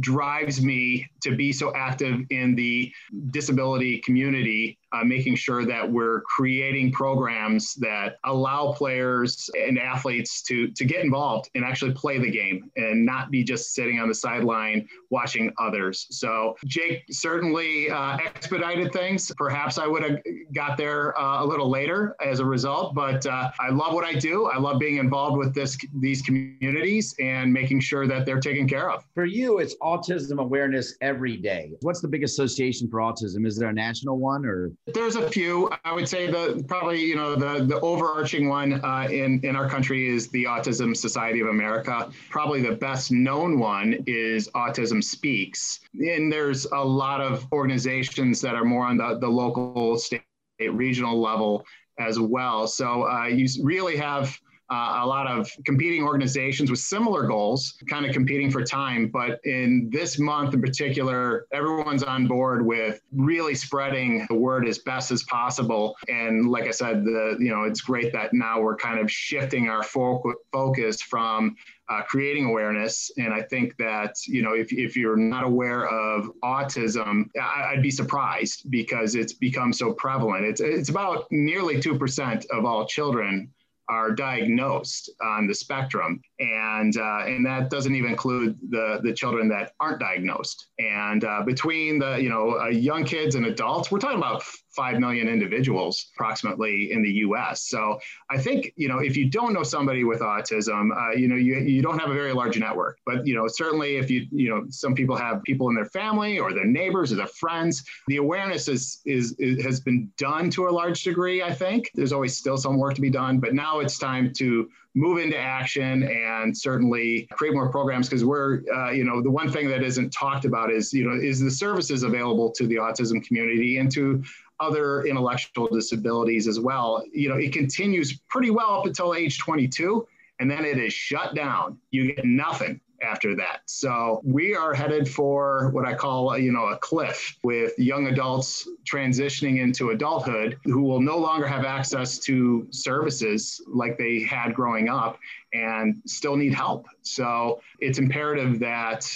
drives 0.00 0.60
me 0.60 1.08
to 1.22 1.36
be 1.36 1.52
so 1.52 1.72
active 1.74 2.20
in 2.30 2.54
the 2.54 2.92
disability 3.30 3.98
community 3.98 4.78
uh, 4.92 5.04
making 5.04 5.36
sure 5.36 5.66
that 5.66 5.90
we're 5.90 6.22
creating 6.22 6.90
programs 6.92 7.74
that 7.74 8.16
allow 8.24 8.72
players 8.72 9.50
and 9.54 9.78
athletes 9.78 10.42
to 10.42 10.68
to 10.68 10.84
get 10.84 11.04
involved 11.04 11.50
and 11.54 11.64
actually 11.64 11.92
play 11.92 12.18
the 12.18 12.30
game 12.30 12.70
and 12.76 13.04
not 13.04 13.30
be 13.30 13.44
just 13.44 13.74
sitting 13.74 13.98
on 14.00 14.08
the 14.08 14.14
sideline 14.14 14.88
watching 15.10 15.52
others. 15.58 16.06
So 16.10 16.56
Jake 16.66 17.04
certainly 17.10 17.90
uh, 17.90 18.16
expedited 18.18 18.92
things. 18.92 19.30
Perhaps 19.36 19.78
I 19.78 19.86
would 19.86 20.02
have 20.02 20.18
got 20.54 20.76
there 20.76 21.18
uh, 21.18 21.44
a 21.44 21.46
little 21.46 21.68
later 21.68 22.16
as 22.24 22.40
a 22.40 22.44
result, 22.44 22.94
but 22.94 23.26
uh, 23.26 23.50
I 23.60 23.70
love 23.70 23.92
what 23.92 24.04
I 24.04 24.14
do. 24.14 24.46
I 24.46 24.58
love 24.58 24.78
being 24.78 24.96
involved 24.96 25.36
with 25.36 25.54
this 25.54 25.76
these 26.00 26.22
communities 26.22 27.14
and 27.20 27.52
making 27.52 27.80
sure 27.80 28.06
that 28.06 28.24
they're 28.24 28.40
taken 28.40 28.66
care 28.66 28.90
of. 28.90 29.04
For 29.14 29.26
you, 29.26 29.58
it's 29.58 29.76
autism 29.82 30.40
awareness 30.40 30.94
every 31.08 31.36
day. 31.36 31.72
What's 31.80 32.00
the 32.00 32.08
big 32.08 32.22
association 32.22 32.88
for 32.90 32.98
autism? 33.00 33.46
Is 33.46 33.56
there 33.56 33.70
a 33.70 33.72
national 33.72 34.18
one 34.18 34.44
or? 34.44 34.70
There's 34.86 35.16
a 35.16 35.28
few. 35.30 35.70
I 35.84 35.92
would 35.92 36.08
say 36.08 36.30
the 36.30 36.62
probably 36.68 37.00
you 37.02 37.16
know 37.16 37.34
the 37.34 37.64
the 37.64 37.80
overarching 37.80 38.48
one 38.48 38.84
uh, 38.84 39.08
in 39.10 39.40
in 39.42 39.56
our 39.56 39.68
country 39.68 40.08
is 40.14 40.28
the 40.28 40.44
Autism 40.44 40.96
Society 40.96 41.40
of 41.40 41.48
America. 41.48 42.10
Probably 42.30 42.60
the 42.60 42.76
best 42.76 43.10
known 43.10 43.58
one 43.58 44.04
is 44.06 44.48
Autism 44.54 45.02
Speaks, 45.02 45.80
and 45.94 46.30
there's 46.30 46.66
a 46.66 46.84
lot 47.04 47.20
of 47.20 47.46
organizations 47.52 48.40
that 48.42 48.54
are 48.54 48.64
more 48.64 48.86
on 48.86 48.96
the 48.98 49.18
the 49.18 49.28
local, 49.28 49.98
state, 49.98 50.22
regional 50.70 51.20
level 51.20 51.64
as 51.98 52.20
well. 52.20 52.66
So 52.66 53.08
uh, 53.08 53.26
you 53.26 53.46
really 53.64 53.96
have 53.96 54.38
uh, 54.70 55.00
a 55.02 55.06
lot 55.06 55.26
of 55.26 55.50
competing 55.64 56.02
organizations 56.02 56.70
with 56.70 56.80
similar 56.80 57.26
goals, 57.26 57.74
kind 57.88 58.04
of 58.04 58.12
competing 58.12 58.50
for 58.50 58.62
time. 58.62 59.08
But 59.08 59.40
in 59.44 59.88
this 59.90 60.18
month 60.18 60.54
in 60.54 60.60
particular, 60.60 61.46
everyone's 61.52 62.02
on 62.02 62.26
board 62.26 62.64
with 62.64 63.00
really 63.12 63.54
spreading 63.54 64.26
the 64.28 64.34
word 64.34 64.68
as 64.68 64.78
best 64.78 65.10
as 65.10 65.22
possible. 65.24 65.96
And 66.08 66.50
like 66.50 66.66
I 66.66 66.70
said, 66.70 67.04
the 67.04 67.36
you 67.38 67.50
know 67.50 67.64
it's 67.64 67.80
great 67.80 68.12
that 68.12 68.34
now 68.34 68.60
we're 68.60 68.76
kind 68.76 68.98
of 68.98 69.10
shifting 69.10 69.68
our 69.68 69.82
fo- 69.82 70.22
focus 70.52 71.00
from 71.00 71.56
uh, 71.88 72.02
creating 72.02 72.44
awareness. 72.44 73.10
And 73.16 73.32
I 73.32 73.42
think 73.42 73.76
that, 73.78 74.14
you 74.26 74.42
know, 74.42 74.52
if, 74.52 74.72
if 74.72 74.96
you're 74.96 75.16
not 75.16 75.44
aware 75.44 75.88
of 75.88 76.30
autism, 76.44 77.30
I, 77.40 77.72
would 77.72 77.82
be 77.82 77.90
surprised 77.90 78.70
because 78.70 79.14
it's 79.14 79.32
become 79.32 79.72
so 79.72 79.92
prevalent. 79.92 80.44
It's, 80.44 80.60
it's 80.60 80.90
about 80.90 81.26
nearly 81.30 81.80
2% 81.80 82.46
of 82.50 82.64
all 82.64 82.86
children 82.86 83.50
are 83.88 84.12
diagnosed 84.12 85.10
on 85.22 85.46
the 85.46 85.54
spectrum, 85.54 86.20
and 86.38 86.96
uh, 86.96 87.22
and 87.26 87.44
that 87.46 87.70
doesn't 87.70 87.94
even 87.94 88.10
include 88.10 88.58
the 88.70 89.00
the 89.02 89.12
children 89.12 89.48
that 89.48 89.72
aren't 89.80 90.00
diagnosed. 90.00 90.68
And 90.78 91.24
uh, 91.24 91.42
between 91.44 91.98
the 91.98 92.16
you 92.16 92.28
know 92.28 92.60
uh, 92.60 92.68
young 92.68 93.04
kids 93.04 93.34
and 93.34 93.46
adults, 93.46 93.90
we're 93.90 93.98
talking 93.98 94.18
about 94.18 94.42
5 94.78 95.00
million 95.00 95.26
individuals 95.26 96.06
approximately 96.14 96.92
in 96.92 97.02
the 97.02 97.10
US. 97.26 97.64
So 97.64 97.98
I 98.30 98.38
think, 98.38 98.72
you 98.76 98.86
know, 98.86 98.98
if 99.00 99.16
you 99.16 99.28
don't 99.28 99.52
know 99.52 99.64
somebody 99.64 100.04
with 100.04 100.20
autism, 100.20 100.96
uh, 100.96 101.16
you 101.16 101.26
know, 101.26 101.34
you, 101.34 101.56
you 101.56 101.82
don't 101.82 101.98
have 101.98 102.10
a 102.10 102.14
very 102.14 102.32
large 102.32 102.56
network. 102.56 103.00
But, 103.04 103.26
you 103.26 103.34
know, 103.34 103.48
certainly 103.48 103.96
if 103.96 104.08
you, 104.08 104.28
you 104.30 104.48
know, 104.48 104.66
some 104.70 104.94
people 104.94 105.16
have 105.16 105.42
people 105.42 105.68
in 105.68 105.74
their 105.74 105.90
family 106.00 106.38
or 106.38 106.52
their 106.52 106.64
neighbors 106.64 107.12
or 107.12 107.16
their 107.16 107.26
friends, 107.26 107.82
the 108.06 108.18
awareness 108.18 108.68
is, 108.68 109.00
is, 109.04 109.32
is 109.40 109.64
has 109.64 109.80
been 109.80 110.12
done 110.16 110.48
to 110.50 110.68
a 110.68 110.70
large 110.70 111.02
degree, 111.02 111.42
I 111.42 111.52
think. 111.52 111.90
There's 111.94 112.12
always 112.12 112.36
still 112.36 112.56
some 112.56 112.78
work 112.78 112.94
to 112.94 113.00
be 113.00 113.10
done, 113.10 113.40
but 113.40 113.54
now 113.54 113.80
it's 113.80 113.98
time 113.98 114.32
to 114.34 114.68
move 114.94 115.18
into 115.18 115.38
action 115.38 116.02
and 116.02 116.56
certainly 116.56 117.28
create 117.30 117.54
more 117.54 117.70
programs 117.70 118.08
because 118.08 118.24
we're 118.24 118.62
uh, 118.74 118.90
you 118.90 119.04
know 119.04 119.22
the 119.22 119.30
one 119.30 119.50
thing 119.50 119.68
that 119.68 119.82
isn't 119.82 120.10
talked 120.10 120.44
about 120.44 120.72
is 120.72 120.92
you 120.92 121.08
know 121.08 121.14
is 121.14 121.40
the 121.40 121.50
services 121.50 122.02
available 122.02 122.50
to 122.50 122.66
the 122.66 122.74
autism 122.76 123.24
community 123.24 123.78
and 123.78 123.92
to 123.92 124.22
other 124.60 125.04
intellectual 125.04 125.68
disabilities 125.68 126.46
as 126.48 126.60
well. 126.60 127.02
You 127.12 127.28
know, 127.28 127.36
it 127.36 127.52
continues 127.52 128.18
pretty 128.28 128.50
well 128.50 128.80
up 128.80 128.86
until 128.86 129.14
age 129.14 129.38
22, 129.38 130.06
and 130.40 130.50
then 130.50 130.64
it 130.64 130.78
is 130.78 130.92
shut 130.92 131.34
down. 131.34 131.78
You 131.90 132.14
get 132.14 132.24
nothing 132.24 132.80
after 133.02 133.36
that. 133.36 133.60
So 133.66 134.20
we 134.24 134.54
are 134.54 134.74
headed 134.74 135.08
for 135.08 135.70
what 135.70 135.86
I 135.86 135.94
call, 135.94 136.36
you 136.36 136.52
know, 136.52 136.66
a 136.66 136.76
cliff 136.78 137.36
with 137.44 137.78
young 137.78 138.08
adults 138.08 138.68
transitioning 138.90 139.60
into 139.60 139.90
adulthood 139.90 140.58
who 140.64 140.82
will 140.82 141.00
no 141.00 141.16
longer 141.16 141.46
have 141.46 141.64
access 141.64 142.18
to 142.20 142.66
services 142.70 143.60
like 143.68 143.98
they 143.98 144.22
had 144.22 144.54
growing 144.54 144.88
up 144.88 145.18
and 145.52 146.02
still 146.06 146.36
need 146.36 146.54
help. 146.54 146.86
So 147.02 147.60
it's 147.78 147.98
imperative 147.98 148.58
that 148.60 149.08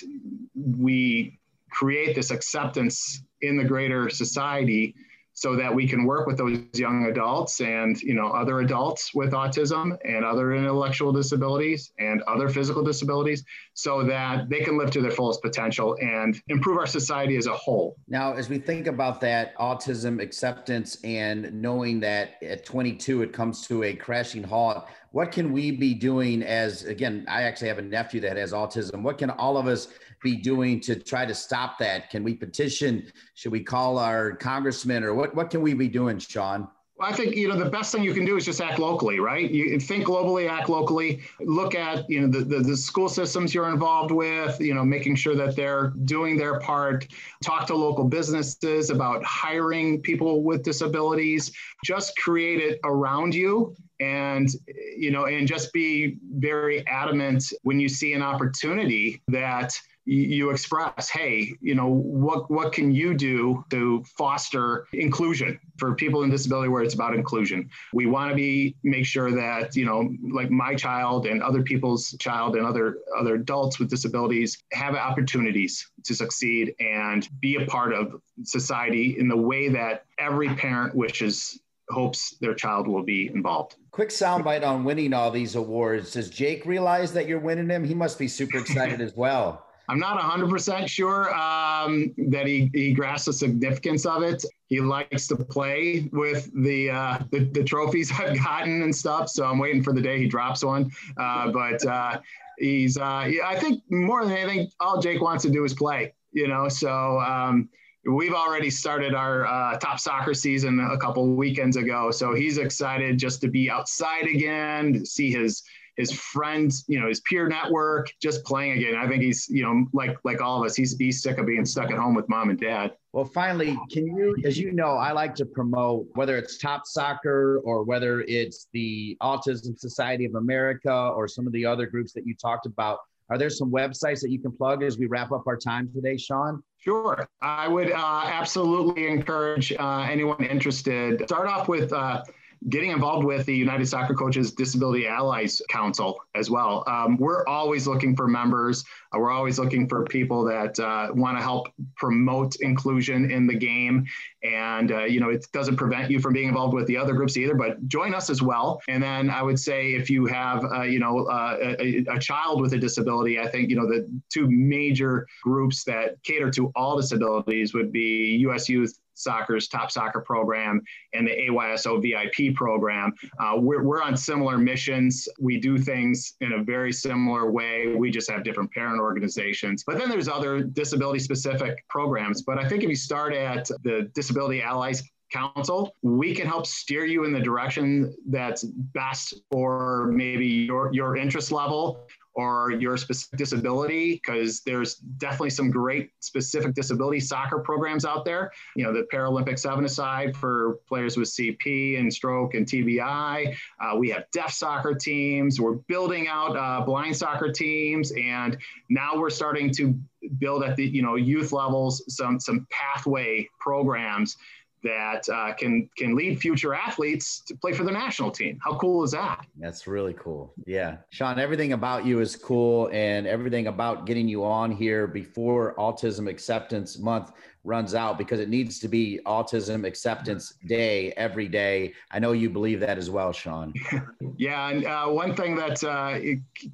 we 0.54 1.38
create 1.70 2.14
this 2.14 2.30
acceptance 2.30 3.22
in 3.40 3.56
the 3.56 3.64
greater 3.64 4.08
society 4.10 4.94
so 5.34 5.56
that 5.56 5.74
we 5.74 5.88
can 5.88 6.04
work 6.04 6.26
with 6.26 6.36
those 6.36 6.58
young 6.74 7.06
adults 7.06 7.60
and 7.60 8.00
you 8.02 8.14
know 8.14 8.28
other 8.28 8.60
adults 8.60 9.14
with 9.14 9.32
autism 9.32 9.96
and 10.04 10.24
other 10.24 10.54
intellectual 10.54 11.12
disabilities 11.12 11.92
and 11.98 12.22
other 12.22 12.48
physical 12.48 12.82
disabilities 12.82 13.44
so 13.74 14.02
that 14.02 14.48
they 14.48 14.60
can 14.60 14.76
live 14.76 14.90
to 14.90 15.00
their 15.00 15.10
fullest 15.10 15.40
potential 15.42 15.96
and 16.00 16.40
improve 16.48 16.78
our 16.78 16.86
society 16.86 17.36
as 17.36 17.46
a 17.46 17.54
whole. 17.54 17.96
Now 18.08 18.34
as 18.34 18.48
we 18.48 18.58
think 18.58 18.86
about 18.86 19.20
that 19.22 19.56
autism 19.58 20.20
acceptance 20.20 20.98
and 21.02 21.52
knowing 21.52 22.00
that 22.00 22.34
at 22.42 22.64
22 22.64 23.22
it 23.22 23.32
comes 23.32 23.66
to 23.68 23.84
a 23.84 23.94
crashing 23.94 24.42
halt 24.42 24.84
what 25.12 25.30
can 25.30 25.52
we 25.52 25.70
be 25.70 25.94
doing 25.94 26.42
as 26.42 26.84
again 26.84 27.24
i 27.28 27.42
actually 27.42 27.68
have 27.68 27.78
a 27.78 27.82
nephew 27.82 28.20
that 28.20 28.36
has 28.36 28.52
autism 28.52 29.02
what 29.02 29.18
can 29.18 29.30
all 29.30 29.56
of 29.56 29.66
us 29.66 29.88
be 30.22 30.36
doing 30.36 30.80
to 30.80 30.96
try 30.96 31.24
to 31.24 31.34
stop 31.34 31.78
that 31.78 32.10
can 32.10 32.24
we 32.24 32.34
petition 32.34 33.10
should 33.34 33.52
we 33.52 33.62
call 33.62 33.98
our 33.98 34.32
congressman 34.36 35.04
or 35.04 35.14
what, 35.14 35.34
what 35.34 35.50
can 35.50 35.62
we 35.62 35.74
be 35.74 35.88
doing 35.88 36.18
sean 36.18 36.68
I 37.02 37.12
think 37.12 37.34
you 37.34 37.48
know 37.48 37.56
the 37.56 37.68
best 37.68 37.90
thing 37.90 38.04
you 38.04 38.14
can 38.14 38.24
do 38.24 38.36
is 38.36 38.44
just 38.44 38.60
act 38.60 38.78
locally, 38.78 39.18
right? 39.18 39.50
You 39.50 39.80
think 39.80 40.04
globally, 40.04 40.48
act 40.48 40.68
locally. 40.68 41.20
Look 41.40 41.74
at 41.74 42.08
you 42.08 42.20
know 42.20 42.28
the, 42.28 42.44
the, 42.44 42.58
the, 42.60 42.76
school 42.76 43.08
systems 43.08 43.52
you're 43.52 43.68
involved 43.68 44.12
with. 44.12 44.60
You 44.60 44.74
know, 44.74 44.84
making 44.84 45.16
sure 45.16 45.34
that 45.34 45.56
they're 45.56 45.92
doing 46.04 46.36
their 46.36 46.60
part. 46.60 47.08
Talk 47.42 47.66
to 47.68 47.74
local 47.74 48.04
businesses 48.04 48.90
about 48.90 49.24
hiring 49.24 50.00
people 50.00 50.44
with 50.44 50.62
disabilities. 50.62 51.50
Just 51.84 52.16
create 52.18 52.60
it 52.60 52.78
around 52.84 53.34
you, 53.34 53.74
and 54.02 54.48
you 54.96 55.10
know, 55.10 55.26
and 55.26 55.46
just 55.46 55.72
be 55.72 56.18
very 56.34 56.86
adamant 56.86 57.44
when 57.62 57.78
you 57.80 57.88
see 57.88 58.12
an 58.12 58.22
opportunity 58.22 59.22
that 59.28 59.72
you 60.04 60.50
express, 60.50 61.08
hey, 61.08 61.52
you 61.60 61.74
know, 61.76 61.88
what 61.88 62.50
what 62.50 62.72
can 62.72 62.90
you 62.90 63.14
do 63.14 63.64
to 63.70 64.02
foster 64.18 64.86
inclusion 64.92 65.58
for 65.78 65.94
people 65.94 66.24
in 66.24 66.30
disability 66.30 66.68
where 66.68 66.82
it's 66.82 66.94
about 66.94 67.14
inclusion? 67.14 67.70
We 67.92 68.06
want 68.06 68.30
to 68.30 68.34
be 68.34 68.74
make 68.82 69.06
sure 69.06 69.30
that, 69.30 69.76
you 69.76 69.84
know, 69.84 70.12
like 70.32 70.50
my 70.50 70.74
child 70.74 71.26
and 71.26 71.40
other 71.40 71.62
people's 71.62 72.16
child 72.18 72.56
and 72.56 72.66
other 72.66 72.98
other 73.16 73.36
adults 73.36 73.78
with 73.78 73.90
disabilities 73.90 74.58
have 74.72 74.96
opportunities 74.96 75.88
to 76.04 76.14
succeed 76.14 76.74
and 76.80 77.28
be 77.40 77.56
a 77.56 77.66
part 77.66 77.92
of 77.92 78.20
society 78.42 79.16
in 79.18 79.28
the 79.28 79.36
way 79.36 79.68
that 79.68 80.04
every 80.18 80.48
parent 80.56 80.96
wishes 80.96 81.60
hopes 81.92 82.36
their 82.40 82.54
child 82.54 82.88
will 82.88 83.02
be 83.02 83.28
involved. 83.28 83.76
Quick 83.90 84.08
soundbite 84.08 84.66
on 84.66 84.84
winning 84.84 85.12
all 85.12 85.30
these 85.30 85.54
awards. 85.54 86.12
Does 86.12 86.30
Jake 86.30 86.64
realize 86.66 87.12
that 87.12 87.28
you're 87.28 87.38
winning 87.38 87.68
him? 87.68 87.84
He 87.84 87.94
must 87.94 88.18
be 88.18 88.26
super 88.26 88.58
excited 88.58 89.00
as 89.00 89.14
well. 89.14 89.66
I'm 89.88 89.98
not 89.98 90.18
100% 90.18 90.88
sure 90.88 91.34
um, 91.34 92.14
that 92.30 92.46
he, 92.46 92.70
he 92.72 92.92
grasps 92.92 93.26
the 93.26 93.32
significance 93.32 94.06
of 94.06 94.22
it. 94.22 94.44
He 94.68 94.80
likes 94.80 95.26
to 95.26 95.36
play 95.36 96.08
with 96.12 96.50
the, 96.62 96.90
uh, 96.90 97.18
the, 97.30 97.40
the 97.40 97.64
trophies 97.64 98.10
I've 98.18 98.38
gotten 98.42 98.82
and 98.82 98.94
stuff. 98.94 99.28
So 99.28 99.44
I'm 99.44 99.58
waiting 99.58 99.82
for 99.82 99.92
the 99.92 100.00
day 100.00 100.18
he 100.18 100.28
drops 100.28 100.64
one. 100.64 100.90
Uh, 101.16 101.50
but 101.50 101.84
uh, 101.84 102.20
he's, 102.58 102.96
uh, 102.96 103.02
I 103.44 103.56
think 103.58 103.82
more 103.90 104.24
than 104.24 104.34
anything, 104.34 104.70
all 104.80 105.00
Jake 105.00 105.20
wants 105.20 105.42
to 105.42 105.50
do 105.50 105.64
is 105.64 105.74
play, 105.74 106.14
you 106.32 106.48
know? 106.48 106.68
So 106.68 107.20
um, 107.20 107.68
we've 108.04 108.32
already 108.32 108.70
started 108.70 109.14
our 109.14 109.46
uh, 109.46 109.78
top 109.78 110.00
soccer 110.00 110.34
season 110.34 110.80
a 110.80 110.98
couple 110.98 111.34
weekends 111.34 111.76
ago. 111.76 112.10
So 112.10 112.34
he's 112.34 112.58
excited 112.58 113.18
just 113.18 113.40
to 113.42 113.48
be 113.48 113.70
outside 113.70 114.26
again, 114.26 114.92
to 114.94 115.06
see 115.06 115.30
his 115.30 115.62
his 115.96 116.10
friends, 116.10 116.86
you 116.88 116.98
know, 116.98 117.08
his 117.08 117.20
peer 117.20 117.46
network, 117.48 118.10
just 118.20 118.42
playing 118.44 118.72
again. 118.72 118.94
I 118.94 119.06
think 119.06 119.22
he's, 119.22 119.46
you 119.50 119.62
know, 119.62 119.86
like 119.92 120.16
like 120.24 120.40
all 120.40 120.58
of 120.60 120.66
us, 120.66 120.74
he's 120.74 120.96
he's 120.96 121.22
sick 121.22 121.38
of 121.38 121.46
being 121.46 121.66
stuck 121.66 121.90
at 121.90 121.98
home 121.98 122.14
with 122.14 122.28
mom 122.28 122.50
and 122.50 122.58
dad. 122.58 122.92
Well, 123.12 123.26
finally, 123.26 123.78
can 123.90 124.06
you, 124.06 124.34
as 124.44 124.58
you 124.58 124.72
know, 124.72 124.92
I 124.92 125.12
like 125.12 125.34
to 125.34 125.44
promote 125.44 126.06
whether 126.14 126.38
it's 126.38 126.56
Top 126.56 126.86
Soccer 126.86 127.60
or 127.62 127.84
whether 127.84 128.22
it's 128.22 128.68
the 128.72 129.18
Autism 129.20 129.78
Society 129.78 130.24
of 130.24 130.34
America 130.34 131.12
or 131.14 131.28
some 131.28 131.46
of 131.46 131.52
the 131.52 131.66
other 131.66 131.86
groups 131.86 132.12
that 132.14 132.26
you 132.26 132.34
talked 132.34 132.64
about. 132.64 133.00
Are 133.32 133.38
there 133.38 133.48
some 133.48 133.70
websites 133.70 134.20
that 134.20 134.30
you 134.30 134.38
can 134.38 134.52
plug 134.52 134.82
as 134.82 134.98
we 134.98 135.06
wrap 135.06 135.32
up 135.32 135.44
our 135.46 135.56
time 135.56 135.88
today, 135.94 136.18
Sean? 136.18 136.62
Sure. 136.76 137.26
I 137.40 137.66
would 137.66 137.90
uh, 137.90 138.22
absolutely 138.26 139.08
encourage 139.08 139.72
uh, 139.72 140.00
anyone 140.00 140.44
interested. 140.44 141.22
Start 141.28 141.48
off 141.48 141.66
with 141.66 141.94
uh, 141.94 142.22
getting 142.68 142.90
involved 142.90 143.24
with 143.24 143.46
the 143.46 143.54
United 143.54 143.86
Soccer 143.86 144.14
Coaches 144.14 144.52
Disability 144.52 145.06
Allies 145.06 145.60
Council 145.68 146.18
as 146.34 146.50
well. 146.50 146.84
Um, 146.86 147.16
we're 147.16 147.46
always 147.46 147.86
looking 147.86 148.14
for 148.14 148.28
members. 148.28 148.84
Uh, 149.14 149.18
we're 149.18 149.30
always 149.30 149.58
looking 149.58 149.88
for 149.88 150.04
people 150.04 150.44
that 150.44 150.78
uh, 150.78 151.08
want 151.14 151.36
to 151.36 151.42
help 151.42 151.68
promote 151.96 152.56
inclusion 152.56 153.30
in 153.30 153.46
the 153.46 153.54
game. 153.54 154.06
And, 154.42 154.92
uh, 154.92 155.04
you 155.04 155.20
know, 155.20 155.30
it 155.30 155.46
doesn't 155.52 155.76
prevent 155.76 156.10
you 156.10 156.20
from 156.20 156.32
being 156.32 156.48
involved 156.48 156.74
with 156.74 156.86
the 156.86 156.96
other 156.96 157.14
groups 157.14 157.36
either, 157.36 157.54
but 157.54 157.86
join 157.88 158.14
us 158.14 158.30
as 158.30 158.42
well. 158.42 158.80
And 158.88 159.02
then 159.02 159.30
I 159.30 159.42
would 159.42 159.58
say 159.58 159.92
if 159.92 160.08
you 160.08 160.26
have, 160.26 160.64
uh, 160.64 160.82
you 160.82 160.98
know, 160.98 161.26
uh, 161.26 161.74
a, 161.80 162.04
a 162.08 162.18
child 162.18 162.60
with 162.60 162.72
a 162.74 162.78
disability, 162.78 163.38
I 163.38 163.48
think, 163.48 163.70
you 163.70 163.76
know, 163.76 163.86
the 163.86 164.08
two 164.32 164.48
major 164.48 165.26
groups 165.42 165.84
that 165.84 166.22
cater 166.22 166.50
to 166.52 166.72
all 166.74 166.96
disabilities 166.96 167.74
would 167.74 167.92
be 167.92 168.36
U.S. 168.42 168.68
Youth 168.68 168.98
Soccer's 169.14 169.68
top 169.68 169.90
soccer 169.90 170.20
program 170.20 170.80
and 171.12 171.26
the 171.26 171.32
AYSO 171.48 172.02
VIP 172.02 172.54
program. 172.54 173.12
Uh, 173.38 173.54
we're, 173.56 173.82
we're 173.82 174.02
on 174.02 174.16
similar 174.16 174.58
missions. 174.58 175.28
We 175.40 175.58
do 175.58 175.78
things 175.78 176.34
in 176.40 176.52
a 176.52 176.62
very 176.62 176.92
similar 176.92 177.50
way. 177.50 177.94
We 177.94 178.10
just 178.10 178.30
have 178.30 178.44
different 178.44 178.70
parent 178.72 179.00
organizations. 179.00 179.84
But 179.84 179.98
then 179.98 180.08
there's 180.08 180.28
other 180.28 180.62
disability 180.62 181.18
specific 181.18 181.86
programs. 181.88 182.42
But 182.42 182.58
I 182.58 182.68
think 182.68 182.82
if 182.82 182.88
you 182.88 182.96
start 182.96 183.34
at 183.34 183.68
the 183.82 184.10
Disability 184.14 184.62
Allies 184.62 185.02
council 185.32 185.94
we 186.02 186.34
can 186.34 186.46
help 186.46 186.66
steer 186.66 187.06
you 187.06 187.24
in 187.24 187.32
the 187.32 187.40
direction 187.40 188.14
that's 188.28 188.64
best 188.64 189.34
for 189.50 190.10
maybe 190.12 190.46
your 190.46 190.92
your 190.92 191.16
interest 191.16 191.50
level 191.50 192.06
or 192.34 192.72
your 192.72 192.96
specific 192.96 193.38
disability, 193.38 194.14
because 194.14 194.60
there's 194.60 194.96
definitely 194.96 195.50
some 195.50 195.70
great 195.70 196.10
specific 196.20 196.74
disability 196.74 197.20
soccer 197.20 197.58
programs 197.58 198.04
out 198.04 198.24
there. 198.24 198.50
You 198.76 198.84
know, 198.84 198.92
the 198.92 199.06
Paralympic 199.12 199.58
seven 199.58 199.84
aside 199.84 200.36
for 200.36 200.78
players 200.88 201.16
with 201.16 201.28
CP 201.28 201.98
and 201.98 202.12
stroke 202.12 202.54
and 202.54 202.66
TBI. 202.66 203.54
Uh, 203.80 203.96
we 203.96 204.08
have 204.10 204.24
deaf 204.32 204.52
soccer 204.52 204.94
teams. 204.94 205.60
We're 205.60 205.74
building 205.88 206.28
out 206.28 206.56
uh, 206.56 206.84
blind 206.84 207.16
soccer 207.16 207.52
teams, 207.52 208.12
and 208.12 208.56
now 208.88 209.16
we're 209.16 209.30
starting 209.30 209.70
to 209.74 209.94
build 210.38 210.62
at 210.62 210.76
the 210.76 210.84
you 210.84 211.02
know 211.02 211.16
youth 211.16 211.52
levels 211.52 212.04
some 212.08 212.38
some 212.38 212.66
pathway 212.70 213.48
programs 213.58 214.36
that 214.82 215.28
uh, 215.28 215.52
can 215.54 215.88
can 215.96 216.14
lead 216.14 216.40
future 216.40 216.74
athletes 216.74 217.40
to 217.40 217.56
play 217.56 217.72
for 217.72 217.84
the 217.84 217.92
national 217.92 218.30
team. 218.30 218.58
How 218.62 218.76
cool 218.76 219.04
is 219.04 219.12
that? 219.12 219.46
That's 219.58 219.86
really 219.86 220.14
cool. 220.14 220.54
Yeah, 220.66 220.98
Sean, 221.10 221.38
everything 221.38 221.72
about 221.72 222.04
you 222.04 222.20
is 222.20 222.36
cool, 222.36 222.88
and 222.92 223.26
everything 223.26 223.66
about 223.68 224.06
getting 224.06 224.28
you 224.28 224.44
on 224.44 224.70
here 224.70 225.06
before 225.06 225.74
Autism 225.76 226.28
Acceptance 226.28 226.98
Month 226.98 227.32
runs 227.64 227.94
out 227.94 228.18
because 228.18 228.40
it 228.40 228.48
needs 228.48 228.80
to 228.80 228.88
be 228.88 229.20
Autism 229.24 229.86
Acceptance 229.86 230.54
Day 230.66 231.12
every 231.12 231.46
day. 231.46 231.92
I 232.10 232.18
know 232.18 232.32
you 232.32 232.50
believe 232.50 232.80
that 232.80 232.98
as 232.98 233.08
well, 233.08 233.32
Sean. 233.32 233.72
yeah, 234.36 234.68
and 234.68 234.84
uh, 234.84 235.06
one 235.06 235.34
thing 235.36 235.54
that 235.56 235.82
uh, 235.84 236.18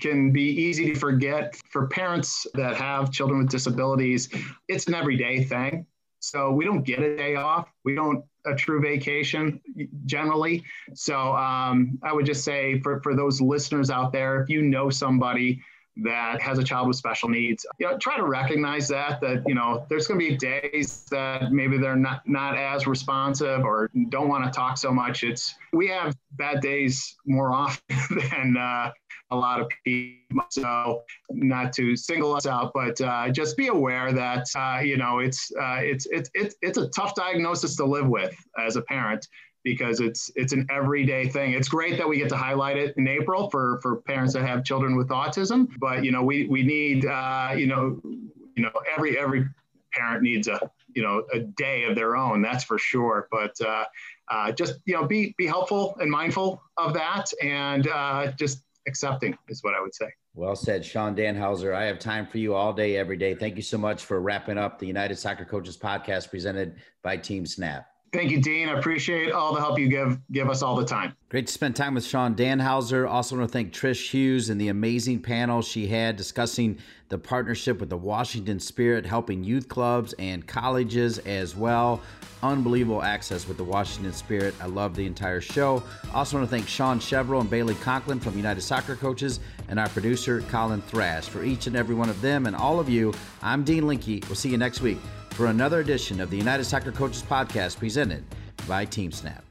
can 0.00 0.32
be 0.32 0.44
easy 0.44 0.92
to 0.92 0.98
forget 0.98 1.56
for 1.68 1.88
parents 1.88 2.46
that 2.54 2.76
have 2.76 3.10
children 3.10 3.40
with 3.40 3.50
disabilities, 3.50 4.28
it's 4.68 4.86
an 4.86 4.94
everyday 4.94 5.44
thing. 5.44 5.86
So 6.20 6.52
we 6.52 6.64
don't 6.64 6.82
get 6.82 7.00
a 7.00 7.16
day 7.16 7.36
off. 7.36 7.68
We 7.84 7.94
don't 7.94 8.24
a 8.46 8.54
true 8.54 8.80
vacation 8.80 9.60
generally. 10.06 10.64
So 10.94 11.16
um, 11.36 11.98
I 12.02 12.12
would 12.12 12.26
just 12.26 12.44
say 12.44 12.80
for, 12.80 13.00
for 13.00 13.14
those 13.14 13.40
listeners 13.40 13.90
out 13.90 14.12
there, 14.12 14.42
if 14.42 14.48
you 14.48 14.62
know 14.62 14.90
somebody 14.90 15.62
that 16.00 16.40
has 16.40 16.58
a 16.58 16.62
child 16.62 16.86
with 16.86 16.96
special 16.96 17.28
needs, 17.28 17.66
you 17.78 17.86
know, 17.86 17.98
try 17.98 18.16
to 18.16 18.24
recognize 18.24 18.86
that, 18.88 19.20
that, 19.20 19.42
you 19.46 19.54
know, 19.54 19.84
there's 19.88 20.06
going 20.06 20.18
to 20.20 20.28
be 20.28 20.36
days 20.36 21.04
that 21.10 21.50
maybe 21.50 21.76
they're 21.76 21.96
not, 21.96 22.26
not 22.26 22.56
as 22.56 22.86
responsive 22.86 23.64
or 23.64 23.90
don't 24.08 24.28
want 24.28 24.44
to 24.44 24.50
talk 24.50 24.78
so 24.78 24.92
much. 24.92 25.24
It's, 25.24 25.54
we 25.72 25.88
have 25.88 26.16
bad 26.32 26.60
days 26.60 27.16
more 27.26 27.52
often 27.52 27.96
than, 28.30 28.56
uh, 28.56 28.92
a 29.30 29.36
lot 29.36 29.60
of 29.60 29.68
people. 29.84 30.44
So 30.50 31.02
not 31.30 31.72
to 31.74 31.96
single 31.96 32.34
us 32.34 32.46
out, 32.46 32.72
but 32.74 33.00
uh, 33.00 33.28
just 33.30 33.56
be 33.56 33.68
aware 33.68 34.12
that 34.12 34.46
uh, 34.56 34.80
you 34.82 34.96
know 34.96 35.18
it's 35.18 35.50
uh, 35.60 35.78
it's 35.80 36.06
it's 36.06 36.30
it's 36.34 36.56
it's 36.62 36.78
a 36.78 36.88
tough 36.88 37.14
diagnosis 37.14 37.76
to 37.76 37.84
live 37.84 38.08
with 38.08 38.34
as 38.58 38.76
a 38.76 38.82
parent 38.82 39.26
because 39.64 40.00
it's 40.00 40.30
it's 40.34 40.52
an 40.52 40.66
everyday 40.70 41.28
thing. 41.28 41.52
It's 41.52 41.68
great 41.68 41.98
that 41.98 42.08
we 42.08 42.18
get 42.18 42.28
to 42.30 42.36
highlight 42.36 42.76
it 42.76 42.96
in 42.96 43.08
April 43.08 43.50
for 43.50 43.78
for 43.82 43.96
parents 44.02 44.32
that 44.34 44.46
have 44.46 44.64
children 44.64 44.96
with 44.96 45.08
autism, 45.08 45.68
but 45.78 46.04
you 46.04 46.12
know 46.12 46.22
we 46.22 46.46
we 46.46 46.62
need 46.62 47.06
uh, 47.06 47.54
you 47.56 47.66
know 47.66 48.00
you 48.04 48.62
know 48.62 48.72
every 48.94 49.18
every 49.18 49.46
parent 49.92 50.22
needs 50.22 50.48
a 50.48 50.70
you 50.94 51.02
know 51.02 51.24
a 51.32 51.40
day 51.40 51.84
of 51.84 51.94
their 51.94 52.16
own. 52.16 52.42
That's 52.42 52.64
for 52.64 52.78
sure. 52.78 53.28
But 53.30 53.60
uh, 53.60 53.84
uh, 54.28 54.52
just 54.52 54.80
you 54.84 54.94
know 54.94 55.06
be 55.06 55.34
be 55.38 55.46
helpful 55.46 55.96
and 56.00 56.10
mindful 56.10 56.62
of 56.76 56.94
that, 56.94 57.30
and 57.42 57.88
uh, 57.88 58.32
just 58.32 58.62
accepting 58.88 59.36
is 59.48 59.62
what 59.62 59.74
I 59.74 59.80
would 59.80 59.94
say. 59.94 60.08
Well 60.34 60.56
said, 60.56 60.84
Sean 60.84 61.14
Danhauser. 61.14 61.74
I 61.74 61.84
have 61.84 61.98
time 61.98 62.26
for 62.26 62.38
you 62.38 62.54
all 62.54 62.72
day, 62.72 62.96
every 62.96 63.16
day. 63.16 63.34
Thank 63.34 63.56
you 63.56 63.62
so 63.62 63.78
much 63.78 64.04
for 64.04 64.20
wrapping 64.20 64.58
up 64.58 64.78
the 64.78 64.86
United 64.86 65.16
Soccer 65.16 65.44
Coaches 65.44 65.76
podcast 65.76 66.30
presented 66.30 66.76
by 67.02 67.16
TeamSnap. 67.16 67.84
Thank 68.12 68.30
you, 68.30 68.40
Dean. 68.40 68.70
I 68.70 68.78
appreciate 68.78 69.32
all 69.32 69.52
the 69.52 69.60
help 69.60 69.78
you 69.78 69.88
give 69.88 70.18
give 70.32 70.48
us 70.48 70.62
all 70.62 70.76
the 70.76 70.84
time. 70.84 71.14
Great 71.28 71.46
to 71.46 71.52
spend 71.52 71.76
time 71.76 71.94
with 71.94 72.06
Sean 72.06 72.34
Danhauser. 72.34 73.08
Also 73.08 73.36
want 73.36 73.48
to 73.48 73.52
thank 73.52 73.72
Trish 73.72 74.10
Hughes 74.10 74.48
and 74.48 74.58
the 74.58 74.68
amazing 74.68 75.20
panel 75.20 75.60
she 75.60 75.86
had 75.86 76.16
discussing 76.16 76.78
the 77.10 77.18
partnership 77.18 77.80
with 77.80 77.90
the 77.90 77.96
Washington 77.96 78.60
Spirit, 78.60 79.04
helping 79.04 79.44
youth 79.44 79.68
clubs 79.68 80.14
and 80.18 80.46
colleges 80.46 81.18
as 81.20 81.54
well. 81.54 82.00
Unbelievable 82.42 83.02
access 83.02 83.46
with 83.46 83.56
the 83.56 83.64
Washington 83.64 84.12
Spirit. 84.12 84.54
I 84.60 84.66
love 84.66 84.94
the 84.94 85.04
entire 85.04 85.40
show. 85.40 85.82
Also 86.14 86.38
want 86.38 86.48
to 86.48 86.56
thank 86.56 86.68
Sean 86.68 87.00
Chevrolet 87.00 87.42
and 87.42 87.50
Bailey 87.50 87.74
Conklin 87.76 88.20
from 88.20 88.36
United 88.36 88.62
Soccer 88.62 88.96
Coaches 88.96 89.40
and 89.68 89.78
our 89.78 89.88
producer, 89.88 90.40
Colin 90.42 90.80
Thrash. 90.82 91.28
For 91.28 91.44
each 91.44 91.66
and 91.66 91.76
every 91.76 91.94
one 91.94 92.08
of 92.08 92.20
them 92.22 92.46
and 92.46 92.56
all 92.56 92.80
of 92.80 92.88
you, 92.88 93.12
I'm 93.42 93.64
Dean 93.64 93.86
Linke. 93.86 94.24
We'll 94.28 94.36
see 94.36 94.50
you 94.50 94.58
next 94.58 94.80
week 94.80 94.98
for 95.38 95.46
another 95.46 95.78
edition 95.78 96.20
of 96.20 96.30
the 96.30 96.36
United 96.36 96.64
Soccer 96.64 96.90
Coaches 96.90 97.22
Podcast 97.22 97.78
presented 97.78 98.24
by 98.66 98.84
TeamSnap. 98.84 99.42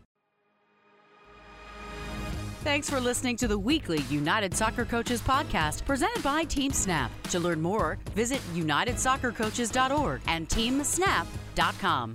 Thanks 2.65 2.89
for 2.89 2.99
listening 2.99 3.37
to 3.37 3.47
the 3.47 3.57
weekly 3.57 4.01
United 4.09 4.53
Soccer 4.53 4.83
Coaches 4.83 5.21
podcast 5.21 5.85
presented 5.85 6.21
by 6.21 6.43
TeamSnap. 6.43 7.07
To 7.29 7.39
learn 7.39 7.61
more, 7.61 7.97
visit 8.13 8.41
unitedsoccercoaches.org 8.53 10.19
and 10.27 10.49
teamsnap.com. 10.49 12.13